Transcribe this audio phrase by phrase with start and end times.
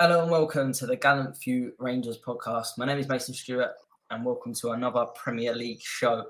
[0.00, 2.78] Hello and welcome to the Gallant Few Rangers podcast.
[2.78, 3.72] My name is Mason Stewart
[4.10, 6.26] and welcome to another Premier League show.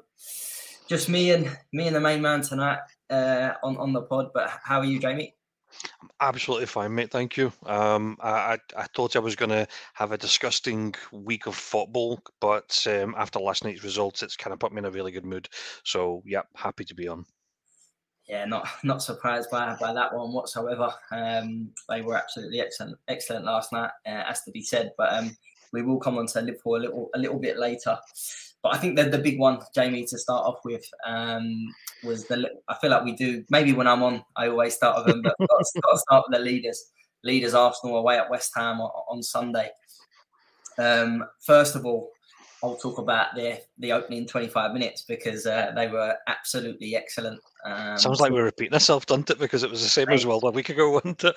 [0.88, 2.78] Just me and me and the main man tonight
[3.10, 4.30] uh, on on the pod.
[4.33, 5.34] But how are you, Jamie?
[6.00, 7.10] I'm absolutely fine, mate.
[7.10, 7.53] Thank you.
[7.66, 12.22] Um, I, I, I thought I was going to have a disgusting week of football,
[12.41, 15.26] but um, after last night's results, it's kind of put me in a really good
[15.26, 15.47] mood.
[15.84, 17.26] So, yeah, happy to be on
[18.28, 20.93] yeah, not not surprised by by that one whatsoever.
[21.11, 24.93] Um, they were absolutely excellent, excellent last night, uh, as to be said.
[24.97, 25.37] But um,
[25.72, 27.99] we will come on to Liverpool a little a little bit later.
[28.62, 31.72] But I think that the big one, Jamie, to start off with, um,
[32.03, 32.50] was the.
[32.69, 33.44] I feel like we do.
[33.50, 36.45] Maybe when I'm on, I always start with them, but got to, start with the
[36.45, 36.91] leaders.
[37.25, 39.71] Leaders Arsenal away at West Ham on, on Sunday.
[40.78, 42.10] Um, first of all,
[42.62, 47.41] I'll talk about the the opening 25 minutes because uh, they were absolutely excellent.
[47.64, 49.38] Um, Sounds like we're repeating ourselves, doesn't it?
[49.38, 51.36] Because it was the same as well a week ago, wasn't it?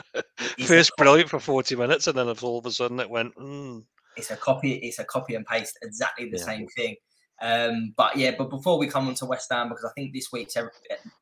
[0.66, 3.36] First brilliant for 40 minutes, and then all of a sudden it went.
[3.36, 3.84] Mm.
[4.18, 4.74] It's a copy.
[4.74, 6.44] It's a copy and paste, exactly the yeah.
[6.44, 6.96] same thing.
[7.42, 10.32] Um, but yeah, but before we come on to West Ham, because I think this
[10.32, 10.56] week's,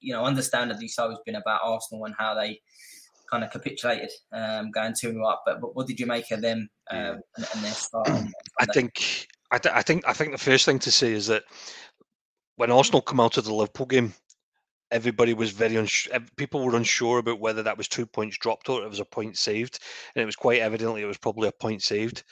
[0.01, 2.59] you know, understandably so, has been about Arsenal and how they
[3.31, 5.43] kind of capitulated, um, going two up.
[5.45, 8.09] But, but, what did you make of them um, and, and, their start?
[8.59, 11.43] I think I, th- I think I think the first thing to say is that
[12.55, 14.13] when Arsenal come out of the Liverpool game,
[14.91, 16.19] everybody was very unsure.
[16.35, 19.37] People were unsure about whether that was two points dropped or it was a point
[19.37, 19.79] saved,
[20.15, 22.23] and it was quite evidently it was probably a point saved.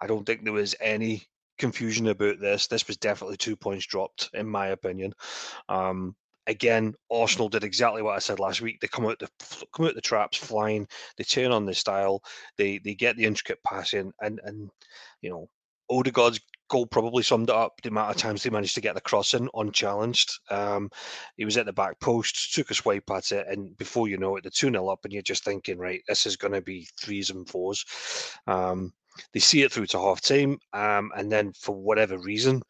[0.00, 1.26] I don't think there was any
[1.58, 2.66] confusion about this.
[2.66, 5.12] This was definitely two points dropped, in my opinion.
[5.68, 8.80] Um, again, Arsenal did exactly what I said last week.
[8.80, 9.28] They come out the
[9.72, 10.86] come out the traps flying.
[11.16, 12.22] They turn on the style.
[12.58, 14.70] They they get the intricate passing, and and
[15.22, 15.48] you know
[15.90, 16.40] Odegaard's
[16.74, 19.48] goal probably summed it up the amount of times they managed to get the crossing
[19.54, 20.40] unchallenged.
[20.50, 20.90] Um,
[21.36, 24.34] he was at the back post, took a swipe at it, and before you know
[24.34, 26.88] it, the 2 0 up, and you're just thinking, right, this is going to be
[27.00, 27.84] threes and fours.
[28.48, 28.92] Um,
[29.32, 32.60] they see it through to half time, um, and then for whatever reason,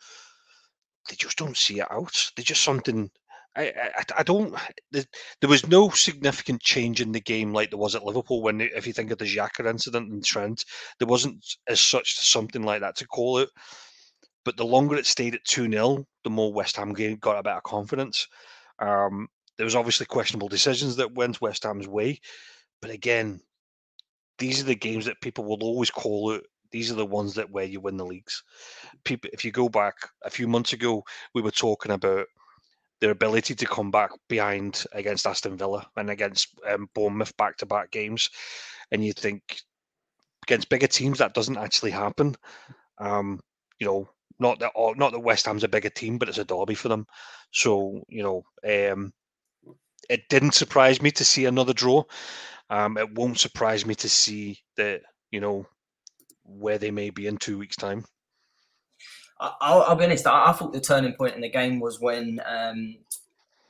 [1.09, 2.31] they just don't see it out.
[2.37, 3.10] They just something
[3.56, 4.54] I, I, I don't.
[4.93, 8.43] There was no significant change in the game like there was at Liverpool.
[8.43, 10.64] When, if you think of the Xhaka incident and Trent,
[10.98, 13.48] there wasn't as such something like that to call it.
[14.44, 17.61] But the longer it stayed at two 0 the more West Ham got a better
[17.64, 18.26] confidence.
[18.79, 22.20] Um, there was obviously questionable decisions that went West Ham's way,
[22.82, 23.41] but again,
[24.38, 26.44] these are the games that people will always call it.
[26.70, 28.43] These are the ones that where you win the leagues.
[29.05, 29.94] People, if you go back
[30.25, 31.05] a few months ago,
[31.35, 32.26] we were talking about
[33.00, 37.67] their ability to come back behind against Aston Villa and against um, Bournemouth back to
[37.67, 38.31] back games.
[38.91, 39.61] And you think
[40.44, 42.35] against bigger teams that doesn't actually happen.
[42.99, 43.41] Um,
[43.79, 44.08] you know,
[44.38, 47.06] not that not that West Ham's a bigger team, but it's a derby for them.
[47.52, 48.44] So you know,
[48.94, 49.12] um,
[50.08, 52.04] it didn't surprise me to see another draw.
[52.70, 55.66] Um, it won't surprise me to see that you know
[56.44, 58.04] where they may be in two weeks' time.
[59.40, 60.26] I'll, I'll be honest.
[60.26, 62.96] I, I, thought the turning point in the game was when um,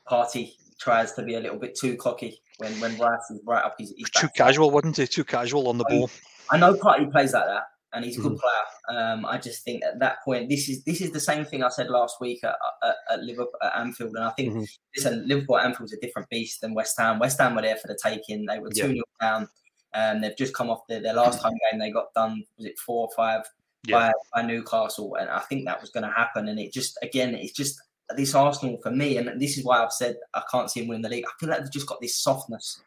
[0.08, 3.74] Partey tries to be a little bit too cocky when when Rice is right up
[3.78, 3.94] his.
[3.96, 5.06] his too casual, wasn't he?
[5.06, 6.10] Too casual on the ball.
[6.50, 7.62] I know Partey plays like that,
[7.94, 8.40] and he's a good mm.
[8.40, 8.98] player.
[8.98, 11.68] Um, I just think at that point, this is this is the same thing I
[11.68, 14.64] said last week at, at, at Liverpool at Anfield, and I think mm-hmm.
[14.96, 17.18] listen, Liverpool at Anfield's a different beast than West Ham.
[17.18, 18.46] West Ham were there for the taking.
[18.46, 19.48] They were two 0 down.
[19.94, 21.78] and they've just come off the, their last home game.
[21.78, 22.44] They got done.
[22.58, 23.42] Was it four or five
[23.86, 24.10] yeah.
[24.32, 25.14] by, by Newcastle?
[25.14, 26.48] And I think that was going to happen.
[26.48, 27.80] And it just again, it's just
[28.16, 31.02] this Arsenal for me, and this is why I've said I can't see him winning
[31.02, 31.24] the league.
[31.26, 32.82] I feel like they've just got this softness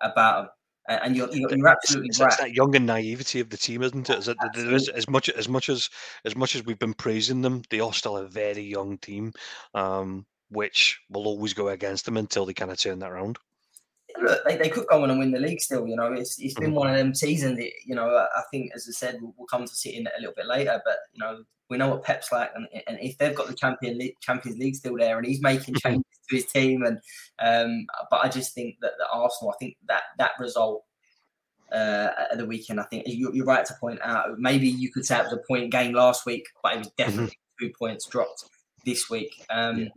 [0.00, 0.50] about them.
[0.88, 2.28] And you're, you're, you're absolutely it's, right.
[2.28, 4.18] It's that young and naivety of the team, isn't it?
[4.18, 5.88] Is there is, as much as much as
[6.24, 9.32] as much as we've been praising them, they are still a very young team,
[9.74, 13.38] um, which will always go against them until they kind of turn that around
[14.22, 15.86] look, they, they could go on and win the league still.
[15.86, 16.74] You know, it's it's been mm-hmm.
[16.74, 17.58] one of them seasons.
[17.58, 20.34] That, you know, I think as I said, we'll, we'll come to it a little
[20.36, 20.80] bit later.
[20.84, 23.98] But you know, we know what Pep's like, and, and if they've got the Champion
[23.98, 25.88] League, Champions League still there, and he's making mm-hmm.
[25.88, 26.98] changes to his team, and
[27.38, 30.84] um, but I just think that the Arsenal, I think that that result
[31.72, 34.38] uh, at the weekend, I think you're, you're, right to point out.
[34.38, 37.02] Maybe you could say it was a point game last week, but it was mm-hmm.
[37.02, 37.66] definitely mm-hmm.
[37.66, 38.44] two points dropped
[38.84, 39.44] this week.
[39.50, 39.88] Um, yeah.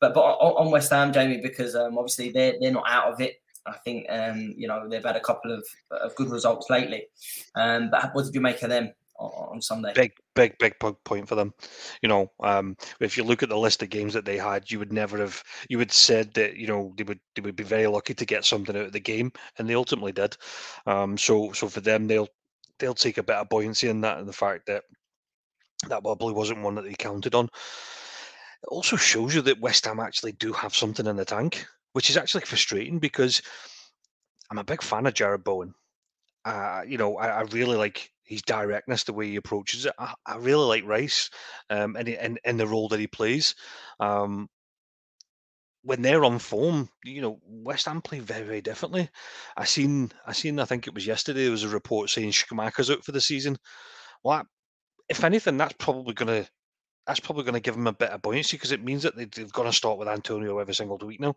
[0.00, 3.34] But but on, West Ham, Jamie, because um, obviously they're they're not out of it.
[3.66, 7.06] I think um, you know they've had a couple of, of good results lately.
[7.54, 9.92] Um, but what did you make of them on, Sunday?
[9.94, 11.52] Big, big, big point for them.
[12.02, 14.78] You know, um, if you look at the list of games that they had, you
[14.78, 17.86] would never have you would said that you know they would they would be very
[17.86, 20.36] lucky to get something out of the game, and they ultimately did.
[20.86, 22.28] Um, so so for them, they'll
[22.78, 24.84] they'll take a bit of buoyancy in that and the fact that
[25.88, 27.46] that probably wasn't one that they counted on.
[27.46, 32.10] It also shows you that West Ham actually do have something in the tank which
[32.10, 33.42] is actually frustrating because
[34.50, 35.74] I'm a big fan of Jarrod Bowen.
[36.44, 39.92] Uh, you know, I, I, really like his directness, the way he approaches it.
[39.98, 41.28] I, I really like Rice,
[41.68, 43.54] um, and in, in the role that he plays.
[43.98, 44.48] Um,
[45.82, 49.08] when they're on form, you know, West Ham play very, very differently.
[49.56, 51.42] I seen, I seen, I think it was yesterday.
[51.42, 53.58] There was a report saying Scamacca's out for the season.
[54.22, 54.46] Well,
[55.08, 56.50] if anything, that's probably going to
[57.10, 59.26] that's probably going to give them a bit of buoyancy because it means that they,
[59.42, 61.34] have got to start with Antonio every single week now.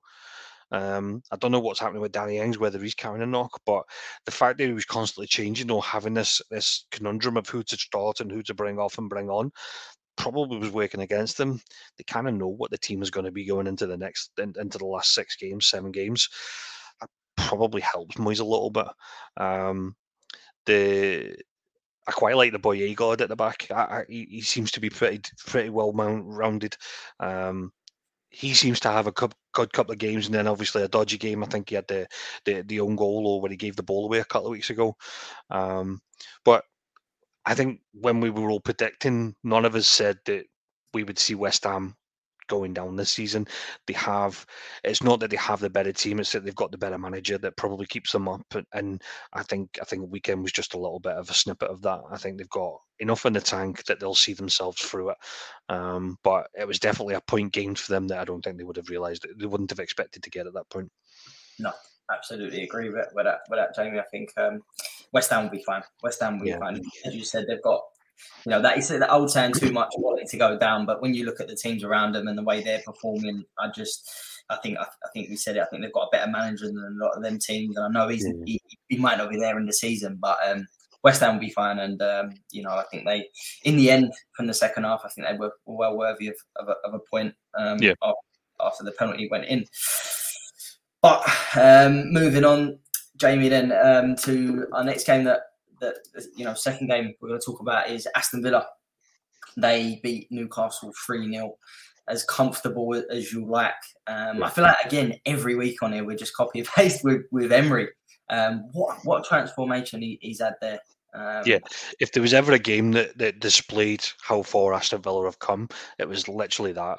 [0.72, 3.82] Um, I don't know what's happening with Danny Ings, whether he's carrying a knock, but
[4.26, 7.76] the fact that he was constantly changing or having this this conundrum of who to
[7.76, 9.52] start and who to bring off and bring on
[10.16, 11.60] probably was working against them.
[11.98, 14.30] They kind of know what the team is going to be going into the next
[14.38, 16.30] in, into the last six games, seven games.
[17.02, 18.88] That probably helps Moyes a little bit.
[19.38, 19.96] Um,
[20.68, 21.36] the
[22.08, 23.68] I quite like the boy Igor at the back.
[23.72, 26.76] I, I, he, seems to be pretty pretty well rounded.
[27.20, 27.72] Um,
[28.30, 31.44] he seems to have a good couple of games, and then obviously a dodgy game.
[31.44, 32.08] I think he had the
[32.46, 34.70] the, the own goal or when he gave the ball away a couple of weeks
[34.70, 34.96] ago.
[35.50, 36.02] Um,
[36.44, 36.64] but
[37.46, 40.46] I think when we were all predicting, none of us said that
[40.94, 41.96] we would see West Ham
[42.48, 43.48] going down this season.
[43.88, 44.46] They have
[44.84, 47.38] it's not that they have the better team; it's that they've got the better manager
[47.38, 48.46] that probably keeps them up.
[48.74, 49.02] And
[49.34, 52.02] I think I think weekend was just a little bit of a snippet of that.
[52.10, 55.18] I think they've got enough in the tank that they'll see themselves through it.
[55.70, 58.64] Um, but it was definitely a point gained for them that I don't think they
[58.64, 60.92] would have realised they wouldn't have expected to get at that point.
[61.60, 61.72] No,
[62.12, 63.40] absolutely agree with, with that.
[63.50, 64.00] With that, Jamie.
[64.00, 64.62] I think um,
[65.12, 65.84] West Ham will be fine.
[66.02, 66.56] West Ham will yeah.
[66.56, 66.82] be fine.
[67.06, 67.84] As you said, they've got
[68.46, 71.14] you know that is the old saying too much quality to go down but when
[71.14, 74.10] you look at the teams around them and the way they're performing i just
[74.50, 76.68] i think i, I think we said it i think they've got a better manager
[76.68, 78.44] than a lot of them teams and i know he's, yeah.
[78.46, 80.66] he, he might not be there in the season but um,
[81.04, 83.28] west ham will be fine and um, you know i think they
[83.64, 86.70] in the end from the second half i think they were well worthy of, of,
[86.70, 87.94] a, of a point um, yeah.
[88.62, 89.66] after the penalty went in
[91.02, 91.24] but
[91.58, 92.78] um, moving on
[93.18, 95.42] jamie then um, to our next game that
[95.80, 95.96] that
[96.36, 98.66] you know second game we're going to talk about is Aston Villa.
[99.58, 101.56] They beat Newcastle three 0
[102.08, 103.74] as comfortable as you like.
[104.08, 107.24] Um, I feel like again every week on here we're just copy and paste with
[107.32, 107.90] with Emery.
[108.30, 110.80] Um, what what transformation he, he's had there.
[111.16, 111.60] Um, yeah,
[112.00, 115.70] if there was ever a game that, that displayed how far Aston Villa have come,
[116.00, 116.98] it was literally that.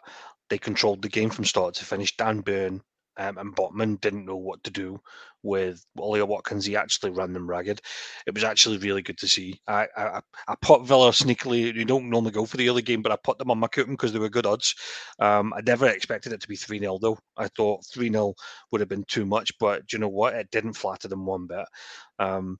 [0.51, 2.17] They controlled the game from start to finish.
[2.17, 2.81] Dan Burn
[3.17, 5.01] um, and Botman didn't know what to do
[5.43, 6.65] with Ollie Watkins.
[6.65, 7.81] He actually ran them ragged.
[8.27, 9.61] It was actually really good to see.
[9.69, 11.75] I I, I put Villa sneakily.
[11.75, 13.95] You don't normally go for the early game, but I put them on my coupon
[13.95, 14.75] because they were good odds.
[15.19, 17.19] Um, I never expected it to be 3 0, though.
[17.37, 18.35] I thought 3 0
[18.71, 20.35] would have been too much, but do you know what?
[20.35, 21.67] It didn't flatter them one bit.
[22.19, 22.59] Um,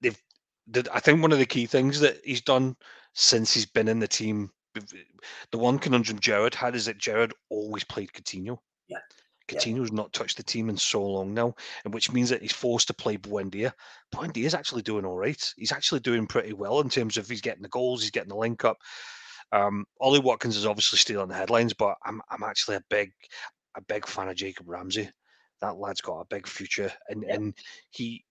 [0.00, 0.20] they've,
[0.70, 2.76] did, I think one of the key things that he's done
[3.14, 4.50] since he's been in the team
[5.52, 8.58] the one conundrum Gerrard had is that Gerrard always played Coutinho.
[8.88, 8.98] Yeah.
[9.48, 9.96] Coutinho's yeah.
[9.96, 12.94] not touched the team in so long now, and which means that he's forced to
[12.94, 13.72] play Buendia.
[14.12, 15.54] Buendia is actually doing all right.
[15.56, 18.36] He's actually doing pretty well in terms of he's getting the goals, he's getting the
[18.36, 18.78] link up.
[19.52, 23.12] Um, Ollie Watkins is obviously stealing the headlines, but I'm I'm actually a big
[23.76, 25.08] a big fan of Jacob Ramsey.
[25.60, 27.54] That lad's got a big future, and and
[27.90, 28.24] he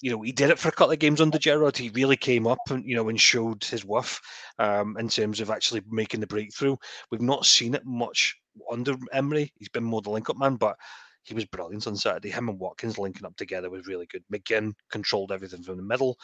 [0.00, 1.76] you know, he did it for a couple of games under Gerrard.
[1.76, 4.20] He really came up and you know and showed his worth
[4.58, 6.76] um, in terms of actually making the breakthrough.
[7.10, 8.36] We've not seen it much
[8.70, 9.52] under Emery.
[9.56, 10.76] He's been more the link-up man, but
[11.24, 12.30] he was brilliant on Saturday.
[12.30, 14.24] Him and Watkins linking up together was really good.
[14.32, 16.18] McGinn controlled everything from the middle.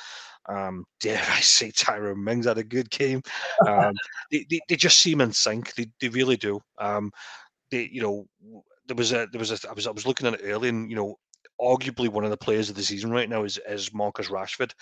[0.48, 3.22] Um, dare I say, Tyrone Mings had a good game.
[3.66, 3.94] Um,
[4.32, 5.74] they, they, they, just seem in sync.
[5.74, 6.60] They, they really do.
[6.78, 7.12] Um,
[7.70, 8.26] they, you know,
[8.86, 10.90] there was a there was a I was I was looking at it early, and
[10.90, 11.16] you know,
[11.60, 14.72] arguably one of the players of the season right now is, is Marcus Rashford.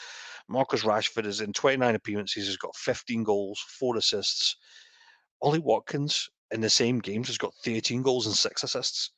[0.49, 4.57] Marcus Rashford is in 29 appearances, He's got 15 goals, four assists.
[5.43, 9.11] Ollie Watkins in the same games has got 13 goals and six assists.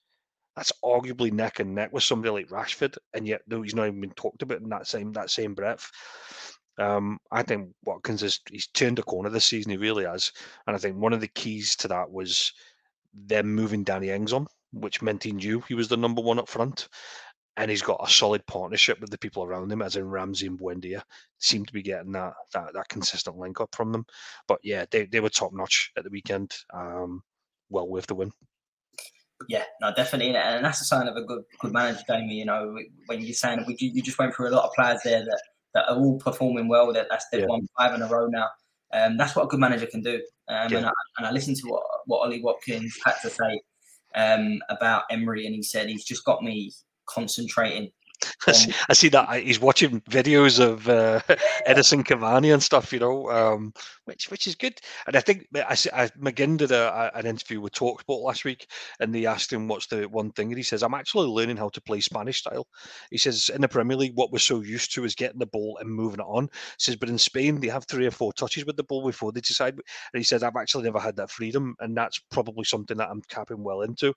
[0.56, 4.00] That's arguably neck and neck with somebody like Rashford, and yet though he's not even
[4.00, 5.88] been talked about in that same that same breath.
[6.78, 9.70] Um, I think Watkins has he's turned a corner this season.
[9.70, 10.32] He really has,
[10.66, 12.52] and I think one of the keys to that was
[13.14, 16.48] them moving Danny Ings on, which meant he knew he was the number one up
[16.48, 16.88] front
[17.58, 20.58] and he's got a solid partnership with the people around him, as in Ramsey and
[20.58, 21.02] Buendia.
[21.38, 24.06] Seem to be getting that that that consistent link up from them.
[24.46, 26.54] But yeah, they, they were top notch at the weekend.
[26.72, 27.22] Um,
[27.68, 28.30] well worth the win.
[29.48, 32.34] Yeah, no, definitely, and that's a sign of a good good manager, Jamie.
[32.34, 35.24] You know, when you're saying we, you just went through a lot of players there
[35.24, 35.42] that,
[35.74, 36.92] that are all performing well.
[36.92, 37.46] That that's they've yeah.
[37.48, 38.48] won five in a row now.
[38.92, 40.22] Um, that's what a good manager can do.
[40.48, 40.78] Um, yeah.
[40.78, 43.60] and, I, and I listened to what what Ollie Watkins had to say
[44.14, 46.72] um, about Emery, and he said he's just got me
[47.08, 47.90] concentrating.
[48.46, 51.20] I see, I see that he's watching videos of uh,
[51.66, 53.72] Edinson Cavani and stuff, you know, um,
[54.06, 54.80] which which is good.
[55.06, 58.66] And I think I, I McGinn did a, an interview with Talksport last week,
[59.00, 61.68] and they asked him what's the one thing, and he says, "I'm actually learning how
[61.68, 62.66] to play Spanish style."
[63.10, 65.78] He says, "In the Premier League, what we're so used to is getting the ball
[65.80, 68.64] and moving it on." He says, "But in Spain, they have three or four touches
[68.66, 69.82] with the ball before they decide." And
[70.14, 73.62] he says, "I've actually never had that freedom, and that's probably something that I'm capping
[73.62, 74.12] well into."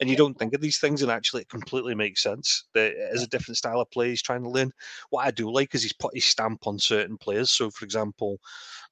[0.00, 2.64] And you don't think of these things, and actually, it completely makes sense.
[2.74, 4.72] That it is a different style of play he's trying to learn.
[5.10, 7.50] What I do like is he's put his stamp on certain players.
[7.50, 8.38] So, for example,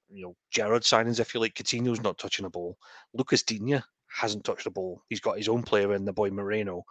[0.09, 2.76] you know, Gerrard signings, if you like, Coutinho's not touching a ball.
[3.14, 5.02] Lucas Digne hasn't touched the ball.
[5.09, 6.83] He's got his own player in the boy Moreno.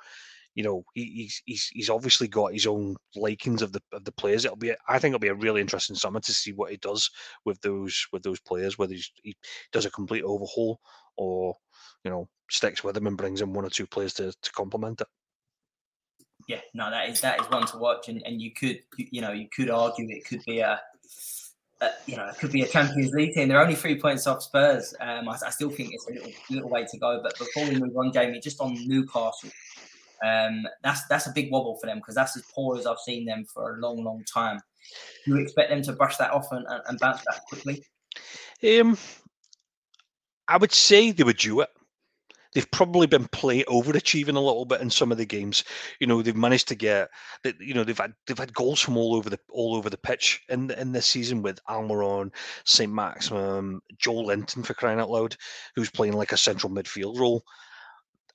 [0.56, 4.12] You know, he, he's he's he's obviously got his own likings of the of the
[4.14, 4.46] players.
[4.46, 7.10] It'll be, I think, it'll be a really interesting summer to see what he does
[7.46, 8.78] with those with those players.
[8.78, 9.36] Whether he
[9.72, 10.80] does a complete overhaul
[11.18, 11.56] or
[12.04, 15.02] you know sticks with them and brings in one or two players to to complement
[15.02, 15.08] it.
[16.50, 19.32] Yeah, no, that is that is one to watch, and, and you could you know
[19.32, 20.82] you could argue it could be a
[21.80, 23.48] uh, you know, it could be a Champions League team.
[23.48, 24.96] They're only three points off Spurs.
[25.00, 27.22] Um, I, I, still think it's a little, little way to go.
[27.24, 29.52] But before we move on, Jamie, just on Newcastle,
[30.26, 33.26] um, that's that's a big wobble for them because that's as poor as I've seen
[33.26, 34.60] them for a long, long time.
[35.26, 37.86] Do you expect them to brush that off and, and bounce back quickly?
[38.64, 38.98] Um,
[40.48, 41.70] I would say they would do it
[42.54, 45.64] they've probably been play overachieving a little bit in some of the games.
[46.00, 47.10] You know, they've managed to get
[47.44, 47.60] that.
[47.60, 50.42] You know, they've had they've had goals from all over the all over the pitch
[50.50, 52.32] in in this season with Almiron,
[52.66, 55.36] Saint Maximin, Joelinton for crying out loud,
[55.76, 57.44] who's playing like a central midfield role.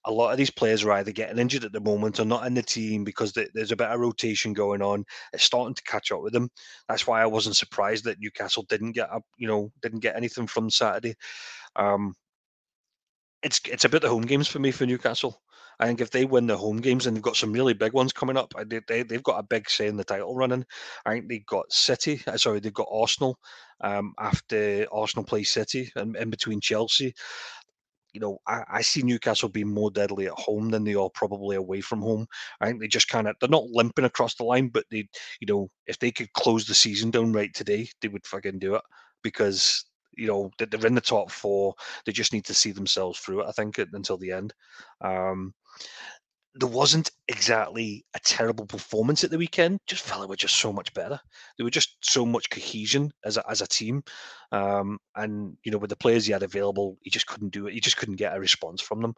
[0.07, 2.53] A lot of these players are either getting injured at the moment or not in
[2.53, 5.03] the team because there's a bit of rotation going on.
[5.33, 6.51] It's starting to catch up with them.
[6.91, 10.47] That's why I wasn't surprised that Newcastle didn't get up, you know, didn't get anything
[10.47, 11.15] from Saturday.
[11.77, 12.15] Um,
[13.45, 15.41] it's it's about the home games for me for Newcastle.
[15.79, 18.13] I think if they win the home games and they've got some really big ones
[18.13, 20.65] coming up, they, they, they've got a big say in the title running.
[21.05, 23.39] I think they've got City, uh, sorry, they've got Arsenal
[23.81, 27.13] um, after Arsenal play City and in between Chelsea.
[28.13, 31.57] You know, I, I see Newcastle being more deadly at home than they are probably
[31.57, 32.27] away from home.
[32.61, 35.09] I think they just kind of, they're not limping across the line, but they,
[35.41, 38.77] you know, if they could close the season down right today, they would fucking do
[38.77, 38.83] it
[39.25, 39.85] because
[40.17, 41.75] you know they're in the top four.
[42.07, 43.49] They just need to see themselves through it.
[43.49, 44.55] I think until the end.
[45.01, 45.55] Um,
[46.57, 49.81] there wasn't exactly a terrible performance at the weekend.
[49.87, 51.19] Just felt it were just so much better.
[51.57, 54.05] There were just so much cohesion as a, as a team,
[54.53, 57.75] um, and you know with the players he had available, he just couldn't do it.
[57.75, 59.15] He just couldn't get a response from them.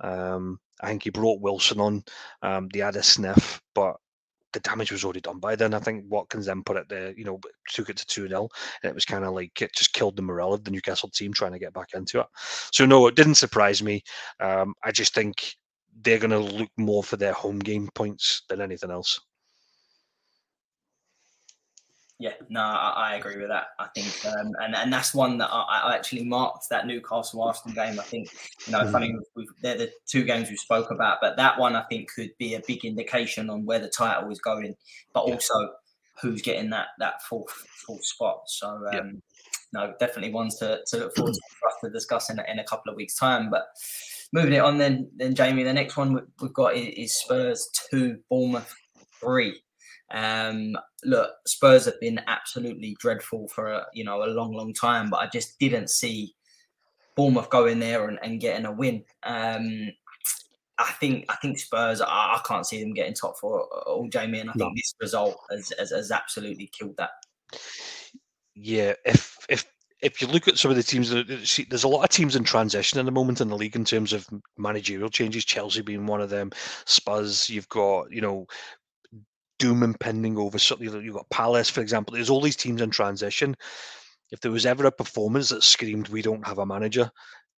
[0.00, 2.02] Um, I think he brought Wilson on.
[2.42, 3.96] Um, they had a sniff, but
[4.52, 5.74] the damage was already done by then.
[5.74, 8.48] I think Watkins then put it there, you know, took it to 2 0.
[8.82, 11.32] And it was kind of like it just killed the morale of the Newcastle team
[11.32, 12.26] trying to get back into it.
[12.72, 14.02] So, no, it didn't surprise me.
[14.40, 15.54] Um, I just think
[16.00, 19.20] they're going to look more for their home game points than anything else.
[22.22, 23.70] Yeah, no, I, I, agree with that.
[23.80, 27.74] I think, um, and and that's one that I, I, actually marked that Newcastle Arsenal
[27.74, 27.98] game.
[27.98, 28.28] I think,
[28.64, 28.92] you know, mm.
[28.92, 32.30] funny we've, they're the two games we spoke about, but that one I think could
[32.38, 34.76] be a big indication on where the title is going,
[35.12, 35.70] but also
[36.20, 37.50] who's getting that that fourth
[37.84, 38.42] fourth spot.
[38.46, 39.20] So, um,
[39.72, 42.64] no, definitely ones to, to look forward to for us to discuss in, in a
[42.64, 43.50] couple of weeks' time.
[43.50, 43.66] But
[44.32, 48.72] moving it on, then, then Jamie, the next one we've got is Spurs two, Bournemouth
[49.20, 49.60] three.
[50.12, 55.10] Um, look, Spurs have been absolutely dreadful for a, you know a long, long time,
[55.10, 56.34] but I just didn't see
[57.16, 59.04] Bournemouth going there and, and getting a win.
[59.22, 59.90] Um,
[60.78, 62.00] I think I think Spurs.
[62.00, 64.66] I, I, can't see them getting top four all, Jamie, and I no.
[64.66, 67.10] think this result has, has, has absolutely killed that.
[68.54, 69.64] Yeah, if if
[70.02, 72.98] if you look at some of the teams, there's a lot of teams in transition
[72.98, 74.26] at the moment in the league in terms of
[74.58, 75.44] managerial changes.
[75.44, 76.50] Chelsea being one of them.
[76.84, 78.46] Spurs, you've got you know
[79.62, 80.90] doom impending over something.
[80.90, 82.14] That you've got Palace, for example.
[82.14, 83.54] There's all these teams in transition.
[84.32, 87.08] If there was ever a performance that screamed, "We don't have a manager,"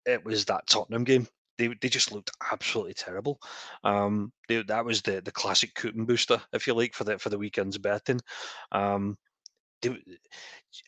[0.04, 1.28] it was that Tottenham game.
[1.58, 3.38] They, they just looked absolutely terrible.
[3.84, 7.28] Um, they, that was the the classic coupon buster, if you like, for the for
[7.28, 8.20] the weekend's betting.
[8.72, 9.16] Um,
[9.80, 9.96] they,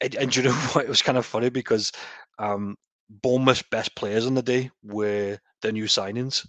[0.03, 0.85] and, and you know what?
[0.85, 1.93] It was kind of funny because
[2.41, 2.77] um,
[3.09, 6.45] Bournemouth's best players on the day were the new signings.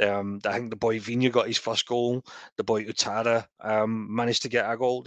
[0.00, 2.24] Um, I think the boy Vina got his first goal.
[2.56, 5.04] The boy Ouattara um, managed to get a goal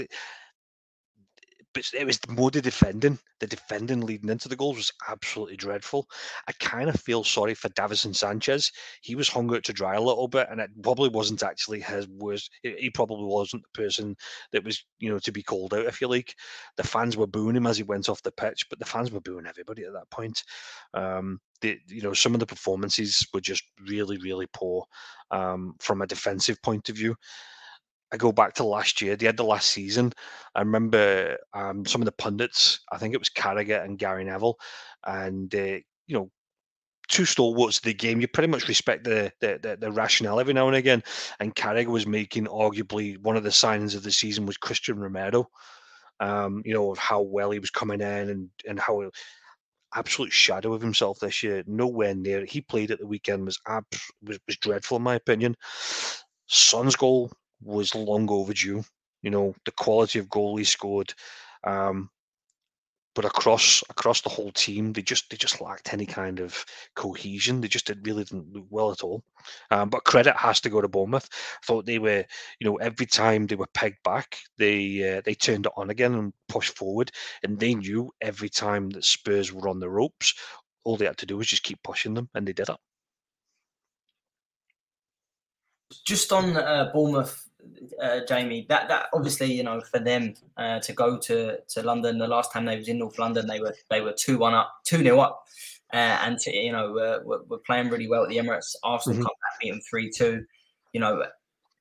[1.73, 3.17] but it was more the defending.
[3.39, 6.07] The defending leading into the goals was absolutely dreadful.
[6.47, 8.71] I kind of feel sorry for Davinson Sanchez.
[9.01, 12.07] He was hung out to dry a little bit, and it probably wasn't actually his
[12.07, 12.51] worst.
[12.61, 14.15] He probably wasn't the person
[14.51, 15.85] that was, you know, to be called out.
[15.85, 16.35] If you like,
[16.77, 19.21] the fans were booing him as he went off the pitch, but the fans were
[19.21, 20.43] booing everybody at that point.
[20.93, 24.85] Um, the, you know, some of the performances were just really, really poor
[25.31, 27.15] um, from a defensive point of view.
[28.11, 30.11] I go back to last year, the end of last season.
[30.55, 32.79] I remember um, some of the pundits.
[32.91, 34.57] I think it was Carragher and Gary Neville,
[35.05, 36.29] and uh, you know,
[37.07, 38.19] two stalwarts of the game.
[38.19, 41.03] You pretty much respect the, the the, the rationale every now and again.
[41.39, 45.47] And Carragher was making arguably one of the signings of the season was Cristian Romero.
[46.19, 49.09] Um, you know of how well he was coming in and and how
[49.95, 51.63] absolute shadow of himself this year.
[51.65, 52.45] Nowhere near.
[52.45, 53.85] He played at the weekend was ab-
[54.23, 55.55] was, was dreadful in my opinion.
[56.47, 58.83] Son's goal was long overdue.
[59.21, 61.13] You know, the quality of goal he scored,
[61.63, 62.09] um,
[63.13, 67.59] but across across the whole team, they just they just lacked any kind of cohesion.
[67.59, 69.23] They just did, really didn't look well at all.
[69.69, 71.27] Um, but credit has to go to Bournemouth.
[71.31, 72.23] I thought they were,
[72.59, 76.15] you know, every time they were pegged back, they uh, they turned it on again
[76.15, 77.11] and pushed forward,
[77.43, 80.33] and they knew every time that Spurs were on the ropes,
[80.83, 82.77] all they had to do was just keep pushing them, and they did it.
[86.05, 87.50] Just on uh, Bournemouth
[88.01, 92.17] uh, Jamie, that that obviously you know for them uh, to go to to London.
[92.17, 94.71] The last time they was in North London, they were they were two one up,
[94.83, 95.43] two 0 up,
[95.93, 98.75] uh, and to, you know uh, we're, we're, playing really well at the Emirates.
[98.83, 99.23] Arsenal mm-hmm.
[99.23, 100.45] come back beat them three two.
[100.93, 101.23] You know,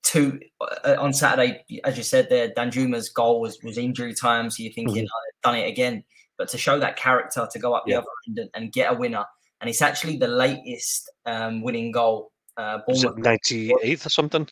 [0.03, 4.63] two uh, on Saturday, as you said there, Danjuma's goal was was injury time, so
[4.63, 5.05] you're thinking mm-hmm.
[5.05, 6.05] oh, done it again.
[6.39, 7.97] But to show that character to go up yeah.
[7.97, 9.27] the other end and, and, get a winner,
[9.61, 12.33] and it's actually the latest um, winning goal.
[12.57, 12.79] Uh,
[13.17, 14.49] ninety eighth or something.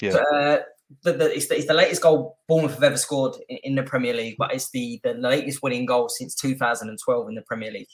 [0.00, 0.16] Yeah.
[0.16, 0.58] Uh,
[1.02, 3.82] the, the, it's, the, it's the latest goal Bournemouth have ever scored in, in, the
[3.82, 7.88] Premier League, but it's the, the latest winning goal since 2012 in the Premier League.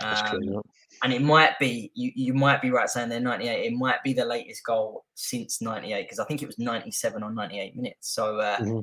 [0.00, 0.62] Um,
[1.02, 3.66] and it might be you, you might be right saying they're 98.
[3.66, 7.32] It might be the latest goal since 98 because I think it was 97 or
[7.32, 8.12] 98 minutes.
[8.12, 8.80] So uh, mm-hmm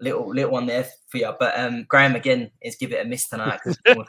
[0.00, 1.32] little little one there for you.
[1.38, 3.60] But um, Graham again is give it a miss tonight.
[3.66, 4.04] um,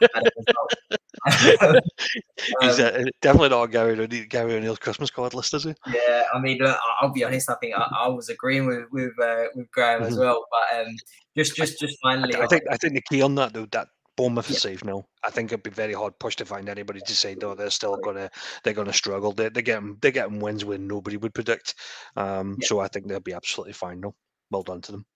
[2.60, 5.74] He's uh, definitely not Gary O'Neill, Gary O'Neill's Christmas card list, is he?
[5.86, 7.50] Yeah, I mean, look, I'll be honest.
[7.50, 10.20] I think I, I was agreeing with with uh, with Graham as mm-hmm.
[10.20, 10.44] well.
[10.50, 10.96] But um,
[11.36, 13.88] just just just finally, I, I think I think the key on that though that
[14.16, 15.04] Bournemouth is safe now.
[15.24, 17.54] I think it'd be very hard push to find anybody to say no.
[17.54, 18.30] They're still gonna
[18.64, 19.32] they're gonna struggle.
[19.32, 21.76] They they getting they getting wins when nobody would predict.
[22.16, 22.66] Um, yeah.
[22.66, 24.14] so I think they'll be absolutely fine now.
[24.50, 25.06] Well done to them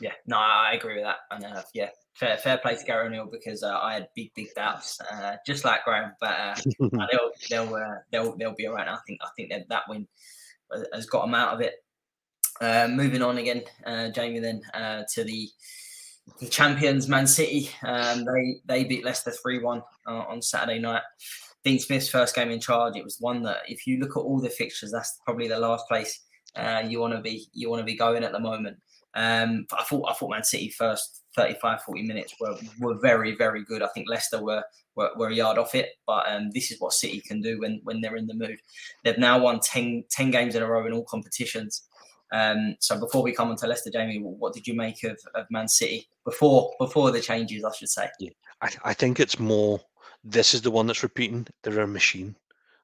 [0.00, 1.16] yeah, no, I agree with that.
[1.30, 4.48] And uh, yeah, fair, fair play to Gary O'Neill because uh, I had big, big
[4.54, 6.12] doubts, uh, just like Graham.
[6.20, 6.54] But uh,
[7.10, 8.88] they'll they'll uh, they'll they'll be all right.
[8.88, 10.06] I think I think that that win
[10.92, 11.74] has got them out of it.
[12.60, 13.62] Uh, moving on again,
[14.14, 14.40] Jamie.
[14.40, 14.62] Then
[15.14, 15.48] to the
[16.40, 17.70] the champions, Man City.
[17.82, 21.02] Um, they they beat Leicester three one on Saturday night.
[21.64, 22.96] Dean Smith's first game in charge.
[22.96, 25.88] It was one that, if you look at all the fixtures, that's probably the last
[25.88, 26.20] place
[26.86, 27.48] you want to be.
[27.52, 28.78] You want to be going at the moment.
[29.14, 33.64] Um, I thought I thought Man City first 35, 40 minutes were, were very, very
[33.64, 33.82] good.
[33.82, 34.64] I think Leicester were,
[34.96, 37.80] were, were a yard off it, but um, this is what City can do when,
[37.84, 38.58] when they're in the mood.
[39.04, 41.82] They've now won 10, 10 games in a row in all competitions.
[42.32, 45.46] Um, so before we come on to Leicester, Jamie, what did you make of, of
[45.50, 47.64] Man City before before the changes?
[47.64, 48.08] I should say.
[48.20, 49.80] Yeah, I, I think it's more.
[50.24, 51.46] This is the one that's repeating.
[51.62, 52.36] They're a machine.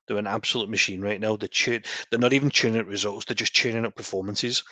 [0.07, 1.37] They're an absolute machine right now.
[1.37, 4.63] They tune, they're not even tuning up results; they're just tuning up performances.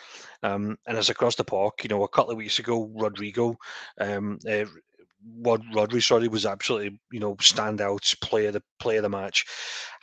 [0.43, 3.57] Um, and as across the park, you know, a couple of weeks ago, Rodrigo
[4.01, 4.65] um, uh,
[5.45, 9.45] Rod, Rodri, sorry, was absolutely you know standout player the player of the match.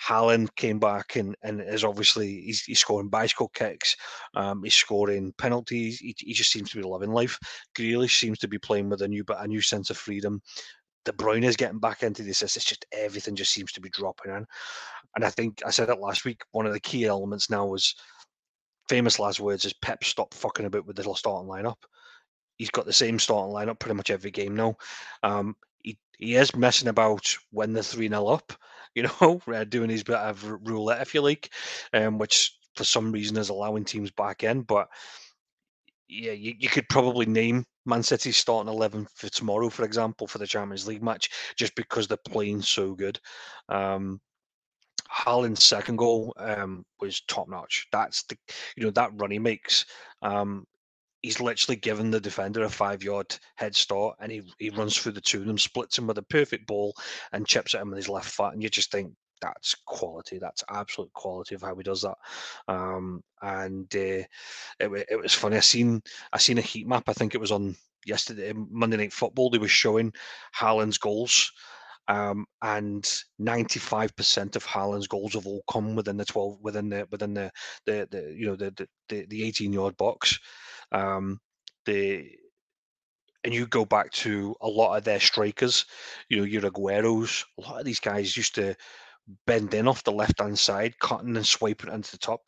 [0.07, 3.95] Haaland came back and and is obviously he's, he's scoring bicycle kicks,
[4.35, 5.99] um, he's scoring penalties.
[5.99, 7.37] He, he just seems to be loving life.
[7.77, 10.41] Grealish seems to be playing with a new a new sense of freedom.
[11.05, 12.41] De Bruyne is getting back into this.
[12.41, 14.45] It's just everything just seems to be dropping in,
[15.15, 16.41] and I think I said it last week.
[16.51, 17.95] One of the key elements now was
[18.89, 21.77] famous last words is Pep stop fucking about with the starting lineup
[22.59, 24.75] he's got the same starting lineup pretty much every game now.
[25.23, 28.53] Um, he, he is messing about when they're 3 0 up,
[28.93, 31.49] you know, doing his bit of roulette, if you like,
[31.93, 34.61] um, which for some reason is allowing teams back in.
[34.61, 34.89] But
[36.07, 40.37] yeah, you, you could probably name Man City's starting 11 for tomorrow, for example, for
[40.37, 43.19] the Champions League match, just because they're playing so good.
[43.67, 44.21] Um,
[45.11, 47.87] Haaland's second goal um, was top notch.
[47.91, 48.37] That's the
[48.77, 49.85] you know that run he makes.
[50.21, 50.65] Um,
[51.21, 55.11] he's literally given the defender a five yard head start and he, he runs through
[55.11, 56.93] the two of them, splits him with a perfect ball
[57.33, 58.53] and chips at him with his left foot.
[58.53, 60.39] And you just think, that's quality.
[60.39, 62.17] That's absolute quality of how he does that.
[62.67, 64.23] Um, and uh,
[64.79, 65.57] it, it was funny.
[65.57, 66.01] I seen
[66.33, 67.03] I seen a heat map.
[67.07, 67.75] I think it was on
[68.05, 69.49] yesterday Monday Night Football.
[69.49, 70.13] They were showing
[70.55, 71.51] Haaland's goals.
[72.07, 73.03] Um, and
[73.39, 77.51] 95% of Haaland's goals have all come within the 12 within the within the
[77.85, 80.39] the, the you know the the, the 18 yard box.
[80.91, 81.39] Um,
[81.85, 82.31] the
[83.43, 85.85] and you go back to a lot of their strikers,
[86.29, 88.75] you know, your Agueros, a lot of these guys used to
[89.45, 92.41] bend in off the left hand side, cutting and swiping into the top.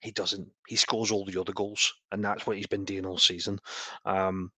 [0.00, 0.48] He doesn't.
[0.66, 3.58] He scores all the other goals, and that's what he's been doing all season.
[4.04, 4.50] Um,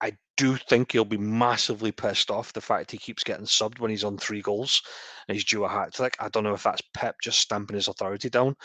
[0.00, 3.90] I do think he'll be massively pissed off the fact he keeps getting subbed when
[3.90, 4.82] he's on three goals
[5.26, 6.16] and he's due a hat trick.
[6.20, 8.56] I don't know if that's Pep just stamping his authority down,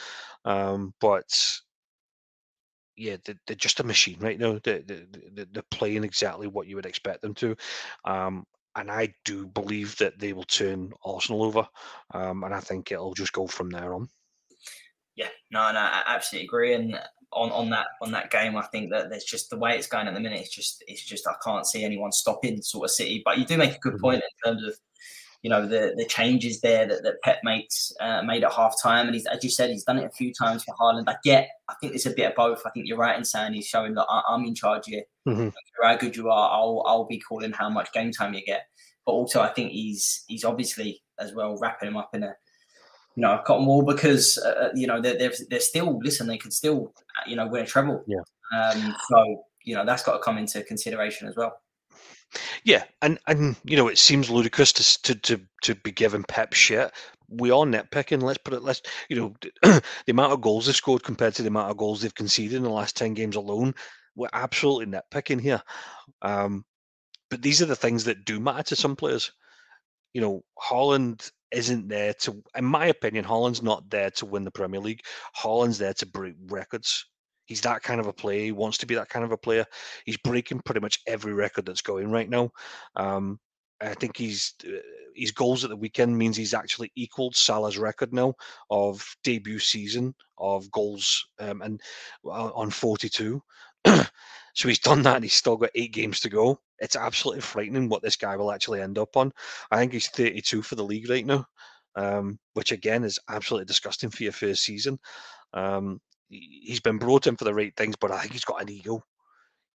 [0.44, 1.62] um, but
[2.98, 4.60] yeah, they're, they're, just a machine right now.
[4.62, 7.56] They're, they're, they're, playing exactly what you would expect them to.
[8.04, 11.68] Um, and I do believe that they will turn Arsenal over.
[12.14, 14.10] Um, and I think it'll just go from there on.
[15.16, 16.74] Yeah, no, no, I absolutely agree.
[16.74, 17.00] And
[17.34, 20.08] on, on that on that game, I think that there's just the way it's going
[20.08, 20.40] at the minute.
[20.40, 23.22] It's just it's just I can't see anyone stopping sort of City.
[23.24, 24.02] But you do make a good mm-hmm.
[24.02, 24.78] point in terms of
[25.42, 29.08] you know the the changes there that, that Pep makes uh, made at half time,
[29.08, 31.06] and he's as you said he's done it a few times for Haaland.
[31.08, 32.62] I get, I think it's a bit of both.
[32.66, 35.04] I think you're right in saying he's showing that I, am in charge here.
[35.28, 35.50] Mm-hmm.
[35.82, 38.68] How good you are, I'll I'll be calling how much game time you get.
[39.06, 42.36] But also, I think he's he's obviously as well wrapping him up in a
[43.16, 46.38] you know cotton wool because uh, uh you know they're, they're they're still listen they
[46.38, 48.04] could still uh, you know win a treble.
[48.06, 48.22] Yeah.
[48.56, 48.96] Um.
[49.10, 51.61] So you know that's got to come into consideration as well.
[52.64, 56.54] Yeah, and and you know it seems ludicrous to to to, to be giving Pep
[56.54, 56.92] shit.
[57.30, 58.22] We are nitpicking.
[58.22, 58.64] Let's put it.
[58.64, 62.02] Let's you know the amount of goals they've scored compared to the amount of goals
[62.02, 63.74] they've conceded in the last ten games alone.
[64.16, 65.62] We're absolutely nitpicking here.
[66.22, 66.66] Um,
[67.30, 69.32] but these are the things that do matter to some players.
[70.14, 74.52] You know, Haaland isn't there to, in my opinion, Haaland's not there to win the
[74.52, 75.02] Premier League.
[75.38, 77.06] Haaland's there to break records.
[77.46, 78.42] He's that kind of a player.
[78.42, 79.66] He wants to be that kind of a player.
[80.06, 82.52] He's breaking pretty much every record that's going right now.
[82.96, 83.40] Um,
[83.82, 84.78] I think he's uh,
[85.16, 88.34] his goals at the weekend means he's actually equaled Salah's record now
[88.70, 91.82] of debut season of goals um, and
[92.26, 93.42] uh, on 42.
[93.86, 94.04] so
[94.54, 96.60] he's done that and he's still got eight games to go.
[96.80, 99.32] It's absolutely frightening what this guy will actually end up on.
[99.70, 101.46] I think he's 32 for the league right now,
[101.96, 105.00] um, which again is absolutely disgusting for your first season.
[105.54, 106.00] Um,
[106.32, 109.04] he's been brought in for the right things, but I think he's got an ego.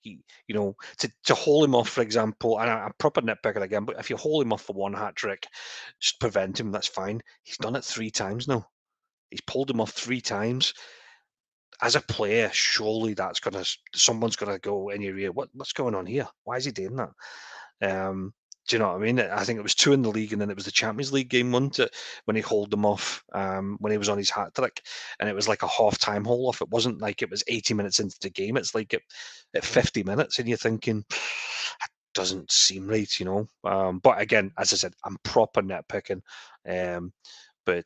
[0.02, 3.62] He, you know, to, to hold him off, for example, and I, am proper nitpicker
[3.62, 5.48] again, but if you hold him off for one hat trick,
[6.00, 7.22] just prevent him, that's fine.
[7.44, 8.68] He's done it three times now.
[9.30, 10.74] He's pulled him off three times.
[11.82, 15.34] As a player, surely that's gonna someone's gonna go in your ear.
[15.34, 16.28] What what's going on here?
[16.46, 17.10] Why is he doing that?
[17.82, 18.34] Um,
[18.68, 19.20] do you know what I mean?
[19.20, 21.30] I think it was two in the league, and then it was the Champions League
[21.30, 21.90] game one to,
[22.26, 24.82] when he hauled them off um, when he was on his hat trick,
[25.20, 26.62] and it was like a half time haul off.
[26.62, 28.58] It wasn't like it was 80 minutes into the game.
[28.58, 28.94] It's like
[29.54, 33.48] at 50 minutes, and you're thinking, it doesn't seem right, you know.
[33.64, 36.22] Um, but again, as I said, I'm proper nitpicking.
[36.68, 37.14] Um,
[37.68, 37.86] but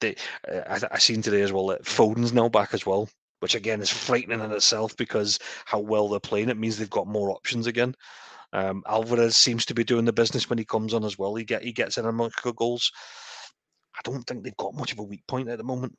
[0.00, 0.14] they,
[0.48, 3.08] I, I seen today as well that Foden's now back as well,
[3.40, 6.50] which again is frightening in itself because how well they're playing.
[6.50, 7.96] It means they've got more options again.
[8.52, 11.34] Um, Alvarez seems to be doing the business when he comes on as well.
[11.34, 12.90] He get he gets in amongst the goals.
[13.96, 15.96] I don't think they've got much of a weak point at the moment.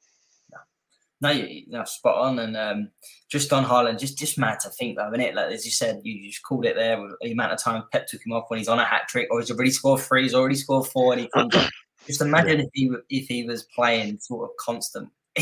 [1.22, 2.40] No, you, are spot on.
[2.40, 2.90] And um,
[3.30, 5.36] just on Haaland, just just mad to think though, isn't it?
[5.36, 7.00] Like as you said, you just called it there.
[7.00, 9.28] with The amount of time Pep took him off when he's on a hat trick,
[9.30, 11.56] or he's already scored three, he's already scored four, and he comes
[12.08, 12.66] Just imagine yeah.
[12.66, 15.10] if he if he was playing sort of constant.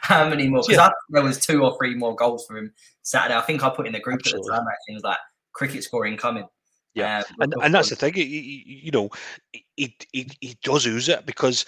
[0.00, 0.62] how many more?
[0.66, 0.90] Because yeah.
[1.10, 3.36] there was two or three more goals for him Saturday.
[3.36, 4.50] I think I put in the group Absolutely.
[4.50, 4.66] at the time.
[4.66, 5.18] Actually, it was like
[5.52, 6.46] cricket scoring coming.
[6.94, 8.14] Yeah, uh, and and that's the thing.
[8.14, 9.10] He, he, you know,
[9.52, 11.64] he, he he does use it because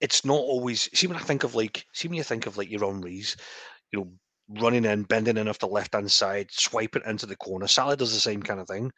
[0.00, 0.90] it's not always.
[0.92, 3.36] See, when I think of like, see when you think of like your own Rees,
[3.92, 4.08] you know,
[4.48, 7.66] running in, bending in off the left hand side, swiping into the corner.
[7.66, 8.90] Salah does the same kind of thing.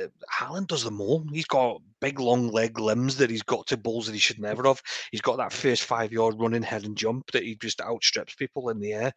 [0.00, 1.24] Uh, Haaland does them all.
[1.32, 4.64] He's got big, long leg limbs that he's got to balls that he should never
[4.64, 4.80] have.
[5.10, 8.68] He's got that first five yard running head and jump that he just outstrips people
[8.68, 9.12] in the air.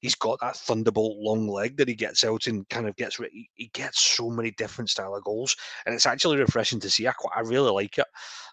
[0.00, 3.18] He's got that thunderbolt long leg that he gets out and kind of gets.
[3.54, 5.54] He gets so many different style of goals,
[5.86, 7.06] and it's actually refreshing to see.
[7.06, 8.06] I quite, I really like it.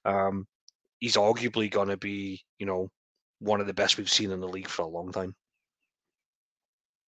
[0.06, 0.46] Um,
[1.00, 2.90] he's arguably going to be, you know,
[3.40, 5.36] one of the best we've seen in the league for a long time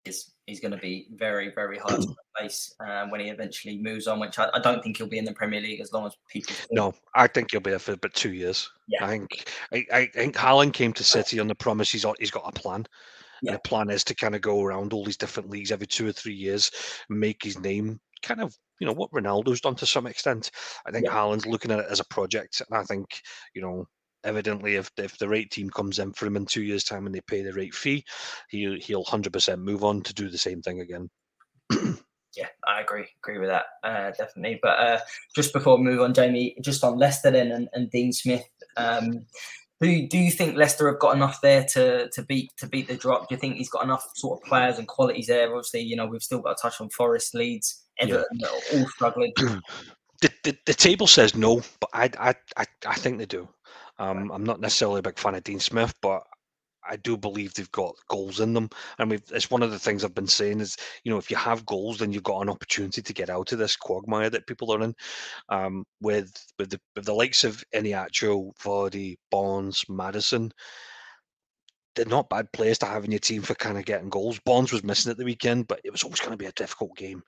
[0.09, 4.07] is he's going to be very, very hard to replace uh, when he eventually moves
[4.07, 4.19] on.
[4.19, 6.53] Which I, I, don't think he'll be in the Premier League as long as people.
[6.53, 6.69] Think.
[6.71, 8.69] No, I think he'll be there for about two years.
[8.87, 9.05] Yeah.
[9.05, 12.47] I think I, I think Haaland came to City on the promise he's he's got
[12.47, 12.85] a plan.
[13.41, 13.51] Yeah.
[13.51, 16.07] And the plan is to kind of go around all these different leagues every two
[16.07, 16.71] or three years,
[17.09, 20.51] make his name kind of you know what Ronaldo's done to some extent.
[20.85, 21.13] I think yeah.
[21.13, 23.05] Haaland's looking at it as a project, and I think
[23.53, 23.85] you know
[24.23, 27.15] evidently if if the right team comes in for him in two years' time and
[27.15, 28.03] they pay the right fee,
[28.49, 31.09] he he'll hundred percent move on to do the same thing again.
[32.35, 33.07] yeah, I agree.
[33.23, 34.59] Agree with that uh, definitely.
[34.61, 34.99] But uh,
[35.35, 38.47] just before we move on, Jamie, just on Leicester then and, and Dean Smith.
[38.77, 39.25] Um,
[39.81, 42.97] do, do you think Leicester have got enough there to to beat to beat the
[42.97, 43.29] drop?
[43.29, 45.47] Do you think he's got enough sort of players and qualities there?
[45.47, 48.47] Obviously, you know we've still got to touch on Forest, Leeds, Everton, yeah.
[48.73, 49.31] all struggling.
[50.21, 53.47] the, the, the table says no, but I, I I I think they do.
[53.99, 56.23] Um, I'm not necessarily a big fan of Dean Smith, but
[56.89, 58.69] I do believe they've got goals in them.
[58.97, 61.65] And it's one of the things I've been saying is, you know, if you have
[61.65, 64.81] goals, then you've got an opportunity to get out of this quagmire that people are
[64.81, 64.95] in.
[65.49, 70.51] Um, with with the with the likes of Iheanacho, Vardy, Barnes, Maddison,
[71.99, 74.39] they're not bad players to have in your team for kind of getting goals.
[74.45, 76.95] Bonds was missing at the weekend, but it was always going to be a difficult
[76.95, 77.21] game.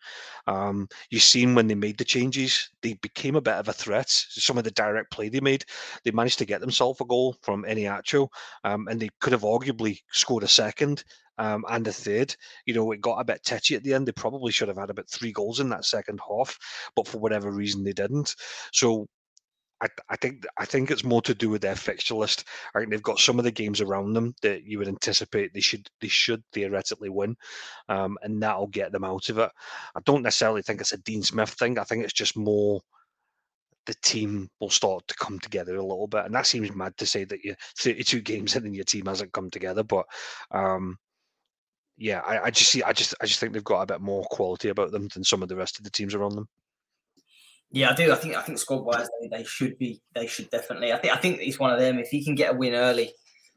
[0.47, 4.10] Um, you've seen when they made the changes, they became a bit of a threat.
[4.10, 5.65] Some of the direct play they made,
[6.05, 8.29] they managed to get themselves a goal from Iheanacho,
[8.63, 11.03] um, and they could have arguably scored a second
[11.38, 12.34] um, and a third.
[12.65, 14.07] You know, it got a bit tetchy at the end.
[14.07, 16.57] They probably should have had about three goals in that second half,
[16.95, 18.38] but for whatever reason they didn't.
[18.71, 19.10] So
[19.81, 22.45] I, I, think I think it's more to do with their fixture list.
[22.75, 25.61] I think they've got some of the games around them that you would anticipate they
[25.61, 27.35] should they should theoretically win,
[27.89, 29.49] um, and that'll get them out of it.
[29.95, 31.79] I don't necessarily think it's a Dean Smith thing.
[31.79, 32.81] I think it's just more
[33.87, 37.05] the team will start to come together a little bit, and that seems mad to
[37.05, 40.05] say that you're 32 games in and your team hasn't come together, but.
[40.51, 40.97] Um,
[41.97, 42.81] yeah, I, I just see.
[42.81, 45.43] I just, I just think they've got a bit more quality about them than some
[45.43, 46.47] of the rest of the teams around them.
[47.71, 48.12] Yeah, I do.
[48.12, 50.91] I think I think squad wise they, they should be they should definitely.
[50.91, 51.99] I think I think he's one of them.
[51.99, 53.13] If he can get a win early,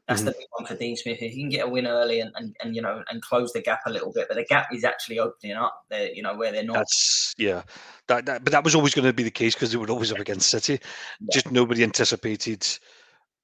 [0.07, 0.27] that's mm-hmm.
[0.27, 1.21] the big one for Dean Smith.
[1.21, 3.61] If he can get a win early and, and, and you know and close the
[3.61, 5.83] gap a little bit, but the gap is actually opening up.
[5.89, 6.75] There, you know where they're not.
[6.75, 7.63] That's yeah.
[8.07, 10.11] That, that but that was always going to be the case because they were always
[10.11, 10.79] up against City.
[11.19, 11.27] Yeah.
[11.33, 12.65] Just nobody anticipated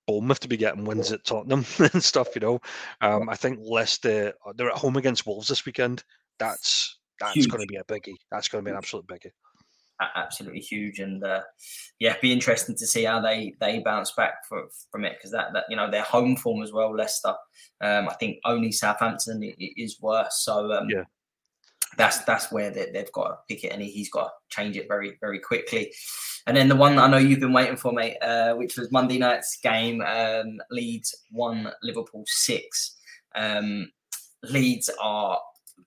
[0.08, 1.16] Bournemouth to be getting wins yeah.
[1.16, 2.30] at Tottenham and stuff.
[2.34, 2.60] You know,
[3.02, 6.06] um, I think Leicester they're at home against Wolves this weekend.
[6.40, 8.16] That's that's going to be a biggie.
[8.32, 9.32] That's going to be an absolute biggie
[10.16, 11.00] absolutely huge.
[11.00, 11.42] And uh,
[12.00, 15.54] yeah, be interesting to see how they they bounce back for, from it because that
[15.54, 16.96] that you know their home form as well.
[16.96, 17.34] Leicester,
[17.82, 20.44] um, I think only Southampton is worse.
[20.44, 21.04] So um, yeah.
[21.98, 24.88] That's that's where they, have got to pick it, and he's got to change it
[24.88, 25.92] very very quickly.
[26.48, 29.18] And then the one I know you've been waiting for, mate, uh, which was Monday
[29.18, 30.02] night's game.
[30.02, 32.96] Um, Leeds one, Liverpool six.
[33.36, 33.92] Um,
[34.44, 35.38] Leeds are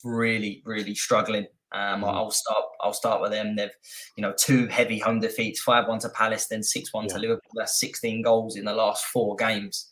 [0.04, 2.08] really really struggling um, mm.
[2.08, 2.64] I'll start.
[2.80, 3.56] I'll start with them.
[3.56, 3.70] They've,
[4.16, 7.14] you know, two heavy home defeats: five one to Palace, then six one yeah.
[7.14, 7.50] to Liverpool.
[7.54, 9.90] That's sixteen goals in the last four games.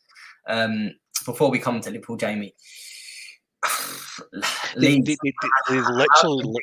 [0.48, 0.92] Um,
[1.24, 2.54] before we come to Liverpool, Jamie,
[4.76, 5.32] they, they, they,
[5.68, 6.54] they literally,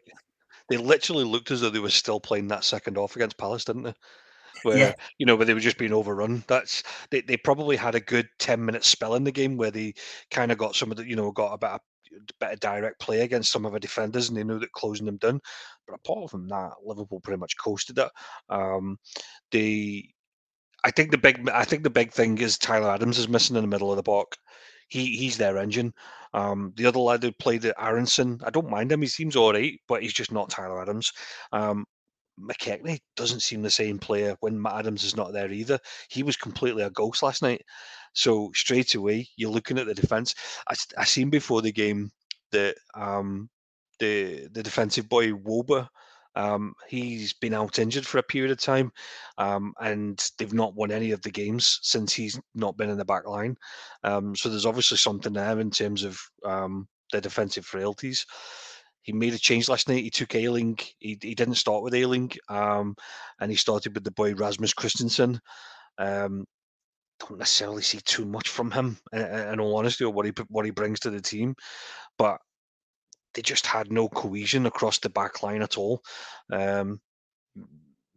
[0.70, 3.84] they literally looked as though they were still playing that second off against Palace, didn't
[3.84, 3.94] they?
[4.64, 4.94] Where yeah.
[5.18, 6.44] you know, where they were just being overrun.
[6.48, 9.94] That's they, they probably had a good ten minute spell in the game where they
[10.32, 11.82] kind of got some of the you know got a bit of
[12.40, 15.18] bit of direct play against some of the defenders, and they knew that closing them
[15.18, 15.40] down.
[15.88, 18.10] But apart from that, Liverpool pretty much coasted it.
[18.50, 18.98] Um,
[19.52, 20.10] they,
[20.84, 23.64] I think the big, I think the big thing is Tyler Adams is missing in
[23.64, 24.38] the middle of the park.
[24.88, 25.94] He he's their engine.
[26.34, 29.02] Um, the other lad who played at Aaronson, I don't mind him.
[29.02, 31.12] He seems all right, but he's just not Tyler Adams.
[31.52, 31.86] Um,
[32.40, 35.80] McKennie doesn't seem the same player when Matt Adams is not there either.
[36.10, 37.62] He was completely a ghost last night.
[38.14, 40.36] So straight away, you're looking at the defense.
[40.70, 42.12] I, I seen before the game
[42.52, 43.50] that um,
[44.00, 45.88] the the defensive boy Wöber,
[46.36, 48.92] um, he's been out injured for a period of time,
[49.38, 53.06] um, and they've not won any of the games since he's not been in the
[53.06, 53.56] back line.
[54.04, 58.26] Um, so there's obviously something there in terms of um, their defensive frailties.
[59.02, 60.04] He made a change last night.
[60.04, 60.78] He took Ayling.
[61.00, 62.96] He, he didn't start with Ayling, um,
[63.40, 65.40] and he started with the boy Rasmus Kristensen.
[65.98, 66.46] Um,
[67.20, 70.66] don't necessarily see too much from him, in, in all honesty, or what he what
[70.66, 71.56] he brings to the team.
[72.18, 72.40] But
[73.34, 76.02] they just had no cohesion across the back line at all.
[76.52, 77.00] Um,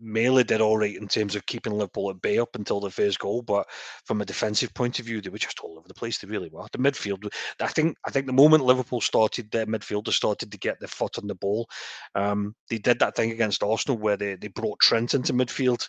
[0.02, 3.18] Mele did all right in terms of keeping Liverpool at bay up until the first
[3.18, 3.66] goal, but
[4.04, 6.18] from a defensive point of view, they were just all over the place.
[6.18, 6.66] They really were.
[6.72, 7.28] The midfield,
[7.60, 11.18] I think, I think the moment Liverpool started, their midfielders started to get their foot
[11.18, 11.68] on the ball.
[12.14, 15.88] Um, they did that thing against Arsenal where they, they brought Trent into midfield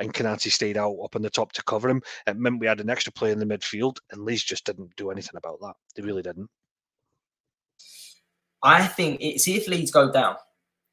[0.00, 2.02] and Konaté stayed out up on the top to cover him.
[2.26, 5.10] It meant we had an extra player in the midfield, and Leeds just didn't do
[5.10, 5.74] anything about that.
[5.94, 6.48] They really didn't.
[8.62, 10.36] I think it, see if Leeds go down.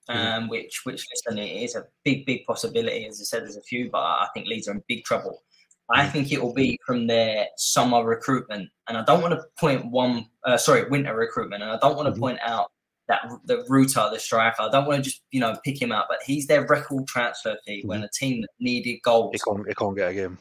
[0.09, 0.47] Um, mm-hmm.
[0.49, 3.05] which which listen, it is a big big possibility.
[3.05, 5.43] As I said, there's a few, but I think Leeds are in big trouble.
[5.89, 6.11] I mm-hmm.
[6.11, 10.27] think it will be from their summer recruitment, and I don't want to point one,
[10.45, 12.21] uh, sorry, winter recruitment, and I don't want to mm-hmm.
[12.21, 12.71] point out
[13.07, 14.63] that the Rutter, the striker.
[14.63, 17.57] I don't want to just you know pick him out, but he's their record transfer
[17.65, 17.87] fee mm-hmm.
[17.87, 19.31] when a team needed goals.
[19.33, 20.37] He can't, he can't get a game,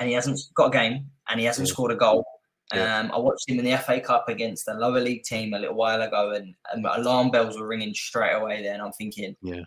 [0.00, 1.72] and he hasn't got a game, and he hasn't yeah.
[1.72, 2.24] scored a goal.
[2.72, 2.98] Yeah.
[2.98, 5.76] Um, I watched him in the FA Cup against a lower league team a little
[5.76, 8.62] while ago, and, and alarm bells were ringing straight away.
[8.62, 9.62] There, and I'm thinking, yeah,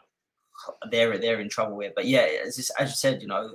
[0.89, 1.93] they're they're in trouble here.
[1.95, 3.49] But yeah, as, just, as you said, you know,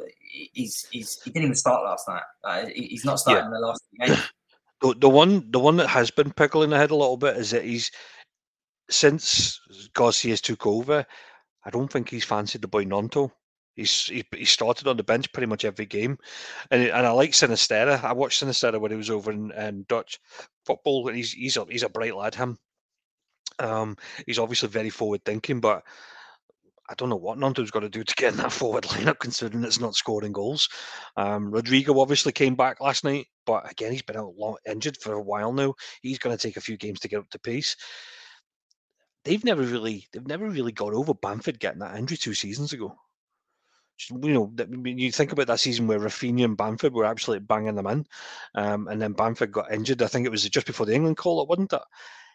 [0.53, 2.23] he's he's he didn't even start last night.
[2.45, 3.59] Uh, he's not starting yeah.
[3.59, 4.17] the last game.
[4.81, 7.51] The, the one the one that has been pickling the head a little bit is
[7.51, 7.91] that he's
[8.91, 9.61] since
[9.95, 11.05] Garcia's took over.
[11.65, 13.31] I don't think he's fancied the boy Gnonto.
[13.75, 16.19] He's he, he started on the bench pretty much every game,
[16.71, 18.03] and and I like Sinisterra.
[18.05, 20.21] I watched Sinisterra when he was over in, Dutch
[20.67, 22.35] football, and he's he's a he's a bright lad.
[22.35, 22.59] Him,
[23.59, 25.83] um, he's obviously very forward thinking, but
[26.91, 29.65] I don't know what Nando's got to do to get in that forward lineup, considering
[29.65, 30.69] it's not scoring goals.
[31.17, 35.15] Um, Rodrigo obviously came back last night, but again he's been out long, injured for
[35.15, 35.75] a while now.
[36.03, 37.75] He's going to take a few games to get up to pace.
[39.25, 42.99] They've never really they've never really got over Bamford getting that injury two seasons ago
[44.11, 44.53] you know,
[44.85, 48.07] you think about that season where Raphinha and Bamford were absolutely banging them in,
[48.55, 50.03] um, and then Bamford got injured.
[50.03, 51.83] I think it was just before the England call, it wasn't it?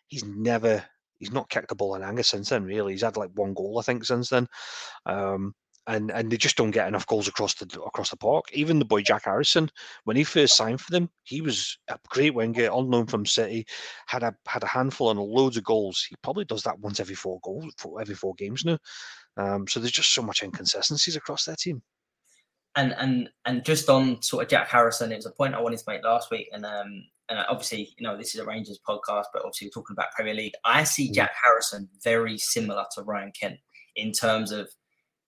[0.08, 0.84] He's never,
[1.20, 2.63] he's not kicked the ball in anger since then.
[2.63, 4.48] Really, he's had like one goal, I think, since then.
[5.06, 5.54] Um,
[5.88, 8.46] and and they just don't get enough goals across the across the park.
[8.54, 9.70] Even the boy Jack Harrison,
[10.04, 13.65] when he first signed for them, he was a great winger, loan from City,
[14.06, 16.06] had a had a handful and loads of goals.
[16.08, 18.78] He probably does that once every four goals, every four games now.
[19.38, 21.82] Um, so there's just so much inconsistencies across their team.
[22.76, 25.80] And and and just on sort of Jack Harrison, it was a point I wanted
[25.80, 29.26] to make last week, and um, and obviously you know this is a Rangers podcast,
[29.34, 30.54] but obviously we're talking about Premier League.
[30.63, 31.13] I see mm.
[31.13, 33.60] Jack Harrison very similar to Ryan Kent
[33.95, 34.69] in terms of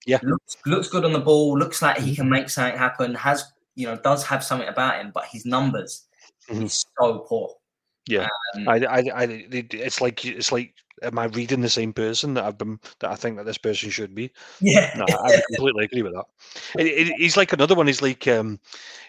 [0.06, 3.52] yeah looks, looks good on the ball, looks like he can make something happen, has
[3.76, 6.08] you know does have something about him, but his numbers
[6.50, 6.63] mm-hmm.
[6.63, 7.56] is so poor.
[8.08, 12.33] Yeah, um, I, I, I, it's like it's like am I reading the same person
[12.35, 14.31] that I've been that I think that this person should be?
[14.62, 16.25] Yeah, no, I completely agree with that.
[16.77, 17.88] It, it, he's like another one.
[17.88, 18.59] He's like um,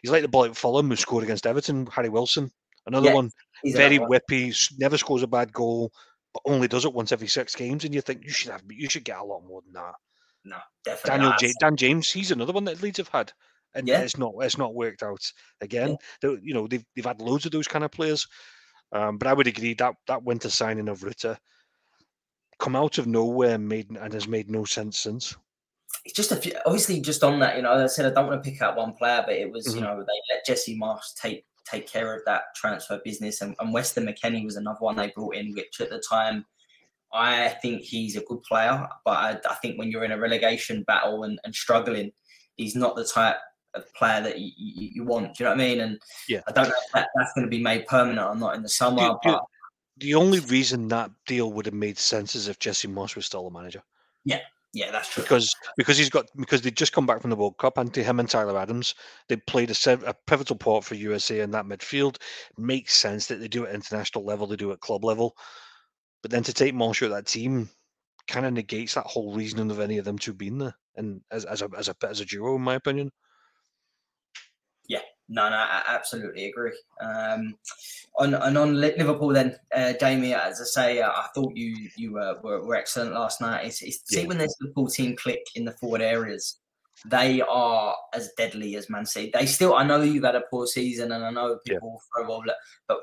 [0.03, 2.51] he's like the boy at Fulham who scored against Everton, Harry Wilson.
[2.87, 3.31] Another yeah, one,
[3.65, 5.93] very whippy, never scores a bad goal,
[6.33, 7.85] but only does it once every six games.
[7.85, 9.95] And you think you should have, you should get a lot more than that.
[10.45, 11.19] No, definitely.
[11.19, 13.33] Daniel J- Dan James, he's another one that Leeds have had,
[13.75, 14.01] and yeah.
[14.01, 15.21] it's not it's not worked out
[15.61, 15.97] again.
[16.23, 16.37] Yeah.
[16.43, 18.27] You know they've they've had loads of those kind of players.
[18.93, 21.39] Um, but I would agree that that winter signing of Rutter
[22.61, 25.37] come out of nowhere and made and has made no sense since.
[26.05, 28.43] It's just a few, obviously just on that, you know, I said I don't want
[28.43, 29.79] to pick out one player, but it was mm-hmm.
[29.79, 33.73] you know they let Jesse Marsch take take care of that transfer business, and, and
[33.73, 36.45] Weston McKennie was another one they brought in, which at the time
[37.13, 40.85] I think he's a good player, but I, I think when you're in a relegation
[40.85, 42.13] battle and, and struggling,
[42.57, 43.37] he's not the type
[43.75, 45.37] of player that you, you, you, want.
[45.37, 45.81] Do you know what I mean?
[45.81, 48.55] And yeah, I don't know if that, that's going to be made permanent or not
[48.55, 49.09] in the summer.
[49.09, 49.45] Do, but
[50.01, 53.47] the only reason that deal would have made sense is if Jesse Marsch was still
[53.47, 53.83] a manager.
[54.25, 54.41] Yeah,
[54.73, 55.23] yeah, that's true.
[55.23, 58.03] Because because he's got because they just come back from the World Cup, and to
[58.03, 58.95] him and Tyler Adams,
[59.29, 62.17] they played a, a pivotal part for USA in that midfield.
[62.57, 65.37] Makes sense that they do it at international level, they do it at club level.
[66.23, 67.69] But then to take Marsch out of that team
[68.29, 71.45] kind of negates that whole reasoning of any of them two being there, and as
[71.45, 73.11] as a as a as a duo, in my opinion.
[75.33, 76.73] No, no, I absolutely agree.
[77.01, 77.55] Um,
[78.19, 82.19] on and on Liverpool, then, uh, Damien, as I say, uh, I thought you you
[82.19, 83.65] uh, were, were excellent last night.
[83.65, 84.23] It's, it's yeah.
[84.23, 86.59] see when this Liverpool team click in the forward areas,
[87.07, 89.31] they are as deadly as Man City.
[89.33, 92.25] They still, I know you've had a poor season, and I know people yeah.
[92.25, 92.57] throw all that,
[92.89, 92.99] but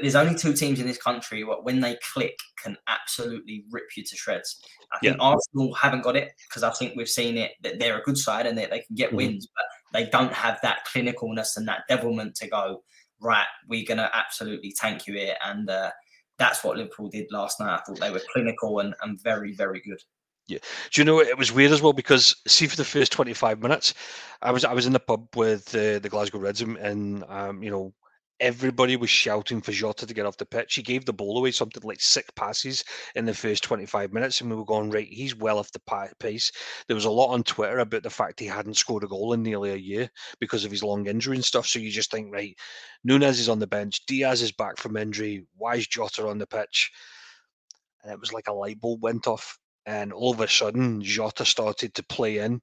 [0.00, 4.04] there's only two teams in this country what when they click can absolutely rip you
[4.04, 4.62] to shreds.
[4.92, 5.22] I think yeah.
[5.22, 8.46] Arsenal haven't got it because I think we've seen it that they're a good side
[8.46, 9.16] and they, they can get mm-hmm.
[9.16, 12.82] wins, but they don't have that clinicalness and that devilment to go
[13.20, 13.46] right.
[13.68, 15.90] We're gonna absolutely tank you here, and uh,
[16.38, 17.74] that's what Liverpool did last night.
[17.74, 20.00] I thought they were clinical and, and very, very good.
[20.48, 20.58] Yeah.
[20.90, 23.60] Do you know it was weird as well because see for the first twenty five
[23.60, 23.94] minutes,
[24.42, 27.70] I was I was in the pub with uh, the Glasgow Reds and um, you
[27.70, 27.94] know
[28.42, 30.74] everybody was shouting for Jota to get off the pitch.
[30.74, 32.84] He gave the ball away something like six passes
[33.14, 36.50] in the first 25 minutes, and we were going, right, he's well off the pace.
[36.88, 39.44] There was a lot on Twitter about the fact he hadn't scored a goal in
[39.44, 41.68] nearly a year because of his long injury and stuff.
[41.68, 42.58] So you just think, right,
[43.04, 45.46] Nunez is on the bench, Diaz is back from injury.
[45.56, 46.90] Why is Jota on the pitch?
[48.02, 49.56] And it was like a light bulb went off.
[49.86, 52.60] And all of a sudden, Jota started to play in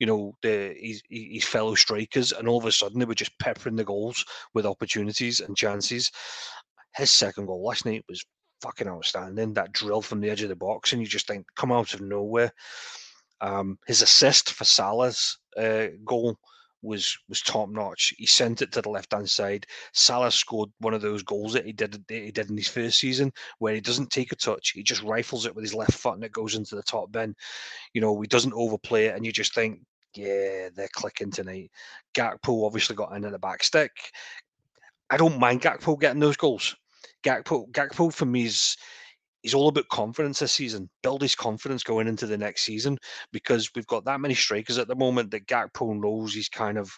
[0.00, 3.38] you know, the his, his fellow strikers, and all of a sudden they were just
[3.38, 6.10] peppering the goals with opportunities and chances.
[6.96, 8.24] His second goal last night was
[8.62, 9.52] fucking outstanding.
[9.54, 12.00] That drill from the edge of the box, and you just think, come out of
[12.00, 12.50] nowhere.
[13.42, 16.36] Um, his assist for Salah's uh, goal
[16.82, 18.14] was was top notch.
[18.16, 19.66] He sent it to the left hand side.
[19.92, 23.32] Salah scored one of those goals that he did he did in his first season,
[23.58, 24.70] where he doesn't take a touch.
[24.70, 27.34] He just rifles it with his left foot and it goes into the top bin.
[27.94, 29.80] You know, he doesn't overplay it, and you just think,
[30.14, 31.70] yeah, they're clicking tonight.
[32.14, 33.92] Gakpo obviously got in at the back stick.
[35.10, 36.76] I don't mind Gakpo getting those goals.
[37.22, 38.76] Gakpo, Gakpo for me is
[39.42, 40.88] he's all about confidence this season.
[41.02, 42.98] Build his confidence going into the next season
[43.32, 46.90] because we've got that many strikers at the moment that Gakpo knows he's kind of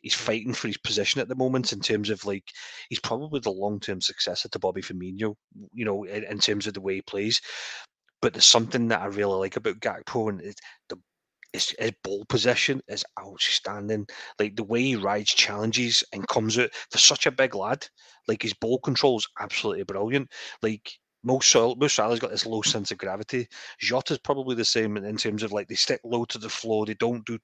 [0.00, 2.44] he's fighting for his position at the moment in terms of like
[2.88, 5.34] he's probably the long term successor to Bobby Firmino,
[5.72, 7.40] you know, in, in, terms of the way he plays.
[8.20, 10.54] But there's something that I really like about Gakpo and
[10.88, 10.98] the
[11.52, 14.06] his, his ball possession is outstanding.
[14.38, 17.86] Like the way he rides challenges and comes out for such a big lad.
[18.26, 20.30] Like his ball control is absolutely brilliant.
[20.62, 20.92] Like
[21.28, 23.46] most most Salah's got this low sense of gravity.
[23.80, 26.86] Jota's probably the same in, terms of like they stick low to the floor.
[26.86, 27.38] They don't do.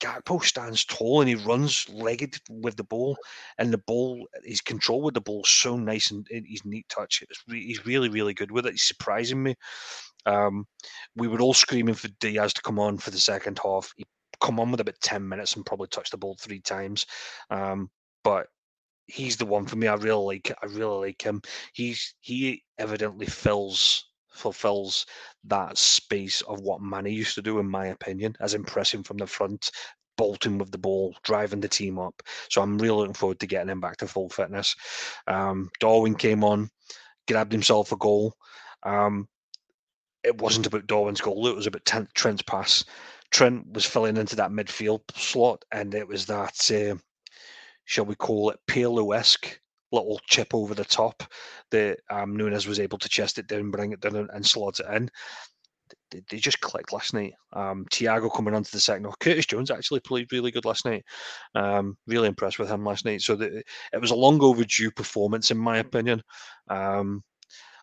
[0.00, 3.16] Gakpo stands tall and he runs legged with the ball,
[3.58, 7.22] and the ball, his control with the ball so nice and, and neat touch.
[7.48, 8.72] Re- he's really, really good with it.
[8.72, 9.54] He's surprising me.
[10.26, 10.66] Um,
[11.14, 13.90] we were all screaming for Diaz to come on for the second half.
[13.96, 14.04] He
[14.40, 17.06] come on with about 10 minutes and probably touched the ball three times.
[17.48, 17.88] Um,
[18.22, 18.48] but
[19.06, 19.86] he's the one for me.
[19.86, 21.42] I really like I really like him.
[21.72, 25.06] He's he evidently fills fulfills
[25.44, 29.26] that space of what Mane used to do, in my opinion, as impressing from the
[29.26, 29.70] front,
[30.16, 32.22] bolting with the ball, driving the team up.
[32.50, 34.74] So I'm really looking forward to getting him back to full fitness.
[35.26, 36.68] Um, Darwin came on,
[37.28, 38.34] grabbed himself a goal.
[38.82, 39.28] Um,
[40.22, 41.84] it wasn't about Darwin's goal; it was about
[42.14, 42.84] Trent's pass.
[43.30, 46.96] Trent was filling into that midfield slot, and it was that, uh,
[47.86, 49.58] shall we call it, Pirlo-esque
[49.92, 51.22] little chip over the top
[51.70, 54.80] that um, Nunez was able to chest it down, bring it down, and, and slot
[54.80, 55.08] it in.
[56.10, 57.32] They, they just clicked last night.
[57.52, 59.08] Um, Thiago coming onto the second.
[59.20, 61.04] Curtis Jones actually played really good last night.
[61.54, 63.22] Um, really impressed with him last night.
[63.22, 63.62] So the,
[63.92, 66.22] it was a long overdue performance, in my opinion.
[66.68, 67.22] Um,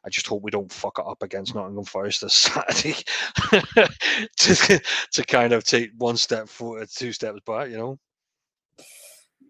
[0.05, 2.95] I just hope we don't fuck it up against Nottingham Forest this Saturday
[4.37, 4.81] to,
[5.13, 7.97] to kind of take one step forward, two steps back, you know.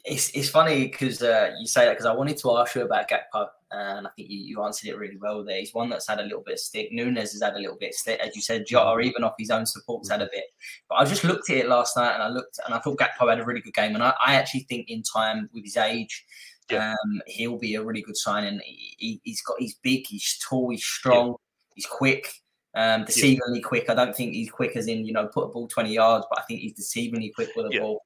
[0.05, 3.09] It's, it's funny because uh, you say that because I wanted to ask you about
[3.09, 5.59] Gakpo and I think you, you answered it really well there.
[5.59, 6.91] He's one that's had a little bit of stick.
[6.91, 8.65] Nunez has had a little bit of stick, as you said.
[8.67, 10.43] Jota, even off his own supports, had a bit.
[10.89, 13.29] But I just looked at it last night and I looked and I thought Gakpo
[13.29, 13.95] had a really good game.
[13.95, 16.25] And I, I actually think in time with his age,
[16.71, 16.91] yeah.
[16.91, 18.59] Um, he'll be a really good signing.
[18.63, 21.33] He, has got he's big, he's tall, he's strong, yeah.
[21.75, 22.31] he's quick,
[22.75, 23.61] um, deceivingly yeah.
[23.61, 23.89] quick.
[23.89, 26.39] I don't think he's quick as in you know put a ball twenty yards, but
[26.39, 28.03] I think he's deceivingly quick with a ball.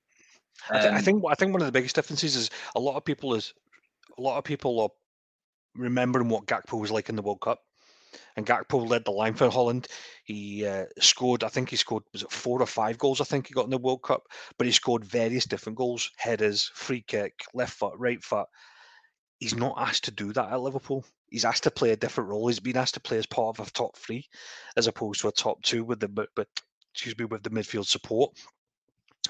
[0.70, 2.98] Um, I, th- I, think I think one of the biggest differences is a lot
[2.98, 3.54] of people is
[4.18, 4.90] a lot of people are
[5.76, 7.60] remembering what Gakpo was like in the World Cup
[8.36, 9.88] and Gakpo led the line for Holland.
[10.24, 13.22] He uh, scored, I think he scored, was it four or five goals?
[13.22, 14.24] I think he got in the World Cup,
[14.58, 18.48] but he scored various different goals: headers, free kick, left foot, right foot.
[19.40, 21.06] He's not asked to do that at Liverpool.
[21.30, 22.48] He's asked to play a different role.
[22.48, 24.28] He's been asked to play as part of a top three,
[24.76, 26.30] as opposed to a top two with the but
[26.94, 28.32] excuse me with the midfield support.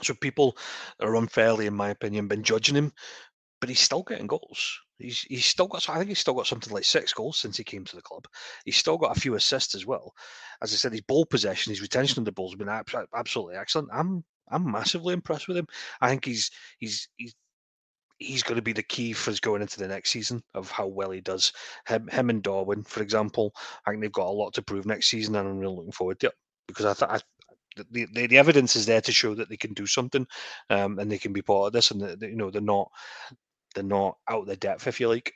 [0.01, 0.57] So people
[1.01, 2.91] are unfairly, in my opinion, been judging him,
[3.59, 4.79] but he's still getting goals.
[4.99, 5.87] He's he's still got.
[5.89, 8.25] I think he's still got something like six goals since he came to the club.
[8.65, 10.13] He's still got a few assists as well.
[10.61, 12.69] As I said, his ball possession, his retention of the ball has been
[13.15, 13.89] absolutely excellent.
[13.93, 15.67] I'm I'm massively impressed with him.
[16.01, 17.35] I think he's he's he's
[18.17, 20.87] he's going to be the key for us going into the next season of how
[20.87, 21.53] well he does.
[21.87, 23.53] Him, him and Darwin, for example,
[23.85, 26.19] I think they've got a lot to prove next season, and I'm really looking forward
[26.21, 26.33] to it
[26.67, 27.23] because I thought.
[27.91, 30.27] The, the, the, evidence is there to show that they can do something
[30.69, 32.89] um, and they can be part of this and you know they're not
[33.75, 35.33] they're not out the depth, if you like.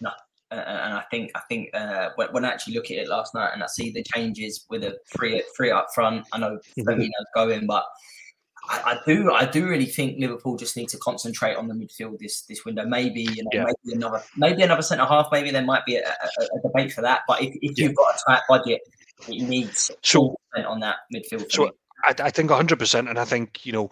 [0.00, 0.10] No,
[0.50, 3.50] and I think I think uh, when, when, I actually look at it last night
[3.52, 7.66] and I see the changes with a three three up front, I know Firmino's going,
[7.66, 7.84] but
[8.68, 12.18] I, I, do, I do really think Liverpool just need to concentrate on the midfield
[12.18, 12.84] this this window.
[12.84, 13.64] Maybe you know, yeah.
[13.64, 15.28] maybe another, maybe another centre half.
[15.32, 17.22] Maybe there might be a, a, a debate for that.
[17.26, 17.86] But if, if yeah.
[17.86, 18.80] you've got a tight budget,
[20.02, 21.50] so on that midfield.
[21.50, 21.70] So
[22.04, 23.90] I, I, think 100, percent and I think you know.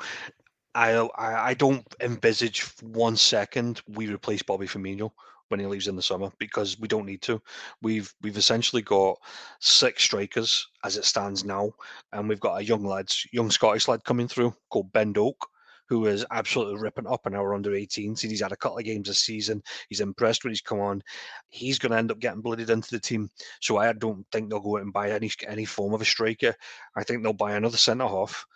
[0.74, 5.10] I, I I don't envisage one second we replace Bobby Firmino
[5.48, 7.40] when he leaves in the summer because we don't need to.
[7.82, 9.18] We've we've essentially got
[9.60, 11.72] six strikers as it stands now,
[12.12, 15.48] and we've got a young lad, young Scottish lad coming through called Ben Doak,
[15.88, 18.20] who is absolutely ripping up in our under 18s.
[18.20, 19.62] He's had a couple of games this season.
[19.88, 21.02] He's impressed when he's come on.
[21.48, 23.30] He's going to end up getting blooded into the team.
[23.60, 26.54] So I don't think they'll go out and buy any any form of a striker.
[26.94, 28.46] I think they'll buy another centre half.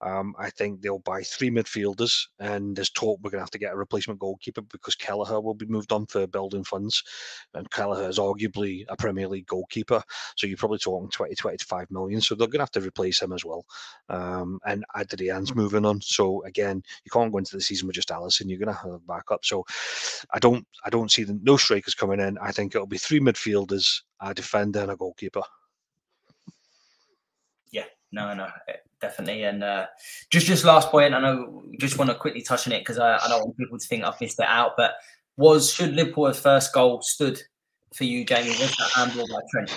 [0.00, 3.58] Um, I think they'll buy three midfielders, and there's talk we're going to have to
[3.58, 7.02] get a replacement goalkeeper because Kelleher will be moved on for building funds,
[7.54, 10.02] and Kelleher is arguably a Premier League goalkeeper,
[10.36, 12.20] so you're probably talking 20, 25 million.
[12.20, 13.64] So they're going to have to replace him as well.
[14.08, 18.10] Um, and Adrian's moving on, so again, you can't go into the season with just
[18.10, 18.48] Alisson.
[18.48, 19.44] You're going to have a backup.
[19.44, 19.64] So
[20.32, 22.36] I don't, I don't see the, no strikers coming in.
[22.38, 25.42] I think it'll be three midfielders, a defender, and a goalkeeper.
[28.16, 28.48] No, no,
[28.98, 29.42] definitely.
[29.42, 29.86] And uh,
[30.30, 33.18] just just last point, I know just want to quickly touch on it because I,
[33.18, 34.72] I, don't want people to think I've missed it out.
[34.74, 34.92] But
[35.36, 37.38] was should Liverpool's first goal stood
[37.94, 38.48] for you, Jamie?
[38.48, 39.70] Was that handball by Trent?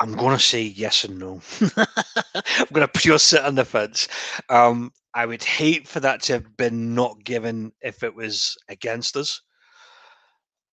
[0.00, 1.40] I'm going to say yes and no.
[1.76, 4.08] I'm going to pure sit on the fence.
[4.48, 9.16] Um, I would hate for that to have been not given if it was against
[9.16, 9.40] us.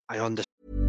[0.10, 0.89] I understand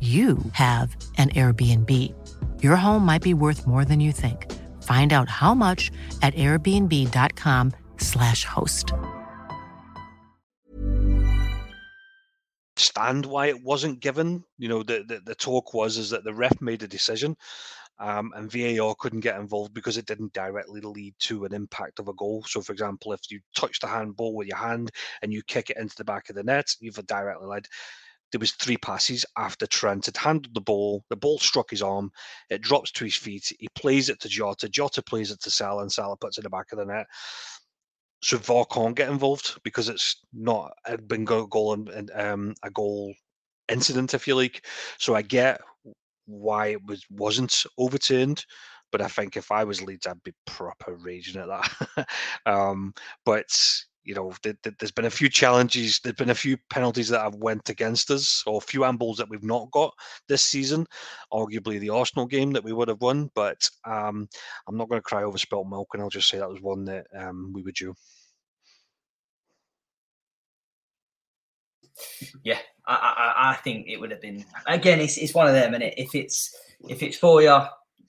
[0.00, 2.14] you have an Airbnb.
[2.62, 4.48] Your home might be worth more than you think.
[4.84, 5.90] Find out how much
[6.22, 8.92] at airbnb.com/slash host.
[12.76, 14.44] Stand why it wasn't given.
[14.56, 17.36] You know, the, the, the talk was is that the ref made a decision
[17.98, 22.08] um, and VAR couldn't get involved because it didn't directly lead to an impact of
[22.08, 22.44] a goal.
[22.46, 24.90] So, for example, if you touch the handball with your hand
[25.22, 27.66] and you kick it into the back of the net, you've directly led
[28.32, 31.04] there was three passes after Trent had handled the ball.
[31.08, 32.10] The ball struck his arm.
[32.50, 33.52] It drops to his feet.
[33.58, 34.68] He plays it to Jota.
[34.68, 37.06] Jota plays it to Salah, and Salah puts it in the back of the net.
[38.22, 43.14] So VAR can't get involved because it's not a been goal and um, a goal
[43.68, 44.66] incident, if you like.
[44.98, 45.60] So I get
[46.26, 48.44] why it was wasn't overturned,
[48.90, 52.08] but I think if I was Leeds, I'd be proper raging at that.
[52.46, 52.92] um,
[53.24, 53.46] but
[54.08, 56.00] you know, there's been a few challenges.
[56.00, 59.28] There's been a few penalties that have went against us, or a few handballs that
[59.28, 59.92] we've not got
[60.28, 60.86] this season.
[61.30, 64.26] Arguably, the Arsenal game that we would have won, but um,
[64.66, 66.86] I'm not going to cry over spilt milk, and I'll just say that was one
[66.86, 67.94] that um, we were due.
[72.42, 75.00] Yeah, I, I, I think it would have been again.
[75.00, 76.56] It's, it's one of them, and if it's
[76.88, 77.60] if it's for you,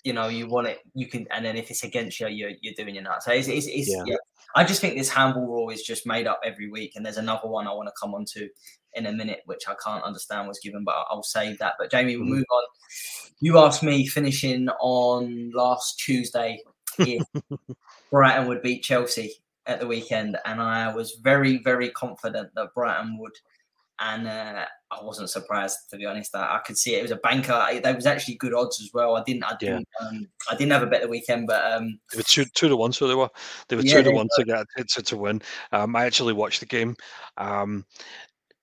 [0.10, 2.74] you know, you want it, you can, and then if it's against you, you're, you're
[2.76, 3.26] doing your nuts.
[3.26, 4.02] So it's, it's, it's yeah.
[4.08, 4.16] yeah.
[4.56, 7.48] I just think this handball rule is just made up every week, and there's another
[7.48, 8.50] one I want to come on to
[8.96, 11.74] in a minute, which I can't understand was given, but I'll save that.
[11.78, 12.38] But Jamie, we'll mm-hmm.
[12.38, 12.64] move on.
[13.40, 16.60] You asked me finishing on last Tuesday
[16.98, 17.24] if
[18.12, 19.34] Brighton would beat Chelsea
[19.68, 23.34] at the weekend, and I was very, very confident that Brighton would
[24.00, 26.36] and uh, I wasn't surprised to be honest.
[26.36, 27.00] I, I, could see it.
[27.00, 27.80] It was a banker.
[27.84, 29.16] There was actually good odds as well.
[29.16, 29.44] I didn't.
[29.44, 29.88] I didn't.
[30.02, 30.08] Yeah.
[30.08, 32.92] Um, I didn't have a better weekend, but um, they were two two to one.
[32.92, 33.30] So they were
[33.68, 34.44] they were yeah, two to one were.
[34.44, 35.42] to get to, to win.
[35.72, 36.96] Um, I actually watched the game.
[37.38, 37.86] Um,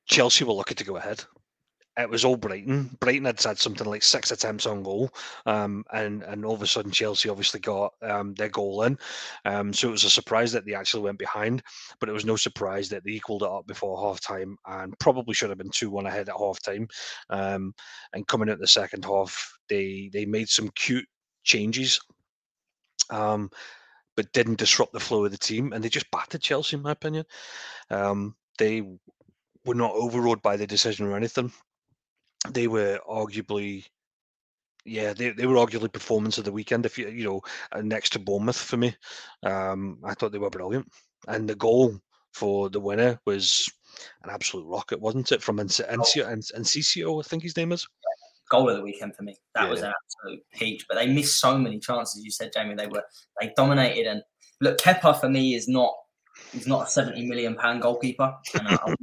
[0.07, 1.25] Chelsea were lucky to go ahead
[1.99, 2.97] it was all Brighton.
[3.01, 5.11] Brighton had had something like six attempts on goal,
[5.47, 8.99] um, and and all of a sudden Chelsea obviously got um, their goal in.
[9.45, 11.63] Um, so it was a surprise that they actually went behind,
[11.99, 15.35] but it was no surprise that they equalled it up before half time and probably
[15.35, 16.87] should have been two one ahead at half time.
[17.31, 17.75] Um,
[18.13, 21.07] and coming out the second half, they they made some cute
[21.45, 22.01] changes.
[23.09, 23.51] Um,
[24.17, 26.93] but didn't disrupt the flow of the team, and they just battered Chelsea, in my
[26.93, 27.25] opinion.
[27.91, 28.81] Um, they
[29.67, 31.53] were not overrode by the decision or anything.
[32.53, 33.85] They were arguably,
[34.85, 36.87] yeah, they, they were arguably performance of the weekend.
[36.87, 37.41] If you you know,
[37.73, 38.95] uh, next to Bournemouth for me,
[39.43, 40.91] um, I thought they were brilliant,
[41.29, 42.01] and the goal
[42.33, 43.69] for the winner was
[44.23, 45.43] an absolute rocket, wasn't it?
[45.43, 47.87] From Enciso, Enciso, I think his name is
[48.49, 49.37] goal of the weekend for me.
[49.55, 49.71] That yeah.
[49.71, 50.87] was an absolute peach.
[50.89, 52.25] But they missed so many chances.
[52.25, 53.05] You said, Jamie, they were
[53.41, 54.07] they dominated.
[54.07, 54.23] And
[54.61, 55.93] look, Kepa for me is not
[56.53, 58.97] he's not a seventy million pound goalkeeper, and I, have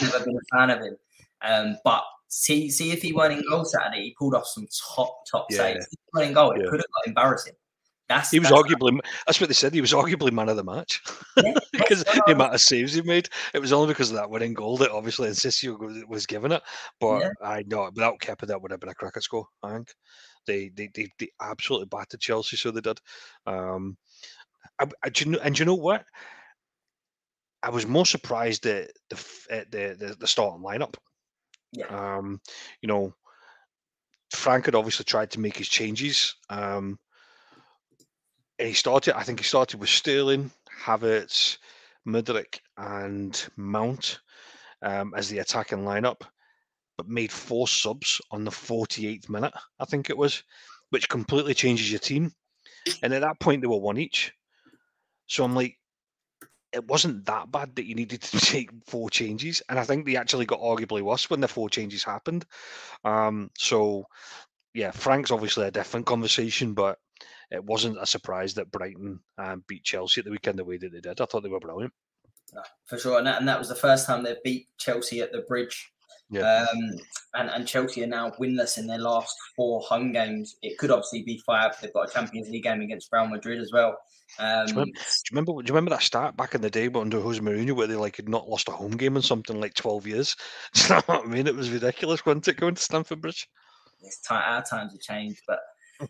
[0.00, 0.96] never been a fan of him.
[1.42, 5.24] Um, but see see if he weren't in goal Saturday, he pulled off some top
[5.30, 5.58] top yeah.
[5.58, 5.86] saves.
[5.86, 6.70] If he weren't in goal, it yeah.
[6.70, 7.52] could have got embarrassing.
[8.08, 9.72] That's, he was that's arguably that's what they said.
[9.72, 11.00] He was arguably man of the match
[11.36, 13.28] yeah, because the amount of saves he made.
[13.54, 16.62] It was only because of that winning goal that obviously Enciso was given it.
[16.98, 17.30] But yeah.
[17.40, 19.46] I know without Kepa, that would have been a cricket score.
[19.62, 19.94] I think
[20.44, 22.98] they they they, they absolutely battered Chelsea, so they did.
[23.46, 23.96] Um,
[24.80, 26.04] I, I, do you know, and do you know what?
[27.62, 30.96] I was more surprised at the at the the, the starting lineup.
[31.72, 31.86] Yeah.
[31.86, 32.40] Um,
[32.82, 33.14] you know,
[34.34, 36.34] Frank had obviously tried to make his changes.
[36.48, 36.98] Um,
[38.58, 39.16] he started.
[39.16, 40.50] I think he started with Sterling,
[40.84, 41.58] Havertz,
[42.06, 44.20] Mudryk, and Mount
[44.82, 46.22] um, as the attacking lineup,
[46.96, 49.54] but made four subs on the 48th minute.
[49.78, 50.42] I think it was,
[50.90, 52.32] which completely changes your team.
[53.02, 54.32] And at that point, they were one each.
[55.26, 55.76] So I'm like,
[56.72, 60.16] it wasn't that bad that you needed to take four changes, and I think they
[60.16, 62.46] actually got arguably worse when the four changes happened.
[63.04, 64.06] Um, so
[64.74, 66.98] yeah, Frank's obviously a different conversation, but
[67.50, 70.92] it wasn't a surprise that Brighton um, beat Chelsea at the weekend the way that
[70.92, 71.20] they did.
[71.20, 71.92] I thought they were brilliant.
[72.86, 75.42] For sure, and that, and that was the first time they beat Chelsea at the
[75.42, 75.92] Bridge.
[76.30, 76.66] Yeah.
[76.72, 76.98] Um,
[77.34, 80.56] and, and Chelsea are now winless in their last four home games.
[80.62, 81.72] It could obviously be five.
[81.80, 83.98] They've got a Champions League game against Real Madrid as well.
[84.38, 85.90] Um, do, you remember, do, you remember, do you remember?
[85.90, 88.48] that start back in the day, but under Jose Mourinho, where they like had not
[88.48, 90.36] lost a home game in something like twelve years?
[90.74, 91.48] Do you know what I mean?
[91.48, 93.48] It was ridiculous, wasn't it, going to Stamford Bridge?
[94.02, 95.58] It's time, our times have changed, but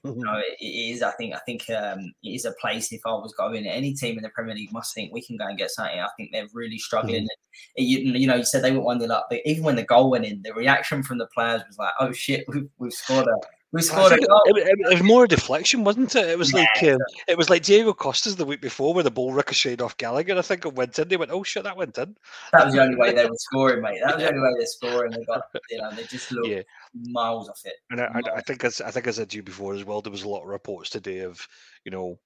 [0.04, 1.02] you know, it, it is.
[1.02, 1.34] I think.
[1.34, 2.92] I think um, it is a place.
[2.92, 5.46] If I was going, any team in the Premier League must think we can go
[5.46, 5.98] and get something.
[5.98, 7.24] I think they're really struggling.
[7.24, 7.82] Mm-hmm.
[7.82, 10.10] You, you, know, you said they went one nil up, but even when the goal
[10.10, 13.59] went in, the reaction from the players was like, "Oh shit, we've, we've scored a."
[13.72, 16.28] We scored it, it, it, was more a deflection, wasn't it?
[16.28, 16.98] It was yeah, like um,
[17.28, 20.36] it was like Diego Costa's the week before, where the ball ricocheted off Gallagher.
[20.36, 21.06] I think it went in.
[21.06, 22.16] They went, "Oh shit, that went in."
[22.52, 24.00] That was the only way they were scoring, mate.
[24.04, 25.12] That was the only way they're scoring.
[25.12, 26.62] They got, you know, they just looked yeah.
[26.94, 27.74] miles off it.
[27.90, 30.02] And I, I, I, think, as I think, I said to you before as well,
[30.02, 31.46] there was a lot of reports today of,
[31.84, 32.18] you know,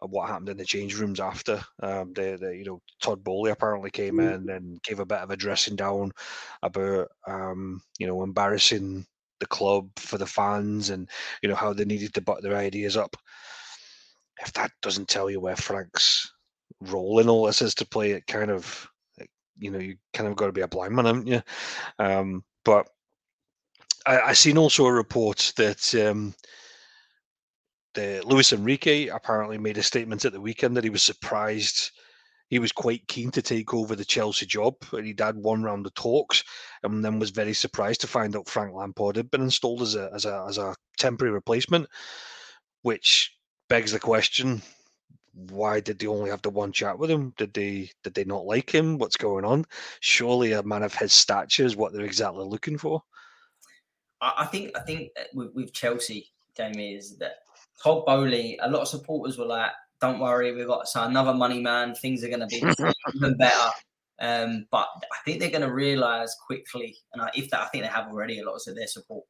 [0.00, 1.62] what happened in the change rooms after.
[1.82, 4.34] Um, the, the you know Todd Boehly apparently came mm.
[4.34, 6.12] in and gave a bit of a dressing down
[6.62, 9.06] about um, you know embarrassing
[9.40, 11.08] the club for the fans and
[11.42, 13.16] you know how they needed to butt their ideas up.
[14.40, 16.30] If that doesn't tell you where Frank's
[16.80, 18.88] role in all this is to play, it kind of
[19.58, 21.42] you know you kind of got to be a blind man, haven't you?
[21.98, 22.88] Um, but
[24.06, 26.34] I, I seen also a report that um,
[27.94, 31.90] the Luis Enrique apparently made a statement at the weekend that he was surprised
[32.48, 34.76] he was quite keen to take over the Chelsea job.
[34.92, 36.44] And he'd had one round of talks,
[36.82, 40.10] and then was very surprised to find out Frank Lampard had been installed as a
[40.14, 41.88] as a as a temporary replacement,
[42.82, 43.36] which
[43.68, 44.62] begs the question:
[45.34, 47.34] Why did they only have the one chat with him?
[47.36, 48.98] Did they did they not like him?
[48.98, 49.64] What's going on?
[50.00, 53.02] Surely a man of his stature is what they're exactly looking for.
[54.20, 57.40] I think I think with, with Chelsea, Jamie, is that
[57.82, 58.58] Todd Boehly.
[58.62, 61.94] A lot of supporters were like, don't worry, we've got so another money man.
[61.94, 62.62] Things are going to be
[63.14, 63.70] even better.
[64.20, 67.84] Um, but I think they're going to realise quickly, and I, if that, I think
[67.84, 69.24] they have already a lot of their support,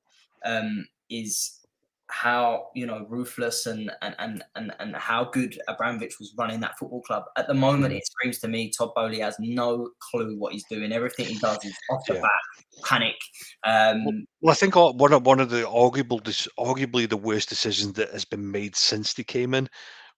[0.44, 1.60] um, is
[2.08, 6.78] how you know ruthless and and and and, and how good Abramovich was running that
[6.78, 7.24] football club.
[7.36, 10.92] At the moment, it screams to me Todd Boehly has no clue what he's doing.
[10.92, 12.20] Everything he does is off the yeah.
[12.20, 13.16] bat, panic.
[13.64, 17.94] Um, well, well, I think one of one of the arguable, arguably the worst decisions
[17.94, 19.68] that has been made since they came in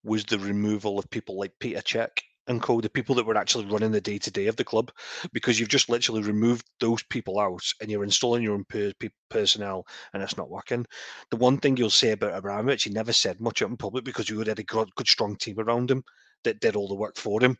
[0.04, 3.66] was the removal of people like Peter Cech and co, the people that were actually
[3.66, 4.90] running the day to day of the club,
[5.32, 8.92] because you've just literally removed those people out and you're installing your own per-
[9.28, 10.86] personnel and it's not working.
[11.30, 14.28] The one thing you'll say about Abramovich, he never said much out in public because
[14.30, 16.02] you had a good, good strong team around him
[16.44, 17.56] that did all the work for him,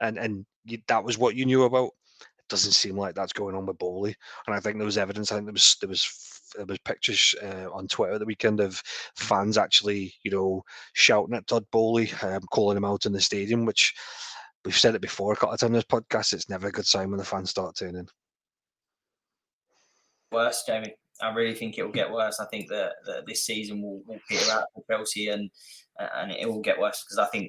[0.00, 1.90] and and you, that was what you knew about.
[2.20, 4.14] It doesn't seem like that's going on with Boehly.
[4.46, 5.30] and I think there was evidence.
[5.30, 8.82] I think there was there was there was pictures uh, on Twitter the weekend of
[9.16, 10.62] fans actually, you know,
[10.94, 13.94] shouting at Todd Boehly, um, calling him out in the stadium, which
[14.64, 16.32] we've said it before a couple of times in this podcast.
[16.32, 18.08] It's never a good sign when the fans start turning.
[20.30, 20.94] Worse, Jamie.
[21.20, 22.40] I really think it will get worse.
[22.40, 25.50] I think that, that this season will, will peter out for Chelsea and
[25.98, 27.48] and it will get worse because I think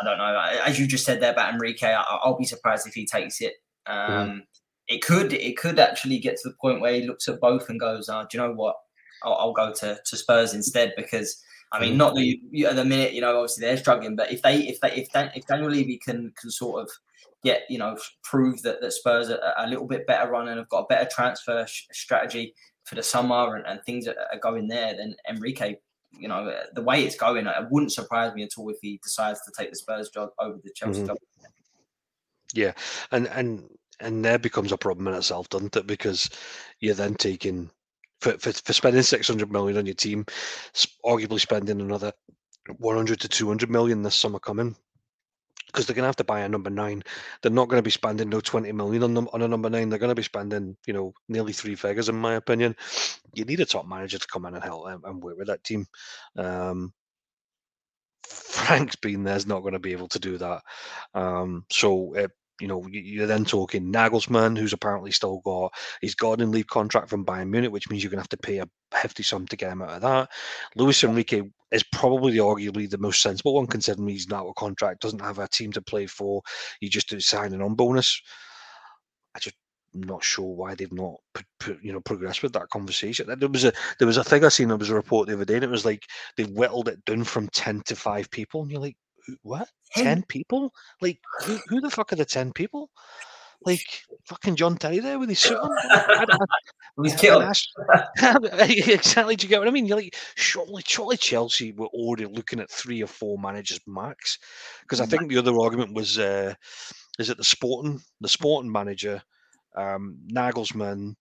[0.00, 0.40] I don't know.
[0.64, 3.54] As you just said there about Enrique, I, will be surprised if he takes it.
[3.88, 4.12] Mm-hmm.
[4.12, 4.40] Um, mm.
[4.88, 7.78] It could, it could actually get to the point where he looks at both and
[7.78, 8.76] goes, oh, "Do you know what?
[9.22, 12.76] I'll, I'll go to, to Spurs instead." Because I mean, not that you, you, at
[12.76, 15.46] the minute, you know, obviously they're struggling, but if they, if they, if Dan, if
[15.46, 16.90] Daniel Levy can can sort of
[17.44, 20.68] get, you know, prove that that Spurs are a little bit better run and have
[20.68, 24.68] got a better transfer sh- strategy for the summer and, and things are, are going
[24.68, 25.76] there, then Enrique
[26.12, 29.40] you know, the way it's going, it wouldn't surprise me at all if he decides
[29.42, 31.08] to take the Spurs job over the Chelsea mm-hmm.
[31.08, 31.18] job.
[32.54, 32.72] Yeah,
[33.10, 33.68] and and
[34.00, 35.86] and there becomes a problem in itself, doesn't it?
[35.86, 36.30] Because
[36.80, 37.70] you're then taking
[38.20, 40.24] for, for, for spending 600 million on your team,
[41.04, 42.12] arguably spending another
[42.78, 44.76] 100 to 200 million this summer coming
[45.66, 47.02] because they're going to have to buy a number nine.
[47.42, 49.90] They're not going to be spending no 20 million on them on a number nine.
[49.90, 52.74] They're going to be spending, you know, nearly three figures, in my opinion.
[53.34, 55.64] You need a top manager to come in and help and, and work with that
[55.64, 55.86] team.
[56.36, 56.94] Um,
[58.26, 60.62] Frank's been there's not going to be able to do that.
[61.14, 62.30] Um, so it
[62.60, 67.24] you know, you're then talking Nagelsmann, who's apparently still got his garden leave contract from
[67.24, 69.72] Bayern Munich, which means you're going to have to pay a hefty sum to get
[69.72, 70.30] him out of that.
[70.76, 75.02] Luis Enrique is probably the, arguably the most sensible one, considering he's not a contract,
[75.02, 76.42] doesn't have a team to play for.
[76.80, 78.20] He just do signing on bonus.
[79.34, 79.56] I just
[79.94, 81.16] not sure why they've not
[81.82, 83.26] you know progressed with that conversation.
[83.38, 84.68] There was a there was a thing I seen.
[84.68, 86.04] There was a report the other day, and it was like
[86.36, 88.96] they whittled it down from ten to five people, and you're like,
[89.42, 89.68] what?
[89.94, 90.72] 10 people?
[91.00, 92.90] Like, who, who the fuck are the 10 people?
[93.64, 95.70] Like, fucking John Terry there with his suit on?
[97.02, 97.42] He's killed.
[98.18, 99.36] exactly.
[99.36, 99.86] Do you get what I mean?
[99.86, 104.38] You're like, surely, surely Chelsea were already looking at three or four managers max.
[104.82, 106.54] Because I think the other argument was, uh,
[107.18, 109.22] is it the sporting, the sporting manager,
[109.76, 111.14] um, Nagelsmann,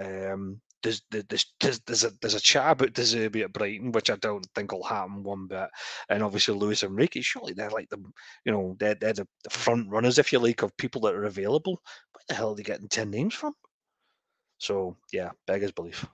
[0.00, 4.16] um, there's there's there's a there's a chat about De Zerbi at Brighton, which I
[4.16, 5.68] don't think will happen one bit.
[6.08, 7.98] And obviously Luis Enrique, surely they're like the
[8.44, 11.80] you know they're they're the, front runners, if you like, of people that are available.
[12.12, 13.52] Where the hell are they getting ten names from?
[14.58, 16.06] So yeah, beggars belief.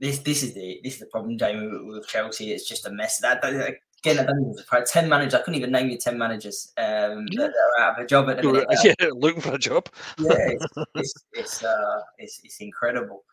[0.00, 2.52] This this is the this is the problem, Jamie, with, with Chelsea.
[2.52, 3.18] It's just a mess.
[3.18, 5.34] That, that don't ten managers.
[5.34, 8.42] I couldn't even name you ten managers um, that are out of a job at
[8.42, 8.68] the minute.
[8.84, 9.88] Yeah, looking for a job.
[10.18, 13.24] yeah, it's it's it's, uh, it's, it's incredible.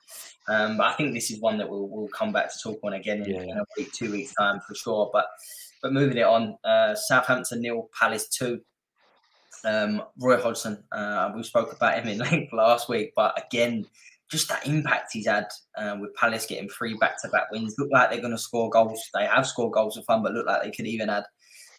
[0.48, 2.94] Um, but I think this is one that we'll, we'll come back to talk on
[2.94, 3.42] again in, yeah.
[3.42, 5.10] in a week, two weeks time for sure.
[5.12, 5.28] But
[5.82, 8.62] but moving it on, uh, Southampton nil, Palace two.
[9.64, 13.88] Um, Roy Hodgson, uh, we spoke about him in length last week, but again,
[14.30, 15.48] just that impact he's had
[15.78, 17.76] uh, with Palace getting three back-to-back wins.
[17.78, 19.02] Look like they're going to score goals.
[19.14, 21.26] They have scored goals for fun, but look like they could even add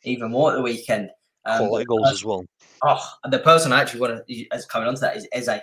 [0.04, 1.10] even more at the weekend.
[1.44, 2.44] Um, Quality goals as well.
[2.84, 5.60] Oh, the person I actually want to is coming on to that is Eze.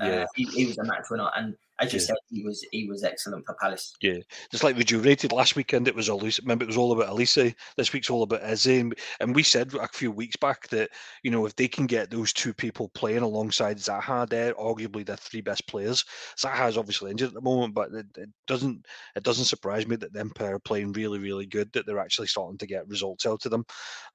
[0.00, 0.24] Uh, yeah.
[0.34, 2.06] He, he, was a match winner, and as you yeah.
[2.06, 3.94] said, he was he was excellent for Palace.
[4.00, 4.18] Yeah,
[4.50, 5.88] just like we rated last weekend.
[5.88, 6.40] It was Olise.
[6.40, 7.54] Remember, it was all about Olise.
[7.76, 10.90] This week's all about Eze, and, and we said a few weeks back that
[11.22, 15.16] you know if they can get those two people playing alongside Zaha, they're arguably the
[15.16, 16.04] three best players.
[16.38, 18.86] Zaha is obviously injured at the moment, but it, it doesn't
[19.16, 21.72] it doesn't surprise me that them are playing really really good.
[21.72, 23.64] That they're actually starting to get results out of them.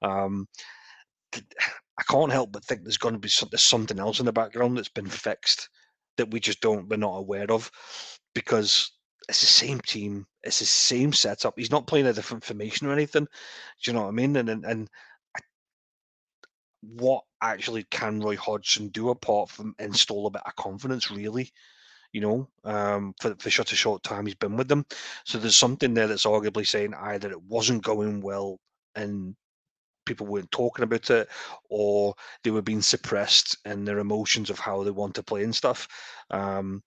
[0.02, 0.46] Um,
[2.00, 4.78] I can't help but think there's going to be there's something else in the background
[4.78, 5.68] that's been fixed
[6.16, 7.70] that we just don't we're not aware of
[8.34, 8.90] because
[9.28, 11.54] it's the same team, it's the same setup.
[11.56, 13.24] He's not playing a different formation or anything.
[13.24, 14.34] Do you know what I mean?
[14.36, 14.88] And and, and
[16.80, 21.52] what actually can Roy Hodgson do apart from install a bit of confidence, really?
[22.12, 24.86] You know, um, for, for such a short time he's been with them.
[25.24, 28.58] So there's something there that's arguably saying either it wasn't going well
[28.96, 29.36] and
[30.06, 31.28] people weren't talking about it
[31.68, 35.54] or they were being suppressed in their emotions of how they want to play and
[35.54, 35.86] stuff.
[36.30, 36.82] Um,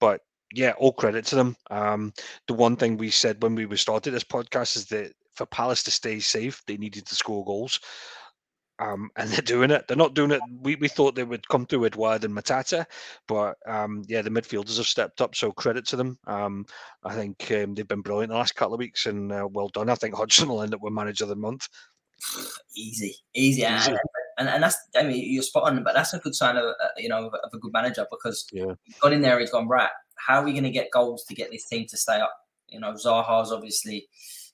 [0.00, 0.20] but
[0.54, 1.56] yeah, all credit to them.
[1.70, 2.12] Um,
[2.46, 5.90] the one thing we said when we started this podcast is that for Palace to
[5.90, 7.80] stay safe, they needed to score goals.
[8.80, 9.86] Um, and they're doing it.
[9.86, 10.40] They're not doing it.
[10.62, 12.86] We, we thought they would come through Edouard and Mateta,
[13.26, 15.34] but um, yeah, the midfielders have stepped up.
[15.34, 16.18] So credit to them.
[16.26, 16.64] Um,
[17.04, 19.88] I think um, they've been brilliant the last couple of weeks, and uh, well done.
[19.88, 21.68] I think Hodgson will end up with manager of the month
[22.74, 23.96] easy, easy, easy.
[24.38, 26.88] And, and, that's I mean you're spot on, but that's a good sign of uh,
[26.96, 28.74] you know of, a good manager because yeah.
[28.84, 29.90] he's gone in there, he's gone right.
[30.16, 32.34] How are we going to get goals to get this team to stay up?
[32.68, 34.08] You know, Zaha's obviously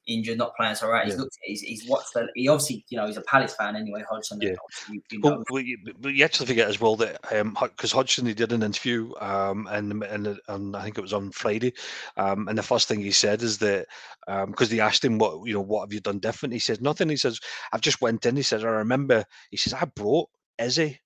[0.07, 1.05] injured, not playing so right.
[1.05, 1.20] He's yeah.
[1.20, 4.38] looked, he's, he's watched the, he obviously, you know, he's a Palace fan anyway, Hodgson.
[4.40, 4.55] Yeah.
[4.90, 5.44] You, you know.
[5.50, 8.52] well, you, but you actually forget as well that, um because um, Hodgson, he did
[8.52, 11.74] an interview, um, and, and, and I think it was on Friday,
[12.16, 13.86] um, and the first thing he said is that,
[14.28, 16.52] um because um, they asked him, what, you know, what have you done different?
[16.52, 17.09] He says, nothing.
[17.09, 17.40] He says,
[17.72, 18.36] I've just went in.
[18.36, 20.28] He says, I remember, he says, I brought
[20.59, 20.98] Eze.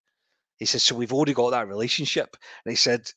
[0.58, 2.36] He says, so we've already got that relationship.
[2.64, 3.10] And he said,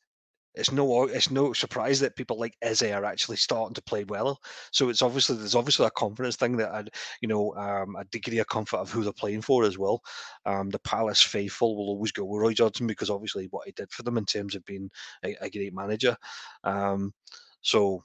[0.54, 4.41] it's no it's no surprise that people like Eze are actually starting to play well.
[4.72, 6.89] So it's obviously there's obviously a confidence thing that I'd
[7.22, 10.02] you know um, a degree of comfort of who they're playing for as well.
[10.45, 13.91] Um, the Palace faithful will always go with Roy Hodgson because obviously what he did
[13.91, 14.89] for them in terms of being
[15.24, 16.18] a, a great manager.
[16.64, 17.14] Um,
[17.62, 18.04] so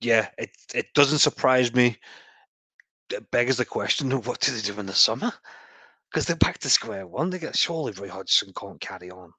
[0.00, 1.96] yeah, it it doesn't surprise me.
[3.10, 5.32] It begs the question: What do they do in the summer?
[6.10, 7.30] Because they're back to square one.
[7.30, 9.32] They get surely Roy Hodgson can't carry on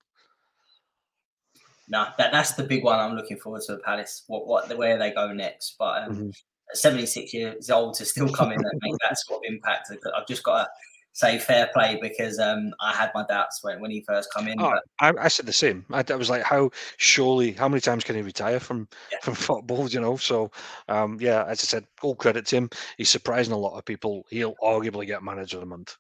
[1.88, 3.73] no, that that's the big one I'm looking forward to.
[3.73, 5.75] The Palace, what what where they go next.
[5.79, 6.29] But um, mm-hmm.
[6.73, 9.91] 76 years old to still come in and make that sort of impact.
[10.15, 10.69] I've just got to
[11.13, 14.61] say fair play because um, I had my doubts when, when he first come in.
[14.61, 14.83] Oh, but...
[14.99, 15.85] I, I, said the same.
[15.91, 19.19] I, I, was like, how surely, how many times can he retire from yeah.
[19.21, 19.88] from football?
[19.88, 20.51] You know, so
[20.89, 22.69] um, yeah, as I said, all credit to him.
[22.97, 24.25] He's surprising a lot of people.
[24.29, 25.97] He'll arguably get manager of the month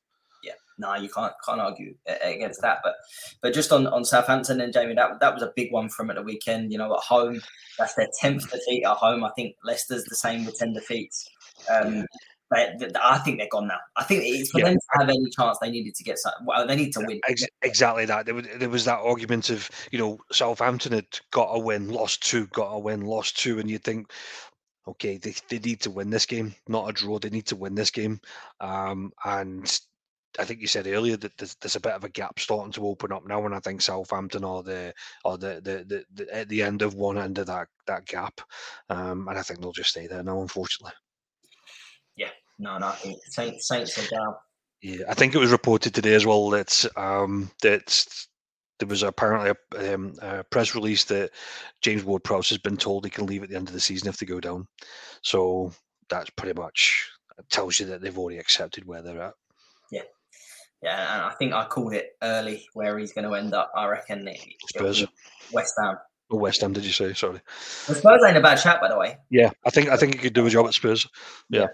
[0.77, 2.79] no, you can't can't argue against that.
[2.83, 2.95] But
[3.41, 6.15] but just on, on Southampton and Jamie, that that was a big one from at
[6.15, 6.71] the weekend.
[6.71, 7.41] You know, at home,
[7.77, 9.23] that's their tenth defeat at home.
[9.23, 11.29] I think Leicester's the same with ten defeats.
[11.69, 12.05] Um,
[12.49, 13.79] I think they're gone now.
[13.97, 14.69] I think it's for yeah.
[14.69, 15.57] them to have any chance.
[15.61, 16.31] They needed to get some.
[16.45, 17.19] Well, they need to win.
[17.61, 18.25] Exactly that.
[18.25, 22.23] There was, there was that argument of you know Southampton had got a win, lost
[22.23, 24.11] two, got a win, lost two, and you think
[24.87, 27.19] okay, they, they need to win this game, not a draw.
[27.19, 28.21] They need to win this game.
[28.61, 29.79] Um, and
[30.39, 32.87] I think you said earlier that there's, there's, a bit of a gap starting to
[32.87, 34.93] open up now, and I think Southampton are the
[35.25, 38.41] or the the, the, the at the end of one end of that that gap,
[38.89, 40.93] um, and I think they'll just stay there now, unfortunately.
[42.15, 42.29] Yeah,
[42.59, 42.93] no, no,
[43.29, 44.35] Saints Saints are down.
[44.81, 48.05] Yeah, I think it was reported today as well that um, that
[48.79, 51.31] there was apparently a, um, a, press release that
[51.81, 54.17] James Ward-Prowse has been told he can leave at the end of the season if
[54.17, 54.67] they go down.
[55.23, 55.71] So
[56.09, 57.09] that's pretty much
[57.49, 59.33] tells you that they've already accepted where they're at.
[60.83, 63.71] Yeah, and I think I called it early where he's going to end up.
[63.75, 65.05] I reckon it, Spurs,
[65.51, 65.97] West Ham.
[66.29, 67.13] Oh, West Ham, did you say?
[67.13, 67.41] Sorry.
[67.87, 69.17] The Spurs ain't a bad chat, by the way.
[69.29, 71.07] Yeah, I think I think he could do a job at Spurs.
[71.49, 71.61] Yeah.
[71.61, 71.67] yeah.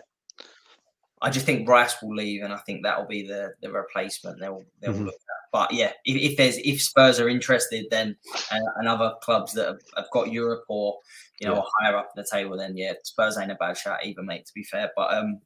[1.22, 4.39] I just think Rice will leave, and I think that will be the the replacement
[4.39, 5.06] they'll they'll mm-hmm.
[5.06, 5.51] look at.
[5.54, 8.16] But yeah, if, if, there's if Spurs are interested, then
[8.51, 10.97] uh, and other clubs that have, have, got Europe or
[11.39, 11.62] you know yeah.
[11.80, 14.45] higher up the table, then yeah, Spurs ain't a bad shot either, mate.
[14.45, 15.39] To be fair, but um,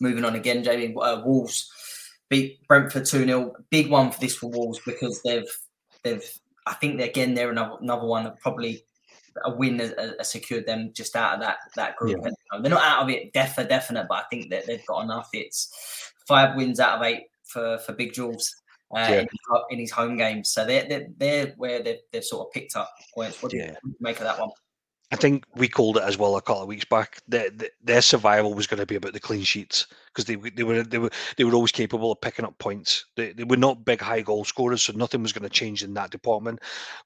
[0.00, 1.70] moving on again, Jamie uh, Wolves
[2.28, 3.52] beat Brentford 2 0.
[3.70, 5.48] Big one for this for Wolves because they've,
[6.02, 6.24] they've,
[6.66, 8.84] I think they're, again, they're another, another one that probably
[9.44, 12.18] a win has, has, secured them just out of that, that group.
[12.24, 12.30] Yeah.
[12.60, 15.28] They're not out of it def- definite, but I think that they've got enough.
[15.32, 18.54] It's five wins out of eight for, for Big Jules.
[18.94, 19.20] Uh, yeah.
[19.20, 19.26] in,
[19.70, 22.88] in, his home games, so they're they're, they're where they've, they've sort of picked up
[23.12, 23.42] points.
[23.42, 23.74] What do yeah.
[23.84, 24.50] you make of that one?
[25.12, 27.20] I think we called it as well a couple of weeks back.
[27.28, 30.82] That their survival was going to be about the clean sheets because they they were
[30.82, 33.04] they were they were always capable of picking up points.
[33.14, 35.94] They, they were not big high goal scorers, so nothing was going to change in
[35.94, 36.58] that department.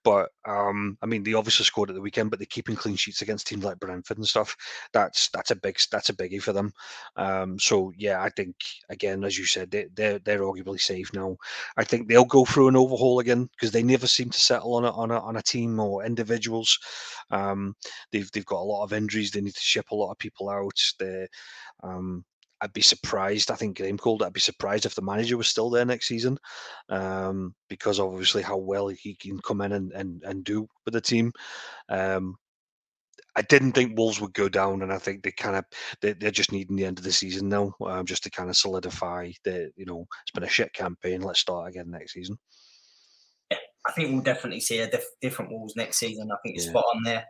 [0.03, 3.21] But um, I mean, they obviously scored at the weekend, but they're keeping clean sheets
[3.21, 4.57] against teams like Brentford and stuff.
[4.95, 6.73] That's that's a big that's a biggie for them.
[7.17, 8.57] Um, so yeah, I think
[8.89, 11.37] again, as you said, they, they're they're arguably safe now.
[11.77, 14.87] I think they'll go through an overhaul again because they never seem to settle on
[14.87, 16.79] a on a on a team or individuals.
[17.31, 17.75] Um,
[18.13, 19.31] they've they've got a lot of injuries.
[19.31, 20.79] They need to ship a lot of people out.
[20.99, 21.27] They
[21.83, 22.25] um,
[22.61, 23.51] I'd be surprised.
[23.51, 24.27] I think Graham called it.
[24.27, 26.39] I'd be surprised if the manager was still there next season,
[26.91, 31.01] um, because obviously how well he can come in and, and, and do with the
[31.01, 31.33] team.
[31.89, 32.37] Um,
[33.37, 35.65] I didn't think Wolves would go down, and I think they kind of
[36.03, 38.57] they, they're just needing the end of the season now, um, just to kind of
[38.57, 41.23] solidify that you know it's been a shit campaign.
[41.23, 42.37] Let's start again next season.
[43.51, 46.29] Yeah, I think we'll definitely see a diff- different Wolves next season.
[46.33, 46.73] I think it's yeah.
[46.73, 47.25] spot on there.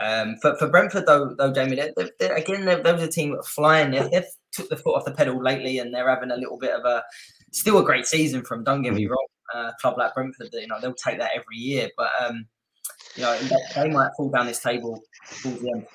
[0.00, 3.90] Um, for, for Brentford, though, though Jamie, they're, they're, again, they're, they're a team flying.
[3.90, 6.72] They've, they've took the foot off the pedal lately, and they're having a little bit
[6.72, 7.02] of a
[7.52, 8.64] still a great season from.
[8.64, 9.10] Don't get me mm.
[9.10, 12.46] wrong, uh, club like Brentford, you know, they'll take that every year, but um,
[13.14, 13.38] you know,
[13.74, 15.02] they might fall down this table
[15.42, 15.86] towards the end.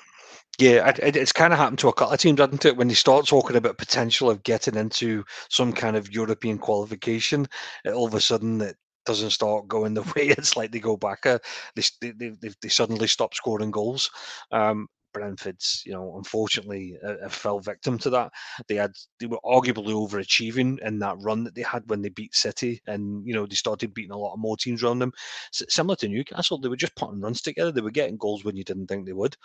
[0.58, 2.76] Yeah, it's kind of happened to a couple of teams, hasn't it?
[2.76, 7.48] When they start talking about potential of getting into some kind of European qualification,
[7.86, 11.26] all of a sudden it doesn't start going the way it's like they go back.
[11.26, 11.38] Uh,
[11.74, 14.10] they, they, they, they suddenly stop scoring goals.
[14.50, 18.32] Um, Brentford's, you know, unfortunately uh, fell victim to that.
[18.68, 22.34] They had they were arguably overachieving in that run that they had when they beat
[22.34, 25.12] City, and you know they started beating a lot of more teams around them.
[25.54, 27.72] S- similar to Newcastle, they were just putting runs together.
[27.72, 29.36] They were getting goals when you didn't think they would,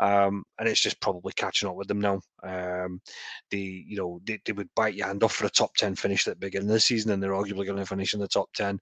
[0.00, 2.20] um, and it's just probably catching up with them now.
[2.42, 3.00] Um,
[3.50, 6.26] they, you know, they, they would bite your hand off for a top ten finish
[6.26, 8.52] at the beginning of the season, and they're arguably going to finish in the top
[8.54, 8.78] ten.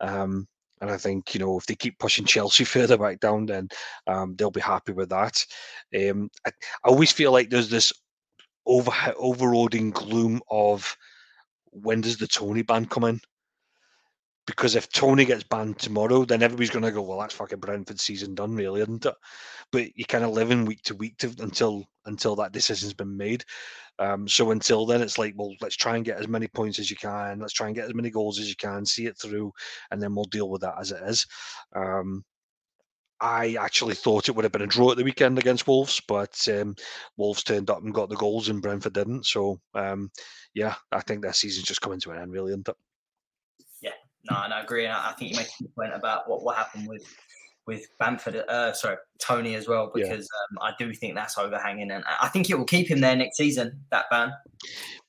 [0.00, 0.46] Um,
[0.80, 3.68] and I think you know if they keep pushing Chelsea further back down, then
[4.06, 5.44] um, they'll be happy with that.
[5.94, 6.50] Um, I,
[6.84, 7.92] I, always feel like there's this
[8.66, 10.96] over overloading gloom of
[11.70, 13.20] when does the Toney ban come in?
[14.46, 17.98] Because if Toney gets banned tomorrow, then everybody's going to go, well, that's fucking Brentford
[17.98, 19.14] season done, really, isn't it?
[19.72, 23.16] But you kind of live in week to week to, until until that decision's been
[23.16, 23.44] made.
[23.98, 26.90] Um, so until then, it's like, well, let's try and get as many points as
[26.90, 27.40] you can.
[27.40, 29.52] Let's try and get as many goals as you can, see it through,
[29.90, 31.26] and then we'll deal with that as it is.
[31.74, 32.24] Um,
[33.20, 36.46] I actually thought it would have been a draw at the weekend against Wolves, but
[36.48, 36.76] um,
[37.16, 39.24] Wolves turned up and got the goals, and Brentford didn't.
[39.24, 40.10] So, um,
[40.54, 42.76] yeah, I think their season's just coming to an end, really, isn't it?
[44.30, 44.84] No, I agree.
[44.84, 47.04] And I think you make a point about what, what happened with
[47.66, 50.62] with Bamford, uh, sorry, Toney as well, because yeah.
[50.62, 53.36] um, I do think that's overhanging, and I think it will keep him there next
[53.36, 53.80] season.
[53.90, 54.32] That ban.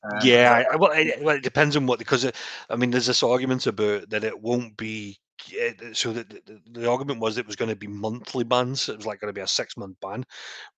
[0.03, 2.35] Um, yeah, I, well, it, well, it depends on what because it,
[2.69, 5.19] I mean, there's this argument about that it won't be
[5.93, 8.89] so the, the, the, argument was it was going to be monthly bans.
[8.89, 10.25] It was like going to be a six month ban,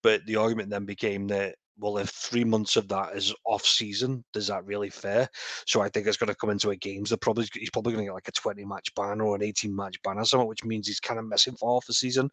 [0.03, 4.23] but the argument then became that well, if three months of that is off season,
[4.33, 5.29] does that really fair?
[5.65, 7.09] So I think it's going to come into a games.
[7.09, 9.75] They're probably he's probably going to get like a twenty match ban or an eighteen
[9.75, 12.29] match ban or something, which means he's kind of missing for half the season.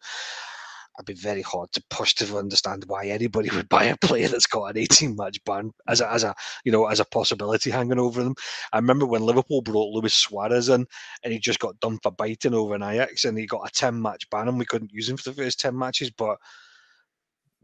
[0.99, 4.47] I'd be very hard to push to understand why anybody would buy a player that's
[4.47, 6.33] got an 18 match ban as a, as a
[6.65, 8.35] you know as a possibility hanging over them.
[8.73, 10.85] I remember when Liverpool brought Luis Suarez in
[11.23, 14.01] and he just got done for biting over an Ajax and he got a 10
[14.01, 16.37] match ban and we couldn't use him for the first 10 matches, but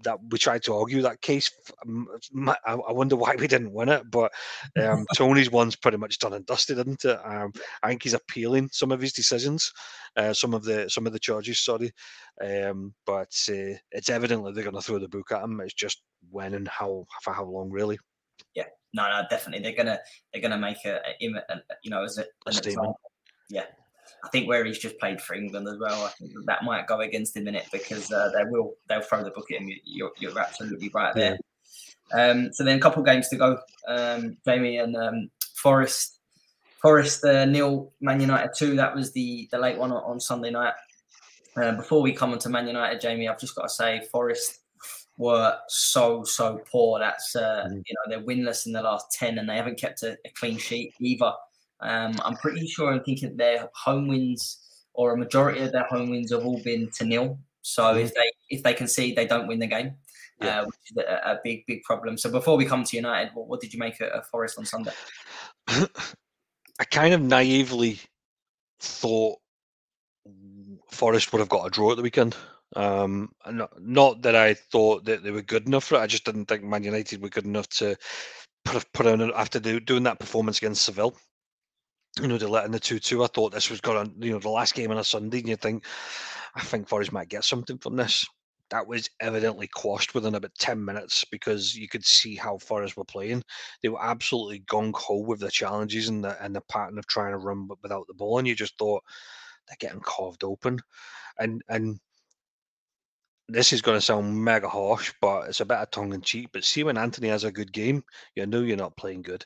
[0.04, 1.52] that we tried to argue that case.
[2.66, 4.32] I wonder why we didn't win it, but
[4.82, 7.20] um, Toney's one's pretty much done and dusted, isn't it?
[7.24, 9.72] Um, I think he's appealing some of his decisions,
[10.16, 11.64] uh, some of the some of the charges.
[11.64, 11.92] Sorry,
[12.42, 15.62] um, but uh, it's evidently they're going to throw the book at him.
[15.62, 17.98] It's just when and how for how long, really.
[18.56, 20.00] Yeah, no, no, definitely they're gonna
[20.32, 22.96] they're gonna make a, a, a you know as a, a statement.
[23.50, 23.66] Yeah,
[24.24, 27.02] I think where he's just played for England as well, I think that might go
[27.02, 29.70] against him in it because uh, they will they'll throw the book at him.
[29.84, 31.38] You're, you're absolutely right there.
[32.12, 32.30] Yeah.
[32.30, 33.60] Um, so then a couple games to go.
[33.88, 36.20] Um, Jamie and um, Forest,
[36.82, 38.76] Forest uh, nil, Man United two.
[38.76, 40.74] That was the the late one on, on Sunday night.
[41.56, 44.60] Uh, before we come on to Man United, Jamie, I've just got to say Forest
[45.18, 47.00] were so so poor.
[47.00, 47.84] That's uh, mm.
[47.86, 50.58] you know they're winless in the last ten, and they haven't kept a, a clean
[50.58, 51.34] sheet either.
[51.84, 54.60] Um, I'm pretty sure I'm thinking their home wins
[54.94, 57.38] or a majority of their home wins have all been to nil.
[57.62, 58.00] So mm-hmm.
[58.00, 59.96] if they if they concede, they don't win the game,
[60.42, 60.62] yeah.
[60.62, 62.18] uh, which is a, a, big big problem.
[62.18, 64.92] So before we come to United, what, what did you make of Forest on Sunday?
[65.68, 68.00] I kind of naively
[68.80, 69.40] thought
[70.92, 72.36] Forest would have got a draw at the weekend.
[72.76, 76.02] Um, not, not that I thought that they were good enough for it.
[76.02, 77.96] I just didn't think Man United were good enough to
[78.66, 81.16] put put on after doing that performance against Seville
[82.22, 83.24] you know, they let in the 2 2.
[83.24, 85.50] I thought this was going to, you know, the last game on a Sunday, and
[85.50, 85.86] you think,
[86.56, 88.26] I think Forest might get something from this.
[88.70, 93.04] That was evidently quashed within about 10 minutes because you could see how Forest were
[93.04, 93.44] playing.
[93.82, 97.32] They were absolutely gung ho with the challenges and the, and the pattern of trying
[97.32, 98.40] to run without the ball.
[98.40, 99.04] And you just thought,
[99.68, 100.80] they're getting carved open.
[101.40, 102.00] And, and,
[103.50, 106.48] this is going to sound mega harsh, but it's a bit of tongue in cheek.
[106.54, 108.02] But see, when Antony has a good game,
[108.36, 109.46] you know you're not playing good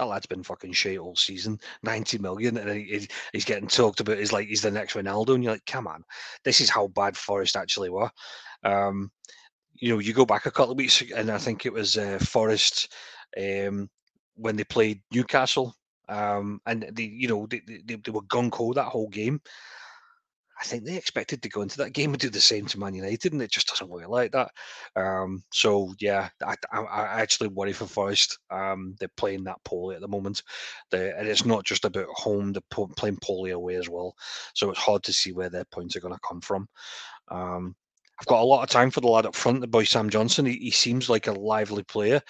[0.00, 1.60] that lad's been fucking shit all season.
[1.82, 5.34] 90 million, and he, he's getting talked about as like he's the next Ronaldo.
[5.34, 6.02] And you're like, come on,
[6.42, 8.10] this is how bad Forest actually were.
[8.64, 9.10] Um,
[9.74, 12.18] you know, you go back a couple of weeks, and I think it was uh,
[12.18, 12.94] Forest
[13.38, 13.90] um,
[14.36, 15.76] when they played Newcastle.
[16.08, 19.40] Um, and they, you know, they, they, they were gung ho that whole game.
[20.60, 22.94] I think they expected to go into that game and do the same to Man
[22.94, 24.50] United, and it just doesn't work like that.
[24.94, 28.38] Um, so yeah, I, I, I, actually worry for Forest.
[28.50, 30.42] Um, they're playing that poorly at the moment,
[30.90, 34.14] they, and it's not just about home; they're playing poorly away as well.
[34.54, 36.68] So it's hard to see where their points are going to come from.
[37.30, 37.74] Um,
[38.20, 40.44] I've got a lot of time for the lad up front, the boy Sam Johnson.
[40.44, 42.20] He, he seems like a lively player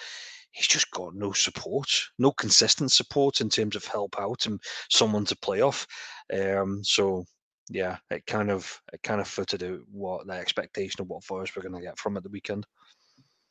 [0.53, 4.59] he's just got no support, no consistent support in terms of help out and
[4.89, 5.87] someone to play off.
[6.33, 7.25] Um, so
[7.71, 11.55] yeah, it kind of it kind of footed out what the expectation of what Forest
[11.55, 12.65] were going to get from at the weekend.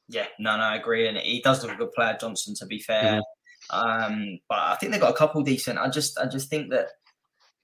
[0.08, 2.54] Yeah, no, no, I agree, and he does look a good player, Johnson.
[2.56, 3.20] To be fair,
[3.70, 4.12] mm-hmm.
[4.12, 5.78] um, but I think they've got a couple decent.
[5.78, 6.88] I just, I just think that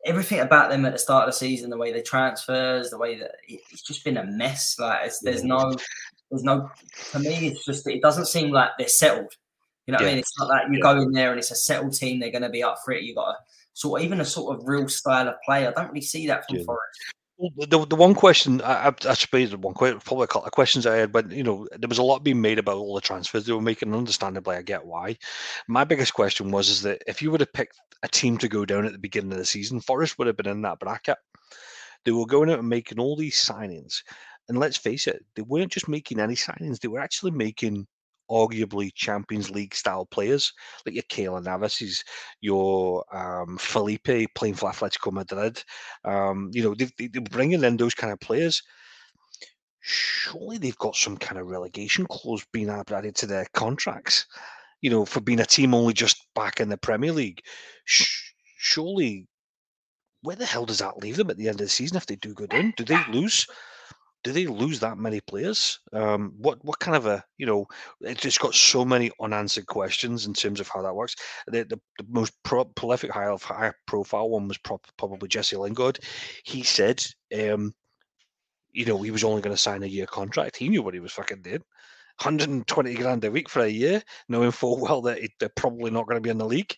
[0.04, 3.18] everything about them at the start of the season, the way they transfers, the way
[3.18, 4.78] that it's just been a mess.
[4.78, 5.74] Like, there's no,
[6.30, 6.70] there's no.
[6.94, 9.34] For me, it's just it doesn't seem like they're settled.
[9.86, 10.09] You know what yeah.
[10.09, 10.18] I mean?
[10.20, 10.94] It's not like you yeah.
[10.94, 12.18] go in there and it's a settled team.
[12.18, 13.02] They're going to be up for it.
[13.02, 13.36] You've got to
[13.77, 15.66] sort of even a sort of real style of play.
[15.66, 16.64] I don't really see that from yeah.
[16.64, 16.99] Forest.
[17.37, 20.53] Well, the, the one question I, I suppose the one question, probably a couple of
[20.53, 23.03] questions I had, but you know there was a lot being made about all the
[23.03, 23.95] transfers they were making.
[23.95, 25.18] Understandably, I get why.
[25.68, 28.64] My biggest question was is that if you would have picked a team to go
[28.64, 31.18] down at the beginning of the season, Forest would have been in that bracket.
[32.07, 34.03] They were going out and making all these signings,
[34.49, 37.87] and let's face it, they weren't just making any signings; they were actually making
[38.31, 40.53] arguably Champions League style players,
[40.85, 42.03] like your Keylor Navas,
[42.41, 45.62] your um, Felipe playing for Atletico Madrid.
[46.05, 48.62] Um, you know, they, they, they're bringing in those kind of players.
[49.81, 54.27] Surely they've got some kind of relegation clause being added to their contracts.
[54.83, 57.41] You know, for being a team only just back in the Premier League.
[57.85, 59.27] Surely,
[60.22, 62.16] where the hell does that leave them at the end of the season if they
[62.16, 62.74] do go down?
[62.77, 63.47] Do they lose?
[64.27, 65.79] Do they lose that many players?
[65.93, 67.64] Um, what what kind of a you know?
[68.01, 71.14] It's just got so many unanswered questions in terms of how that works.
[71.47, 76.01] The the, the most pro- prolific high high profile one was pro- probably Jesse Lingard.
[76.43, 77.07] He said,
[77.39, 77.72] um,
[78.72, 80.57] you know, he was only going to sign a year contract.
[80.57, 81.62] He knew what he was fucking doing.
[82.18, 86.16] 120 grand a week for a year, knowing full well that they're probably not going
[86.16, 86.74] to be in the league.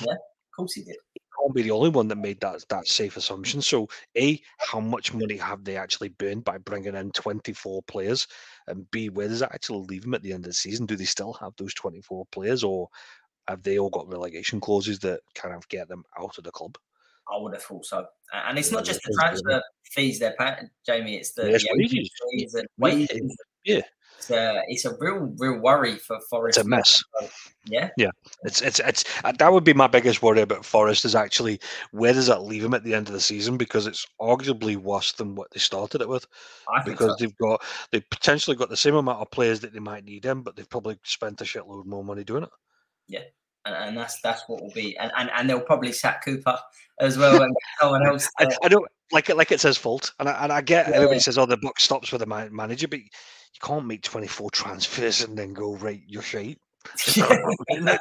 [0.00, 0.96] Yeah, of course he did
[1.40, 3.62] can't be the only one that made that that safe assumption.
[3.62, 8.26] So, a, how much money have they actually burned by bringing in 24 players,
[8.66, 10.86] and b, where does it actually leave them at the end of the season?
[10.86, 12.88] Do they still have those 24 players, or
[13.48, 16.76] have they all got relegation clauses that kind of get them out of the club?
[17.30, 18.06] I would have thought so.
[18.32, 21.16] And it's yeah, not just the transfer fees they're paying, Jamie.
[21.16, 22.10] It's the, wages.
[22.32, 23.36] fees and wages.
[23.64, 23.82] Yeah
[24.18, 26.58] it's a, it's a real real worry for Forest.
[26.58, 27.02] It's a mess.
[27.66, 28.10] Yeah, yeah.
[28.42, 31.60] It's it's it's uh, that would be my biggest worry about Forest is actually
[31.92, 35.12] where does that leave them at the end of the season because it's arguably worse
[35.12, 36.26] than what they started it with.
[36.84, 37.16] because so.
[37.18, 40.42] they've got they've potentially got the same amount of players that they might need in,
[40.42, 42.50] but they've probably spent a shitload more money doing it.
[43.06, 43.24] Yeah,
[43.64, 46.58] and, and that's that's what will be, and, and and they'll probably sack Cooper
[47.00, 48.28] as well, and someone else.
[48.38, 50.96] I, I, don't like it like it's his fault, and I, and I get yeah.
[50.96, 53.00] everybody says, "Oh, the book stops with the manager," but
[53.60, 56.60] you can't make 24 transfers and then go, right, you're shite.
[57.06, 58.00] that,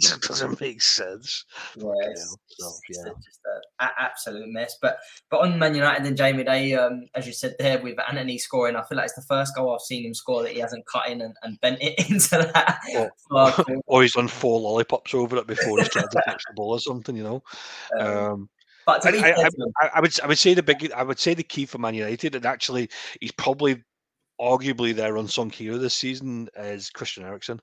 [0.00, 1.44] just doesn't make sense.
[1.76, 3.12] Yeah, it's, so, yeah.
[3.24, 3.40] just
[3.80, 4.76] an absolute mess.
[4.82, 4.98] But
[5.30, 8.76] but on Man United and Jamie, they um, as you said there with Antony scoring,
[8.76, 11.08] I feel like it's the first goal I've seen him score that he hasn't cut
[11.08, 12.80] in and, and bent it into that.
[13.30, 13.54] Or,
[13.86, 16.80] or he's done four lollipops over it before he's tried to catch the ball or
[16.80, 17.42] something, you know.
[17.98, 18.48] Um, um,
[18.86, 19.48] but I, I,
[19.82, 21.94] I, I, would I would say the big I would say the key for Man
[21.94, 22.88] United and actually
[23.20, 23.82] he's probably
[24.40, 27.60] arguably their unsung hero this season is Christian Eriksen.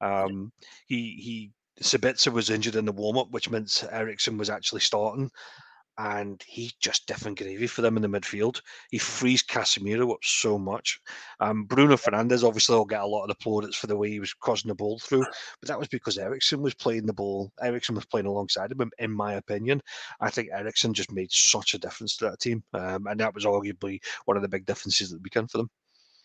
[0.00, 0.52] Um,
[0.86, 5.30] he he Sabitzer was injured in the warm up, which meant Eriksen was actually starting,
[5.98, 8.60] and he just different gravy for them in the midfield.
[8.90, 11.00] He frees Casemiro up so much.
[11.40, 14.20] Um, Bruno Fernandes obviously will get a lot of the plaudits for the way he
[14.20, 15.24] was crossing the ball through,
[15.60, 17.52] but that was because Eriksen was playing the ball.
[17.60, 19.80] Eriksen was playing alongside him, in my opinion.
[20.20, 23.44] I think Eriksen just made such a difference to that team, um, and that was
[23.44, 25.70] arguably one of the big differences at the weekend for them.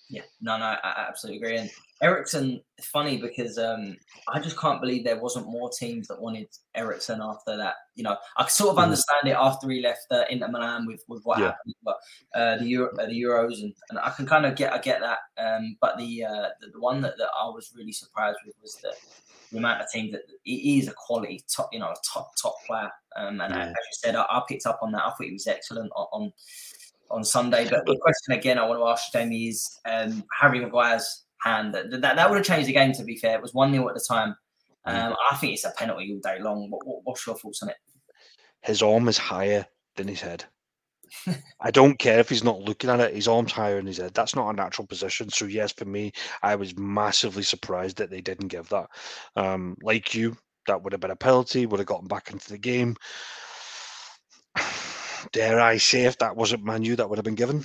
[0.10, 1.58] Yeah, no, no, I absolutely agree.
[1.58, 1.70] And
[2.02, 3.96] Eriksen, funny because um,
[4.28, 7.76] I just can't believe there wasn't more teams that wanted Eriksen after that.
[7.96, 8.84] You know, I sort of mm.
[8.84, 11.46] understand it after he left uh, Inter Milan with, with what yeah.
[11.46, 11.96] happened, but
[12.36, 15.00] uh, the Euro, uh, the Euros, and, and I can kind of get I get
[15.00, 15.20] that.
[15.38, 18.76] Um, but the, uh, the, the one that, that I was really surprised with was
[18.84, 18.94] the,
[19.52, 22.56] the amount of teams that he is a quality top, you know, a top top
[22.68, 22.92] player.
[23.16, 23.62] Um, and yeah.
[23.62, 25.04] as you said, I, I, picked up on that.
[25.06, 26.34] I thought he was excellent on, on
[27.14, 27.70] on Sunday.
[27.70, 31.74] But the question again I want to ask Jamie is um, Harry Maguire's hand.
[31.74, 33.36] That, that, that would have changed the game, to be fair.
[33.36, 34.36] It was 1 0 at the time.
[34.88, 35.12] Mm.
[35.12, 36.70] Um, I think it's a penalty all day long.
[36.70, 37.78] What, what, what's your thoughts on it?
[38.62, 40.46] His arm is higher than his head.
[41.62, 44.14] I don't care if he's not looking at it, his arm's higher than his head.
[44.14, 45.30] That's not a natural position.
[45.30, 46.12] So, yes, for me,
[46.42, 48.88] I was massively surprised that they didn't give that.
[49.36, 50.36] Um, like you,
[50.68, 52.96] that would have been a penalty, would have gotten back into the game
[55.32, 57.64] dare I say, if that wasn't Manu, that would have been given.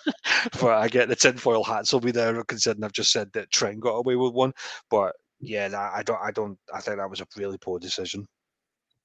[0.60, 3.80] but I get the tinfoil hats will be there, considering I've just said that Trent
[3.80, 4.52] got away with one.
[4.90, 8.26] But yeah, that, I don't, I don't, I think that was a really poor decision.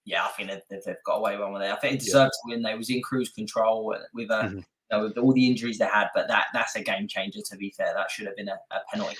[0.05, 1.71] Yeah, I think they've, they've got away with one with it.
[1.71, 2.53] I think it deserved yeah.
[2.53, 2.63] to win.
[2.63, 4.57] They was in cruise control with, uh, mm-hmm.
[4.57, 7.41] you know, with all the injuries they had, but that that's a game changer.
[7.45, 9.17] To be fair, that should have been a, a penalty.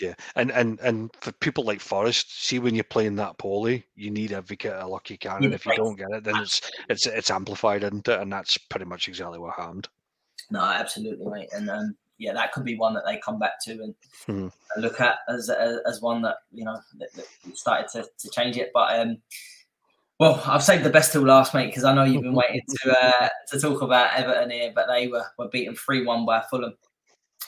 [0.00, 4.10] Yeah, and and and for people like Forest, see when you're playing that poorly, you
[4.10, 6.70] need every kit of luck you can, and if you don't get it, then it's
[6.88, 8.20] it's it's amplified, isn't it?
[8.20, 9.88] And that's pretty much exactly what happened.
[10.50, 11.48] No, absolutely, mate.
[11.52, 13.94] And um, yeah, that could be one that they come back to and,
[14.26, 18.30] hmm look at as, as, as one that you know that, that started to, to
[18.30, 18.70] change it.
[18.72, 19.18] But um,
[20.18, 22.96] well, I've saved the best till last, mate, because I know you've been waiting to
[23.02, 26.74] uh, to talk about Everton here, but they were were beaten three one by Fulham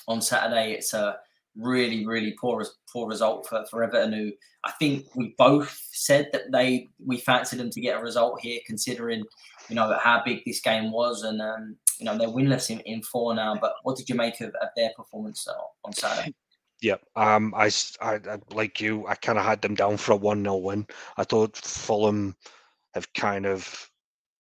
[0.09, 0.73] on Saturday.
[0.73, 1.19] It's a
[1.57, 4.33] really, really poor poor result for, for Everton, who
[4.65, 8.61] I think we both said that they we fancied them to get a result here,
[8.67, 9.25] considering
[9.69, 13.03] you know how big this game was, and um, you know they're winless in, in
[13.03, 13.57] four now.
[13.61, 15.47] But what did you make of, of their performance
[15.85, 16.35] on Saturday?
[16.81, 17.71] Yeah, um, I,
[18.01, 19.07] I, I like you.
[19.07, 20.87] I kind of had them down for a one 0 win.
[21.17, 22.35] I thought Fulham
[22.95, 23.89] have kind of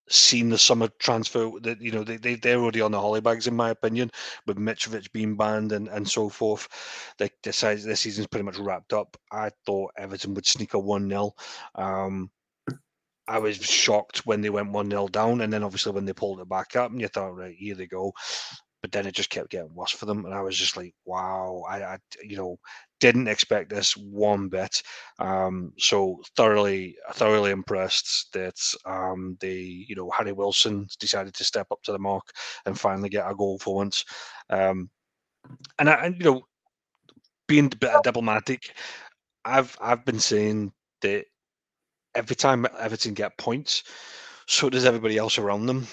[0.08, 3.46] seen the summer transfer that you know they, they they're already on the holly bags
[3.46, 4.10] in my opinion
[4.46, 6.68] with Mitrovic being banned and, and so forth.
[7.18, 9.16] They decided this season's pretty much wrapped up.
[9.30, 11.32] I thought Everton would sneak a 1-0
[11.76, 12.30] um,
[13.28, 16.48] I was shocked when they went 1-0 down and then obviously when they pulled it
[16.48, 18.12] back up and you thought right here they go.
[18.82, 21.62] But then it just kept getting worse for them and I was just like wow.
[21.68, 22.58] I, I you know
[23.02, 24.80] didn't expect this one bit.
[25.18, 28.54] Um, so thoroughly, thoroughly impressed that
[28.84, 32.22] um, the you know Harry Wilson decided to step up to the mark
[32.64, 34.04] and finally get a goal for once.
[34.50, 34.88] Um,
[35.80, 36.42] and I, and, you know,
[37.48, 38.72] being a bit diplomatic,
[39.44, 41.24] I've I've been saying that
[42.14, 43.82] every time Everton get points,
[44.46, 45.88] so does everybody else around them.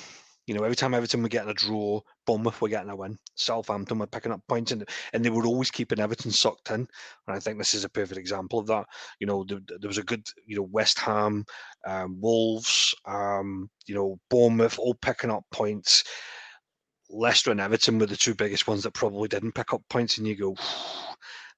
[0.45, 3.97] You know, every time Everton were getting a draw, Bournemouth were getting a win, Southampton
[3.97, 6.81] were picking up points, and, and they were always keeping Everton sucked in.
[6.81, 6.87] And
[7.35, 8.85] I think this is a perfect example of that.
[9.19, 11.43] You know, there, there was a good, you know, West Ham,
[11.87, 16.03] um, Wolves, um, you know, Bournemouth all picking up points.
[17.09, 20.27] Leicester and Everton were the two biggest ones that probably didn't pick up points, and
[20.27, 20.55] you go,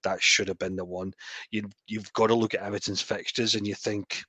[0.04, 1.12] that should have been the one.
[1.50, 4.24] You you've got to look at Everton's fixtures, and you think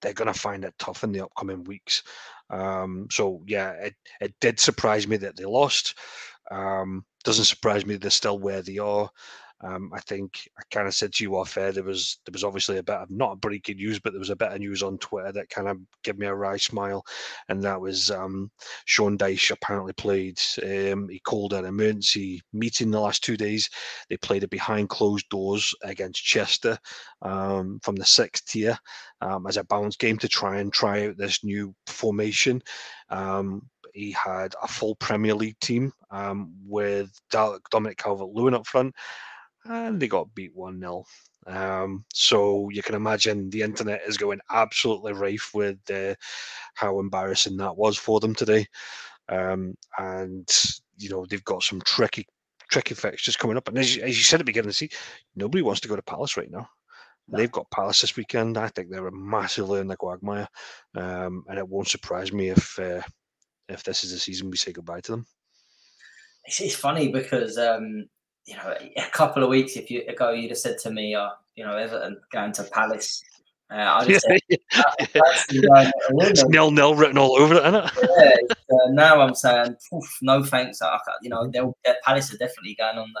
[0.00, 2.02] they're going to find it tough in the upcoming weeks.
[2.50, 5.94] Um, so yeah, it, it did surprise me that they lost.
[6.50, 9.10] Um, doesn't surprise me they're still where they are.
[9.60, 12.44] Um, I think I kind of said to you off air there was there was
[12.44, 14.98] obviously a bit of not breaking news, but there was a bit of news on
[14.98, 17.04] Twitter that kind of gave me a wry smile,
[17.48, 18.50] and that was um,
[18.84, 20.40] Sean Dyche apparently played.
[20.62, 23.68] Um, he called an emergency meeting the last two days.
[24.08, 26.78] They played it behind closed doors against Chester
[27.22, 28.78] um, from the sixth tier
[29.20, 32.62] um, as a balance game to try and try out this new formation.
[33.10, 33.62] Um,
[33.94, 38.94] he had a full Premier League team um, with Dominic Calvert Lewin up front,
[39.64, 41.04] and they got beat 1 0.
[41.46, 46.14] Um, so you can imagine the internet is going absolutely rife with uh,
[46.74, 48.66] how embarrassing that was for them today.
[49.28, 50.48] Um, and
[50.98, 52.26] you know they've got some tricky,
[52.70, 53.68] tricky fixtures coming up.
[53.68, 54.90] And as you, as you said at the beginning, see,
[55.36, 56.68] nobody wants to go to Palace right now.
[57.28, 57.38] No.
[57.38, 58.56] They've got Palace this weekend.
[58.56, 60.48] I think they're massively in the quagmire,
[60.94, 63.02] um, and it won't surprise me if uh,
[63.68, 65.26] if this is the season we say goodbye to them.
[66.44, 68.06] It's, it's funny because um,
[68.48, 71.28] you know a couple of weeks if you, ago you'd have said to me, uh,
[71.54, 73.22] you know, Everton going to Palace.
[73.70, 77.90] Uh, I just yeah, it's nil nil written all over it, isn't it?
[78.16, 79.76] yeah, uh, now I'm saying,
[80.22, 80.80] no thanks.
[80.80, 83.20] I, you know, they'll, Palace are definitely going on the,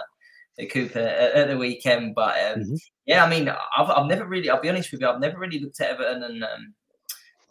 [0.56, 2.14] the coupon at, at the weekend.
[2.14, 2.74] But um, mm-hmm.
[3.04, 5.60] yeah, I mean, I've, I've never really, I'll be honest with you, I've never really
[5.60, 6.74] looked at Everton and um,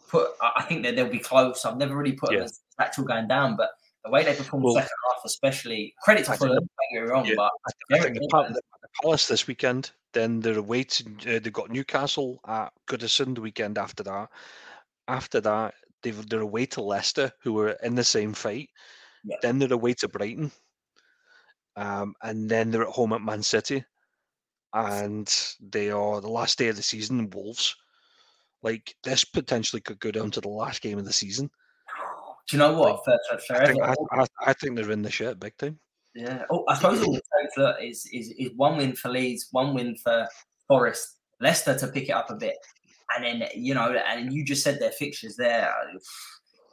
[0.08, 0.30] put.
[0.42, 1.64] I think that they'll be close.
[1.64, 2.38] I've never really put yeah.
[2.38, 3.70] them as actual going down, but
[4.04, 6.54] the way they performed well, second half, especially credit to Fulham.
[6.54, 7.50] Don't get me wrong, yeah, but
[7.92, 9.90] I think the, Palace, the Palace this weekend.
[10.14, 14.28] Then they're away to uh, they've got Newcastle at Goodison the weekend after that.
[15.06, 18.70] After that, they've, they're away to Leicester, who are in the same fight.
[19.24, 19.36] Yeah.
[19.42, 20.50] Then they're away to Brighton,
[21.76, 23.84] um, and then they're at home at Man City,
[24.72, 25.28] and
[25.60, 27.28] they are the last day of the season.
[27.30, 27.74] Wolves,
[28.62, 31.50] like this, potentially could go down to the last game of the season.
[32.48, 33.02] Do you know what?
[33.06, 35.78] I, think, I, I, I, think they're in the shit big time.
[36.14, 36.44] Yeah.
[36.50, 39.96] Oh, I suppose all it takes is, is is one win for Leeds, one win
[39.96, 40.26] for
[40.66, 42.56] Forest, Leicester to pick it up a bit,
[43.14, 45.72] and then you know, and you just said their fixtures there.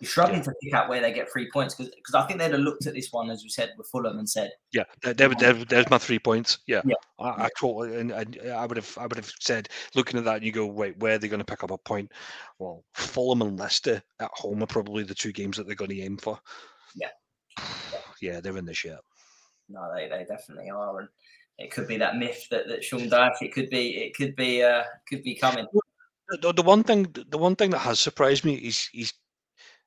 [0.02, 0.44] You're struggling yeah.
[0.44, 2.86] to pick out where they get three points because because I think they'd have looked
[2.86, 5.98] at this one as we said with Fulham and said, yeah, there, there, there's my
[5.98, 6.60] three points.
[6.68, 10.20] Yeah, yeah, I, I totally, and, and I would have I would have said looking
[10.20, 12.12] at that, you go, wait, where are they going to pick up a point?
[12.60, 16.02] Well, Fulham and Leicester at home are probably the two games that they're going to
[16.02, 16.40] aim for.
[16.96, 17.10] Yeah,
[18.22, 18.98] yeah, they're in the shit.
[19.70, 21.10] No, they, they definitely are, and
[21.58, 23.42] it could be that myth that, that Sean Dyche.
[23.42, 25.66] It could be it could be uh could be coming.
[26.42, 29.14] The, the one thing the one thing that has surprised me is he's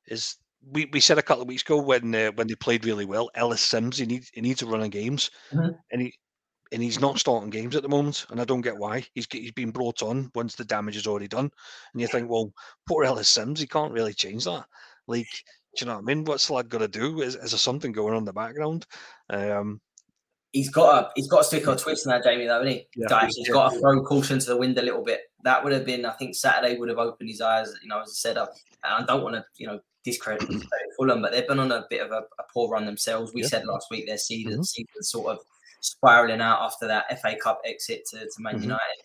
[0.08, 0.36] is
[0.72, 3.30] we, we said a couple of weeks ago when uh, when they played really well,
[3.34, 5.70] Ellis Sims he needs he needs a run of games, mm-hmm.
[5.92, 6.14] and he
[6.72, 9.04] and he's not starting games at the moment, and I don't get why.
[9.14, 11.50] He's he's been brought on once the damage is already done,
[11.92, 12.52] and you think, well,
[12.88, 14.64] poor Ellis Sims, he can't really change that.
[15.06, 15.28] Like,
[15.76, 16.24] do you know what I mean?
[16.24, 17.22] What's the lad got to do?
[17.22, 18.86] Is, is there something going on in the background?
[19.30, 19.80] Um,
[20.52, 22.86] he's got a he's got a stick or twist in that, Jamie, though, hasn't he?
[22.96, 23.52] Yeah, he's yeah.
[23.52, 25.20] got to throw caution to the wind a little bit.
[25.44, 27.72] That would have been, I think, Saturday would have opened his eyes.
[27.82, 28.46] You know, as I said, I,
[28.84, 30.48] I don't want to, you know, discredit
[30.96, 33.32] Fulham, but they've been on a bit of a, a poor run themselves.
[33.34, 33.48] We yeah.
[33.48, 34.62] said last week their season, mm-hmm.
[34.62, 35.38] season sort of
[35.80, 38.62] spiraling out after that FA Cup exit to, to Man mm-hmm.
[38.64, 39.02] United.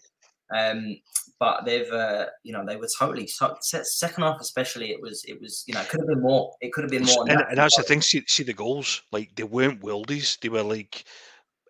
[0.55, 0.97] Um,
[1.39, 4.91] but they've, uh, you know, they were totally second half, especially.
[4.91, 6.53] It was, it was, you know, it could have been more.
[6.61, 7.25] It could have been more.
[7.27, 8.01] And, and that's the thing.
[8.01, 9.01] See, see the goals.
[9.11, 10.39] Like they weren't wildies.
[10.39, 11.05] They were like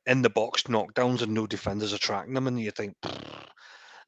[0.05, 2.47] in the box knockdowns, and no defenders are tracking them.
[2.47, 2.95] And you think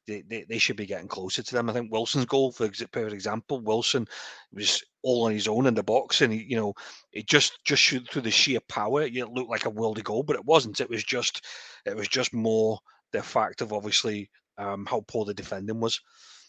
[0.06, 1.68] they, they, they should be getting closer to them.
[1.68, 4.06] I think Wilson's goal, for example, Wilson
[4.52, 6.74] was all on his own in the box, and he, you know,
[7.12, 9.02] it just just shoot through the sheer power.
[9.02, 10.80] It looked like a worldy goal, but it wasn't.
[10.80, 11.44] It was just
[11.84, 12.78] it was just more
[13.12, 16.00] the fact of obviously um, how poor the defending was.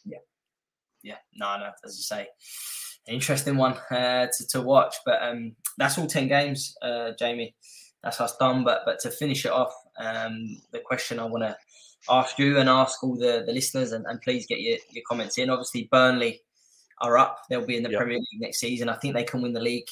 [0.05, 0.17] Yeah,
[1.03, 2.27] yeah, no, no, as I say,
[3.07, 4.95] interesting one uh, to to watch.
[5.05, 7.55] But um, that's all ten games, uh, Jamie.
[8.03, 8.63] That's us done.
[8.63, 11.55] But but to finish it off, um, the question I want to
[12.09, 15.37] ask you and ask all the, the listeners, and, and please get your, your comments
[15.37, 15.49] in.
[15.49, 16.41] Obviously, Burnley
[17.01, 17.39] are up.
[17.49, 17.99] They'll be in the yep.
[17.99, 18.89] Premier League next season.
[18.89, 19.87] I think they can win the league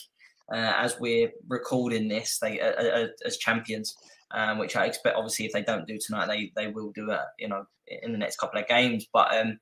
[0.51, 2.39] uh, as we're recording this.
[2.39, 3.95] They uh, uh, as champions,
[4.31, 5.17] um, which I expect.
[5.17, 7.19] Obviously, if they don't do tonight, they they will do it.
[7.39, 9.07] You know, in the next couple of games.
[9.11, 9.59] But um,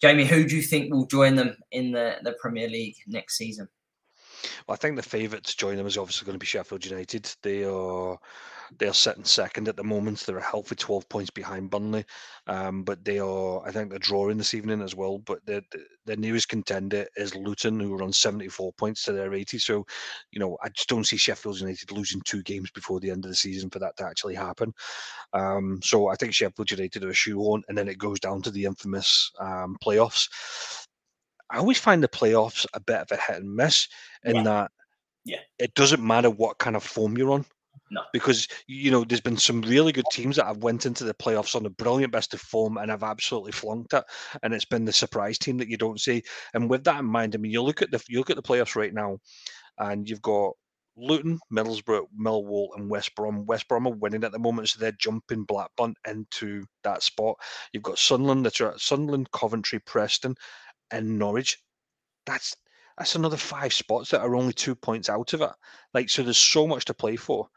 [0.00, 3.68] Jamie, who do you think will join them in the the Premier League next season?
[4.66, 7.30] Well, I think the favourite to join them is obviously going to be Sheffield United.
[7.42, 8.18] They are
[8.78, 10.20] they're sitting second at the moment.
[10.20, 12.04] They're a healthy 12 points behind Burnley,
[12.46, 15.18] um, but they are, I think, they're drawing this evening as well.
[15.18, 19.34] But the, the, the nearest contender is Luton, who are on 74 points to their
[19.34, 19.58] 80.
[19.58, 19.86] So,
[20.32, 23.30] you know, I just don't see Sheffield United losing two games before the end of
[23.30, 24.72] the season for that to actually happen.
[25.32, 28.50] Um, so I think Sheffield United are a shoehorn, and then it goes down to
[28.50, 30.28] the infamous um, playoffs.
[31.50, 33.88] I always find the playoffs a bit of a hit and miss
[34.24, 34.42] in yeah.
[34.44, 34.70] that
[35.24, 35.38] yeah.
[35.58, 37.44] it doesn't matter what kind of form you're on.
[37.90, 38.02] No.
[38.12, 41.56] Because you know, there's been some really good teams that have went into the playoffs
[41.56, 44.04] on a brilliant best of form and have absolutely flunked it.
[44.42, 46.22] And it's been the surprise team that you don't see.
[46.54, 48.42] And with that in mind, I mean, you look at the you look at the
[48.42, 49.18] playoffs right now,
[49.78, 50.52] and you've got
[50.96, 53.46] Luton, Middlesbrough, Millwall, and West Brom.
[53.46, 57.36] West Brom are winning at the moment, so they're jumping Blackburn into that spot.
[57.72, 60.34] You've got Sunderland, that's Sunderland, Coventry, Preston,
[60.90, 61.58] and Norwich.
[62.26, 62.54] That's
[63.00, 65.50] that's another five spots that are only two points out of it.
[65.94, 67.48] Like, so there's so much to play for.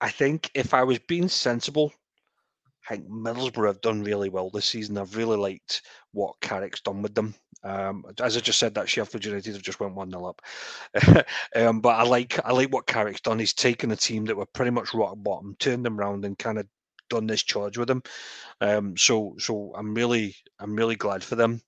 [0.00, 1.92] I think if I was being sensible,
[2.90, 4.98] I think Middlesbrough have done really well this season.
[4.98, 7.36] I've really liked what Carrick's done with them.
[7.62, 10.42] Um, as I just said, that Sheffield United have just went one 0 up.
[11.54, 13.38] um, but I like I like what Carrick's done.
[13.38, 16.58] He's taken a team that were pretty much rock bottom, turned them around, and kind
[16.58, 16.66] of
[17.08, 18.02] done this charge with them.
[18.60, 21.62] Um, so so I'm really I'm really glad for them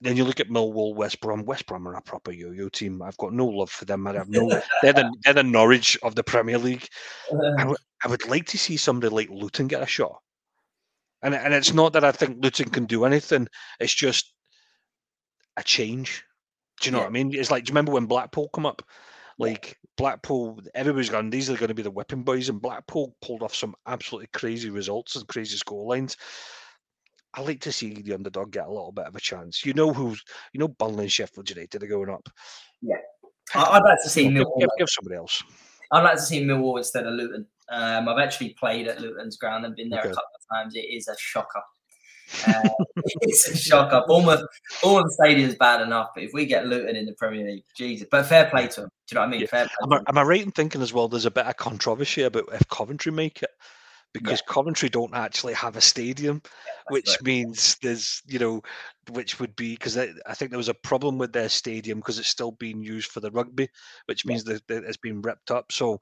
[0.00, 1.44] then you look at Millwall, West Brom.
[1.44, 3.02] West Brom are a proper yo-yo team.
[3.02, 4.06] I've got no love for them.
[4.06, 4.48] I have no.
[4.82, 6.86] they're the they're the Norwich of the Premier League.
[7.30, 7.56] I, uh.
[7.56, 10.20] w- I would like to see somebody like Luton get a shot.
[11.22, 13.46] And and it's not that I think Luton can do anything.
[13.78, 14.32] It's just
[15.58, 16.24] a change.
[16.80, 17.04] Do you know yeah.
[17.04, 17.34] what I mean?
[17.34, 18.82] It's like, do you remember when Blackpool come up?
[19.38, 21.28] Like Blackpool, everybody's gone.
[21.28, 24.70] These are going to be the whipping boys, and Blackpool pulled off some absolutely crazy
[24.70, 26.16] results and crazy score lines.
[27.34, 29.64] I like to see the underdog get a little bit of a chance.
[29.64, 32.28] You know who's, you know, Burnley and Sheffield United are going up.
[32.82, 32.96] Yeah,
[33.54, 34.60] I'd like to see give, Millwall.
[34.60, 35.42] Give, give, somebody else.
[35.92, 37.46] I'd like to see Millwall instead of Luton.
[37.70, 40.10] Um, I've actually played at Luton's ground and been there okay.
[40.10, 40.74] a couple of times.
[40.74, 41.62] It is a shocker.
[42.46, 42.68] Uh,
[43.22, 44.02] it's a shocker.
[44.06, 44.44] Bournemouth,
[44.82, 48.08] Bournemouth Stadium's bad enough, but if we get Luton in the Premier League, Jesus.
[48.10, 48.90] But fair play to them.
[49.08, 49.40] Do you know what I mean?
[49.40, 49.46] Yeah.
[49.46, 49.76] Fair play.
[49.84, 51.08] Am I, am I right in thinking as well?
[51.08, 53.50] There's a bit of controversy about if Coventry make it
[54.12, 54.52] because yeah.
[54.52, 57.22] Coventry don't actually have a stadium, yeah, which right.
[57.22, 58.62] means there's, you know,
[59.10, 62.18] which would be because I, I, think there was a problem with their stadium because
[62.18, 63.68] it's still being used for the rugby,
[64.06, 64.58] which means yeah.
[64.68, 65.70] that, it's been ripped up.
[65.70, 65.98] So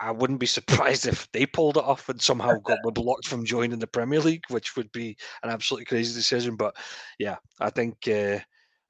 [0.00, 3.78] I wouldn't be surprised if they pulled it off and somehow got blocked from joining
[3.78, 6.56] the Premier League, which would be an absolutely crazy decision.
[6.56, 6.76] But
[7.18, 7.96] yeah, I think.
[8.08, 8.40] Uh,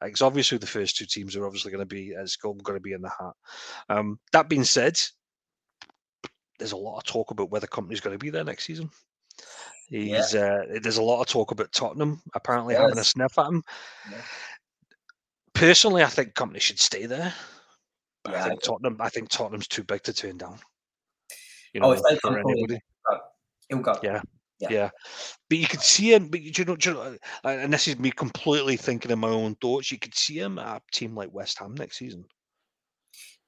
[0.01, 2.93] it's obviously the first two teams are obviously going to be as going to be
[2.93, 3.33] in the hat.
[3.89, 4.97] Um, that being said,
[6.59, 8.91] there's a lot of talk about whether Kompany's going to be there next season.
[9.89, 10.41] He's yeah.
[10.41, 12.83] uh, there's a lot of talk about Tottenham apparently yes.
[12.83, 13.63] having a sniff at him.
[14.11, 14.19] Yeah.
[15.55, 17.33] Personally, I think company should stay there.
[18.23, 18.97] But yeah, I think I Tottenham.
[19.01, 20.59] I think Tottenham's too big to turn down.
[21.73, 22.81] You oh, know, oh, for anybody.
[23.69, 23.99] He'll go.
[24.03, 24.21] Yeah.
[24.61, 24.69] Yeah.
[24.71, 24.91] yeah.
[25.49, 26.29] but you could see him.
[26.29, 29.91] But you know, you know, and this is me completely thinking in my own thoughts.
[29.91, 32.25] You could see him at a team like West Ham next season.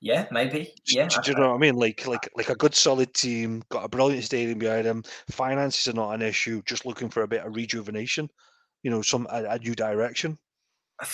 [0.01, 0.73] Yeah, maybe.
[0.87, 1.77] Yeah, do, do, you know what I mean?
[1.77, 5.05] Like, like, like a good solid team, got a brilliant stadium behind them.
[5.31, 6.63] Finances are not an issue.
[6.65, 8.31] Just looking for a bit of rejuvenation.
[8.83, 10.39] You know, some a, a new direction.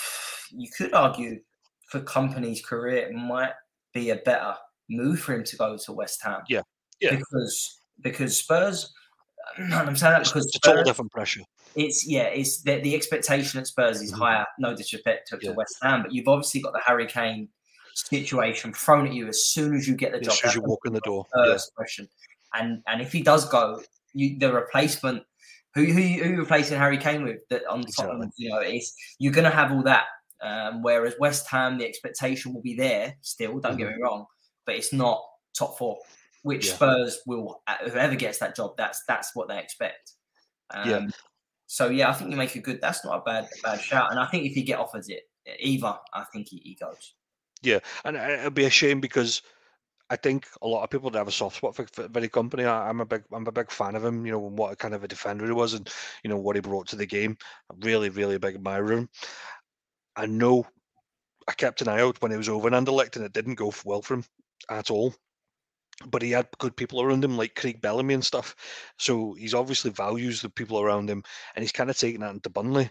[0.53, 1.41] You could argue
[1.89, 3.53] for Kompany's career, it might
[3.93, 4.55] be a better
[4.91, 6.43] move for him to go to West Ham.
[6.49, 6.63] Yeah,
[7.01, 7.17] yeah.
[7.17, 8.93] Because because Spurs.
[9.59, 11.43] I'm saying that because it's Spurs, a total different pressure.
[11.75, 14.23] It's yeah, it's the, the expectation at Spurs is mm-hmm.
[14.23, 14.47] higher.
[14.59, 15.51] No disrespect to, yeah.
[15.51, 17.49] to West Ham, but you've obviously got the Harry Kane
[17.97, 20.33] situation thrown at you as soon as you get the job.
[20.33, 21.27] As soon as you walk in the door.
[21.35, 21.77] First yeah.
[21.77, 22.09] question.
[22.55, 23.83] And and if he does go,
[24.15, 25.23] you, the replacement,
[25.75, 27.41] who who who you replacing Harry Kane with?
[27.51, 28.19] That on exactly.
[28.19, 30.05] top, you know, it's you're going to have all that.
[30.43, 33.59] Um, whereas West Ham, the expectation will be there still.
[33.59, 33.79] Don't mm-hmm.
[33.79, 34.27] get me wrong,
[34.65, 35.23] but it's not
[35.55, 35.99] top four.
[36.47, 36.75] which yeah.
[36.75, 40.13] Spurs will uh, whoever gets that job, that's that's what they expect.
[40.71, 41.07] Um, yeah.
[41.67, 42.81] So yeah, I think you make a good.
[42.81, 45.25] That's not a bad bad shout, and I think if he get offered it,
[45.59, 47.15] either, I think he, he goes.
[47.63, 49.43] Yeah, and it'd be a shame because
[50.09, 52.65] I think a lot of people that have a soft spot for, Vinny Kompany.
[52.65, 54.25] I, am a big, I'm a big fan of him.
[54.25, 55.89] You know what kind of a defender he was, and
[56.23, 57.37] you know what he brought to the game.
[57.81, 59.09] Really, really big admirer of him.
[60.15, 60.67] I know
[61.49, 63.73] I kept an eye out when he was over in Anderlecht, and it didn't go
[63.85, 64.25] well for him
[64.71, 65.15] at all.
[66.07, 68.55] But he had good people around him, like Craig Bellamy and stuff.
[68.99, 71.25] So he's obviously values the people around him,
[71.55, 72.91] and he's kind of taken that into Burnley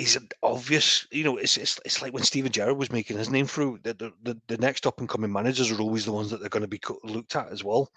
[0.00, 1.06] he's obvious.
[1.10, 3.80] You know, it's, it's it's like when Steven Gerrard was making his name through.
[3.82, 6.62] The the, the next up and coming managers are always the ones that they're going
[6.62, 7.90] to be looked at as well.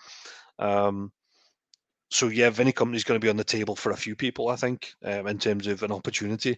[0.60, 1.12] Um,
[2.12, 4.56] so yeah, Vinny Kompany's going to be on the table for a few people, I
[4.56, 6.58] think, um, in terms of an opportunity.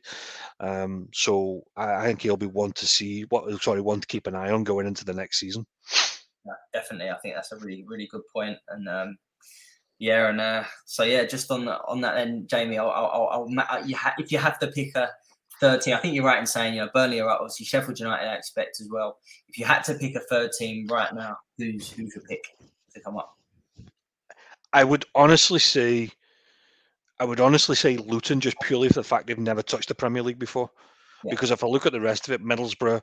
[0.59, 3.21] Um, so I, I, think he'll be one to see.
[3.29, 5.65] What sorry, one to keep an eye on going into the next season.
[6.45, 8.57] Yeah, definitely, I think that's a really really good point.
[8.69, 9.17] and um,
[9.97, 13.83] yeah, and uh, so yeah, just on that on that then, Jamie, I'll, I'll, I'll
[14.19, 15.09] if you have to pick a
[15.59, 15.93] 13.
[15.93, 18.81] I think you're right in saying, you know, Burnley are obviously Sheffield United, I expect
[18.81, 19.17] as well.
[19.47, 22.43] If you had to pick a third team right now, who's who's your pick
[22.93, 23.35] to come up?
[24.73, 26.09] I would honestly say,
[27.19, 30.21] I would honestly say Luton, just purely for the fact they've never touched the Premier
[30.21, 30.69] League before.
[31.23, 31.31] Yeah.
[31.31, 33.01] Because if I look at the rest of it, Middlesbrough,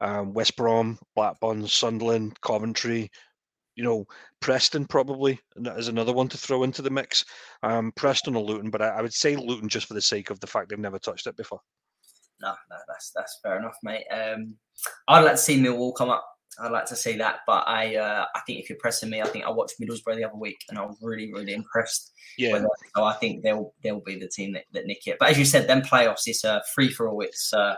[0.00, 3.10] um, West Brom, Blackburn, Sunderland, Coventry,
[3.76, 4.04] you know,
[4.40, 5.40] Preston probably
[5.76, 7.24] is another one to throw into the mix.
[7.62, 10.40] Um, Preston or Luton, but I, I, would say Luton just for the sake of
[10.40, 11.60] the fact they've never touched it before
[12.42, 14.04] no, no, that's that's fair enough, mate.
[14.10, 14.56] Um,
[15.08, 16.26] I'd like to see Millwall come up.
[16.60, 19.26] I'd like to see that, but I uh, I think if you're pressing me, I
[19.26, 22.12] think I watched Middlesbrough the other week and I was really really impressed.
[22.38, 22.64] Yeah.
[22.96, 25.16] So I think they'll they'll be the team that, that nick it.
[25.18, 27.20] But as you said, then playoffs is uh, free for all.
[27.20, 27.76] It's uh,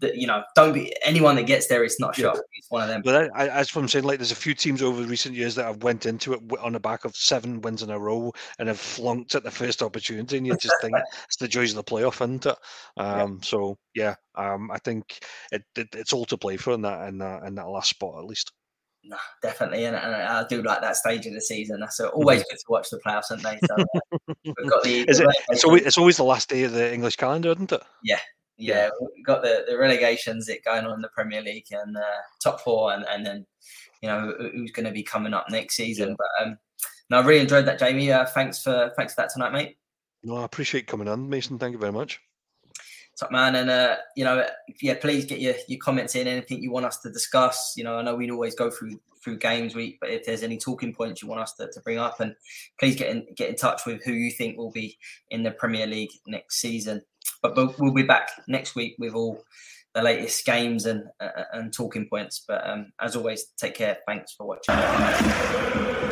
[0.00, 1.84] that you know, don't be anyone that gets there.
[1.84, 2.38] It's not a shot.
[2.54, 3.02] It's one of them.
[3.02, 5.82] But I, as I'm saying, like there's a few teams over recent years that have
[5.82, 9.34] went into it on the back of seven wins in a row and have flunked
[9.34, 12.46] at the first opportunity, and you just think it's the joys of the playoff, isn't
[12.46, 12.56] it?
[12.96, 13.38] Um, yeah.
[13.42, 15.20] So yeah, um, I think
[15.52, 18.18] it, it, it's all to play for in that in that in that last spot
[18.18, 18.52] at least.
[19.08, 21.78] No, definitely, and, and, I do like that stage of the season.
[21.78, 22.46] That's always mm-hmm.
[22.50, 23.58] good to watch the playoffs, aren't they?
[23.64, 25.04] So, uh, we've got the.
[25.08, 27.82] Is it, it's always it's always the last day of the English calendar, isn't it?
[28.02, 28.18] Yeah,
[28.58, 32.00] yeah, we've got the, the relegations it going on in the Premier League and uh,
[32.42, 33.46] top four, and, and then
[34.02, 36.10] you know who's going to be coming up next season.
[36.10, 36.14] Yeah.
[36.18, 36.58] But um,
[37.10, 38.10] no, I really enjoyed that, Jamie.
[38.10, 39.76] Uh, thanks for thanks for that tonight, mate.
[40.24, 41.58] No, I appreciate coming on, Mason.
[41.58, 42.20] Thank you very much.
[43.18, 44.46] Top man, and uh, you know,
[44.82, 46.26] yeah, please get your, your comments in.
[46.26, 47.72] Anything you want us to discuss.
[47.74, 50.58] You know, I know we always go through through games week, but if there's any
[50.58, 52.34] talking points you want us to, to bring up, and
[52.78, 54.98] please get in get in touch with who you think will be
[55.30, 57.02] in the Premier League next season.
[57.42, 59.42] But we'll be back next week with all
[59.94, 62.44] the latest games and uh, and talking points.
[62.46, 63.96] But um, as always, take care.
[64.06, 66.05] Thanks for watching.